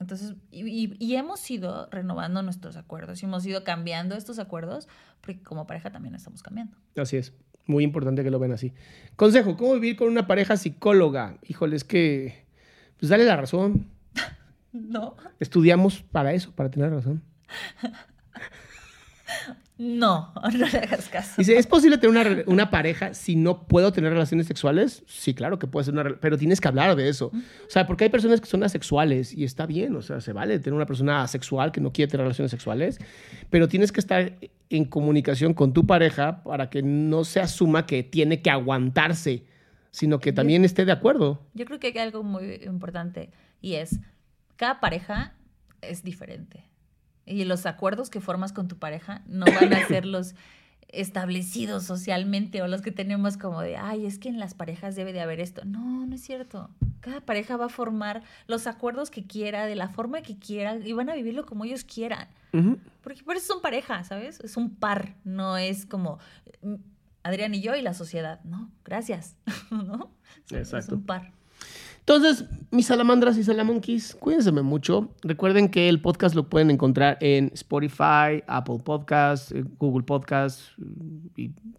Entonces, 0.00 0.34
y, 0.50 0.66
y- 0.68 0.96
y 0.98 1.16
hemos 1.16 1.50
ido 1.50 1.88
renovando 1.90 2.42
nuestros 2.42 2.76
acuerdos 2.76 3.20
y 3.22 3.26
hemos 3.26 3.44
ido 3.46 3.64
cambiando 3.64 4.14
estos 4.16 4.38
acuerdos 4.38 4.86
porque 5.20 5.42
como 5.42 5.66
pareja 5.66 5.90
también 5.90 6.14
estamos 6.14 6.42
cambiando. 6.42 6.76
Así 6.96 7.16
es. 7.16 7.32
Muy 7.66 7.84
importante 7.84 8.22
que 8.24 8.30
lo 8.30 8.38
ven 8.38 8.52
así. 8.52 8.72
Consejo, 9.16 9.56
¿cómo 9.56 9.74
vivir 9.74 9.96
con 9.96 10.08
una 10.08 10.26
pareja 10.26 10.56
psicóloga? 10.56 11.36
Híjole, 11.46 11.76
es 11.76 11.84
que... 11.84 12.46
Pues 12.98 13.10
dale 13.10 13.24
la 13.24 13.36
razón. 13.36 13.86
¿No? 14.72 15.16
Estudiamos 15.40 16.02
para 16.02 16.32
eso, 16.32 16.52
para 16.52 16.70
tener 16.70 16.90
razón. 16.92 17.22
No, 19.78 20.32
no 20.42 20.66
le 20.66 20.78
hagas 20.78 21.08
caso. 21.08 21.34
Dice, 21.38 21.56
¿es 21.56 21.66
posible 21.66 21.98
tener 21.98 22.10
una, 22.10 22.24
re- 22.24 22.44
una 22.48 22.68
pareja 22.70 23.14
si 23.14 23.36
no 23.36 23.66
puedo 23.66 23.92
tener 23.92 24.12
relaciones 24.12 24.46
sexuales? 24.48 25.04
Sí, 25.06 25.34
claro 25.34 25.58
que 25.58 25.66
puede 25.68 25.84
ser 25.84 25.94
una... 25.94 26.16
Pero 26.20 26.36
tienes 26.36 26.60
que 26.60 26.66
hablar 26.68 26.96
de 26.96 27.08
eso. 27.08 27.26
O 27.28 27.70
sea, 27.70 27.86
porque 27.86 28.04
hay 28.04 28.10
personas 28.10 28.40
que 28.40 28.46
son 28.46 28.64
asexuales 28.64 29.32
y 29.32 29.44
está 29.44 29.66
bien, 29.66 29.94
o 29.94 30.02
sea, 30.02 30.20
se 30.20 30.32
vale 30.32 30.58
tener 30.58 30.74
una 30.74 30.86
persona 30.86 31.22
asexual 31.22 31.70
que 31.70 31.80
no 31.80 31.92
quiere 31.92 32.10
tener 32.10 32.24
relaciones 32.24 32.50
sexuales, 32.50 32.98
pero 33.50 33.68
tienes 33.68 33.92
que 33.92 34.00
estar 34.00 34.32
en 34.70 34.84
comunicación 34.84 35.54
con 35.54 35.72
tu 35.72 35.86
pareja 35.86 36.42
para 36.42 36.68
que 36.70 36.82
no 36.82 37.24
se 37.24 37.40
asuma 37.40 37.86
que 37.86 38.02
tiene 38.02 38.42
que 38.42 38.50
aguantarse, 38.50 39.44
sino 39.92 40.18
que 40.18 40.32
también 40.32 40.64
esté 40.64 40.84
de 40.84 40.92
acuerdo. 40.92 41.40
Yo 41.54 41.64
creo 41.64 41.78
que 41.78 41.86
hay 41.86 41.98
algo 41.98 42.22
muy 42.24 42.60
importante 42.66 43.30
y 43.60 43.74
es, 43.74 44.00
cada 44.56 44.80
pareja 44.80 45.34
es 45.80 46.02
diferente. 46.02 46.64
Y 47.28 47.44
los 47.44 47.66
acuerdos 47.66 48.10
que 48.10 48.20
formas 48.20 48.52
con 48.52 48.68
tu 48.68 48.78
pareja 48.78 49.22
no 49.26 49.46
van 49.46 49.72
a 49.74 49.86
ser 49.86 50.06
los 50.06 50.34
establecidos 50.88 51.84
socialmente 51.84 52.62
o 52.62 52.68
los 52.68 52.80
que 52.80 52.90
tenemos 52.90 53.36
como 53.36 53.60
de, 53.60 53.76
ay, 53.76 54.06
es 54.06 54.18
que 54.18 54.28
en 54.28 54.38
las 54.38 54.54
parejas 54.54 54.96
debe 54.96 55.12
de 55.12 55.20
haber 55.20 55.38
esto. 55.38 55.62
No, 55.64 56.06
no 56.06 56.14
es 56.14 56.22
cierto. 56.22 56.70
Cada 57.00 57.20
pareja 57.20 57.56
va 57.56 57.66
a 57.66 57.68
formar 57.68 58.22
los 58.46 58.66
acuerdos 58.66 59.10
que 59.10 59.26
quiera, 59.26 59.66
de 59.66 59.76
la 59.76 59.88
forma 59.88 60.22
que 60.22 60.38
quiera, 60.38 60.76
y 60.76 60.92
van 60.94 61.10
a 61.10 61.14
vivirlo 61.14 61.44
como 61.44 61.64
ellos 61.64 61.84
quieran. 61.84 62.28
Ujú. 62.52 62.78
Porque 63.02 63.22
por 63.22 63.36
eso 63.36 63.52
son 63.52 63.62
pareja, 63.62 64.02
¿sabes? 64.04 64.40
Es 64.40 64.56
un 64.56 64.74
par, 64.74 65.14
no 65.24 65.58
es 65.58 65.84
como 65.84 66.18
mm, 66.62 66.74
Adrián 67.22 67.54
y 67.54 67.60
yo 67.60 67.76
y 67.76 67.82
la 67.82 67.92
sociedad. 67.92 68.42
No, 68.44 68.70
gracias. 68.84 69.36
¿No? 69.70 70.10
Es 70.46 70.72
Exacto. 70.72 70.94
un 70.94 71.04
par. 71.04 71.32
Entonces, 72.08 72.46
mis 72.70 72.86
salamandras 72.86 73.36
y 73.36 73.44
salamonquis, 73.44 74.16
cuídense 74.18 74.50
mucho. 74.50 75.10
Recuerden 75.20 75.68
que 75.68 75.90
el 75.90 76.00
podcast 76.00 76.34
lo 76.34 76.48
pueden 76.48 76.70
encontrar 76.70 77.18
en 77.20 77.50
Spotify, 77.52 78.42
Apple 78.46 78.78
Podcasts, 78.82 79.52
eh, 79.52 79.62
Google 79.78 80.04
Podcasts, 80.04 80.72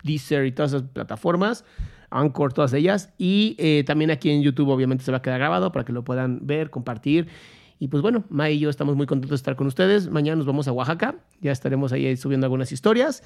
Deezer 0.04 0.46
y 0.46 0.52
todas 0.52 0.74
esas 0.74 0.84
plataformas. 0.88 1.66
Anchor, 2.12 2.54
todas 2.54 2.74
ellas. 2.74 3.12
Y 3.18 3.56
eh, 3.58 3.84
también 3.88 4.12
aquí 4.12 4.30
en 4.30 4.44
YouTube, 4.44 4.70
obviamente, 4.70 5.04
se 5.04 5.10
va 5.10 5.18
a 5.18 5.22
quedar 5.24 5.40
grabado 5.40 5.72
para 5.72 5.84
que 5.84 5.94
lo 5.94 6.04
puedan 6.04 6.46
ver, 6.46 6.70
compartir. 6.70 7.28
Y 7.80 7.88
pues 7.88 8.04
bueno, 8.04 8.24
May 8.30 8.54
y 8.54 8.60
yo 8.60 8.70
estamos 8.70 8.96
muy 8.96 9.08
contentos 9.08 9.32
de 9.32 9.42
estar 9.42 9.56
con 9.56 9.66
ustedes. 9.66 10.12
Mañana 10.12 10.36
nos 10.36 10.46
vamos 10.46 10.68
a 10.68 10.72
Oaxaca. 10.72 11.16
Ya 11.42 11.52
estaremos 11.52 11.92
ahí 11.92 12.16
subiendo 12.18 12.46
algunas 12.46 12.72
historias. 12.72 13.24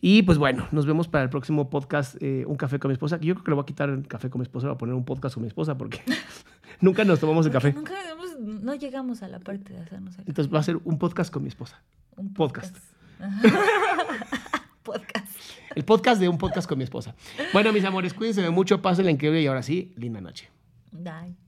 Y 0.00 0.22
pues 0.22 0.38
bueno, 0.38 0.68
nos 0.70 0.86
vemos 0.86 1.08
para 1.08 1.24
el 1.24 1.30
próximo 1.30 1.68
podcast, 1.70 2.16
eh, 2.20 2.44
Un 2.46 2.56
Café 2.56 2.78
con 2.78 2.88
mi 2.88 2.92
esposa. 2.92 3.16
Yo 3.20 3.34
creo 3.34 3.44
que 3.44 3.50
le 3.50 3.54
voy 3.56 3.62
a 3.62 3.66
quitar 3.66 3.88
el 3.88 4.06
café 4.06 4.30
con 4.30 4.38
mi 4.40 4.44
esposa, 4.44 4.68
voy 4.68 4.74
a 4.74 4.78
poner 4.78 4.94
un 4.94 5.04
podcast 5.04 5.34
con 5.34 5.42
mi 5.42 5.48
esposa 5.48 5.76
porque 5.76 6.00
nunca 6.80 7.04
nos 7.04 7.18
tomamos 7.18 7.44
el 7.46 7.52
café. 7.52 7.72
Nunca 7.72 7.94
hemos- 8.10 8.38
no 8.38 8.74
llegamos 8.76 9.22
a 9.24 9.28
la 9.28 9.40
parte 9.40 9.72
de 9.72 9.80
hacernos 9.80 10.14
el 10.18 10.24
Entonces 10.28 10.52
va 10.54 10.60
a 10.60 10.62
ser 10.62 10.78
un 10.84 10.98
podcast 10.98 11.32
con 11.32 11.42
mi 11.42 11.48
esposa. 11.48 11.82
un 12.16 12.32
podcast. 12.32 12.76
podcast. 14.84 15.26
El 15.74 15.84
podcast 15.84 16.20
de 16.20 16.28
un 16.28 16.38
podcast 16.38 16.68
con 16.68 16.78
mi 16.78 16.84
esposa. 16.84 17.14
Bueno, 17.52 17.72
mis 17.72 17.84
amores, 17.84 18.14
cuídense 18.14 18.48
mucho, 18.50 18.80
pásenla 18.80 19.10
increíble 19.10 19.42
y 19.42 19.46
ahora 19.46 19.62
sí, 19.62 19.92
linda 19.96 20.20
noche. 20.20 20.48
Bye. 20.92 21.47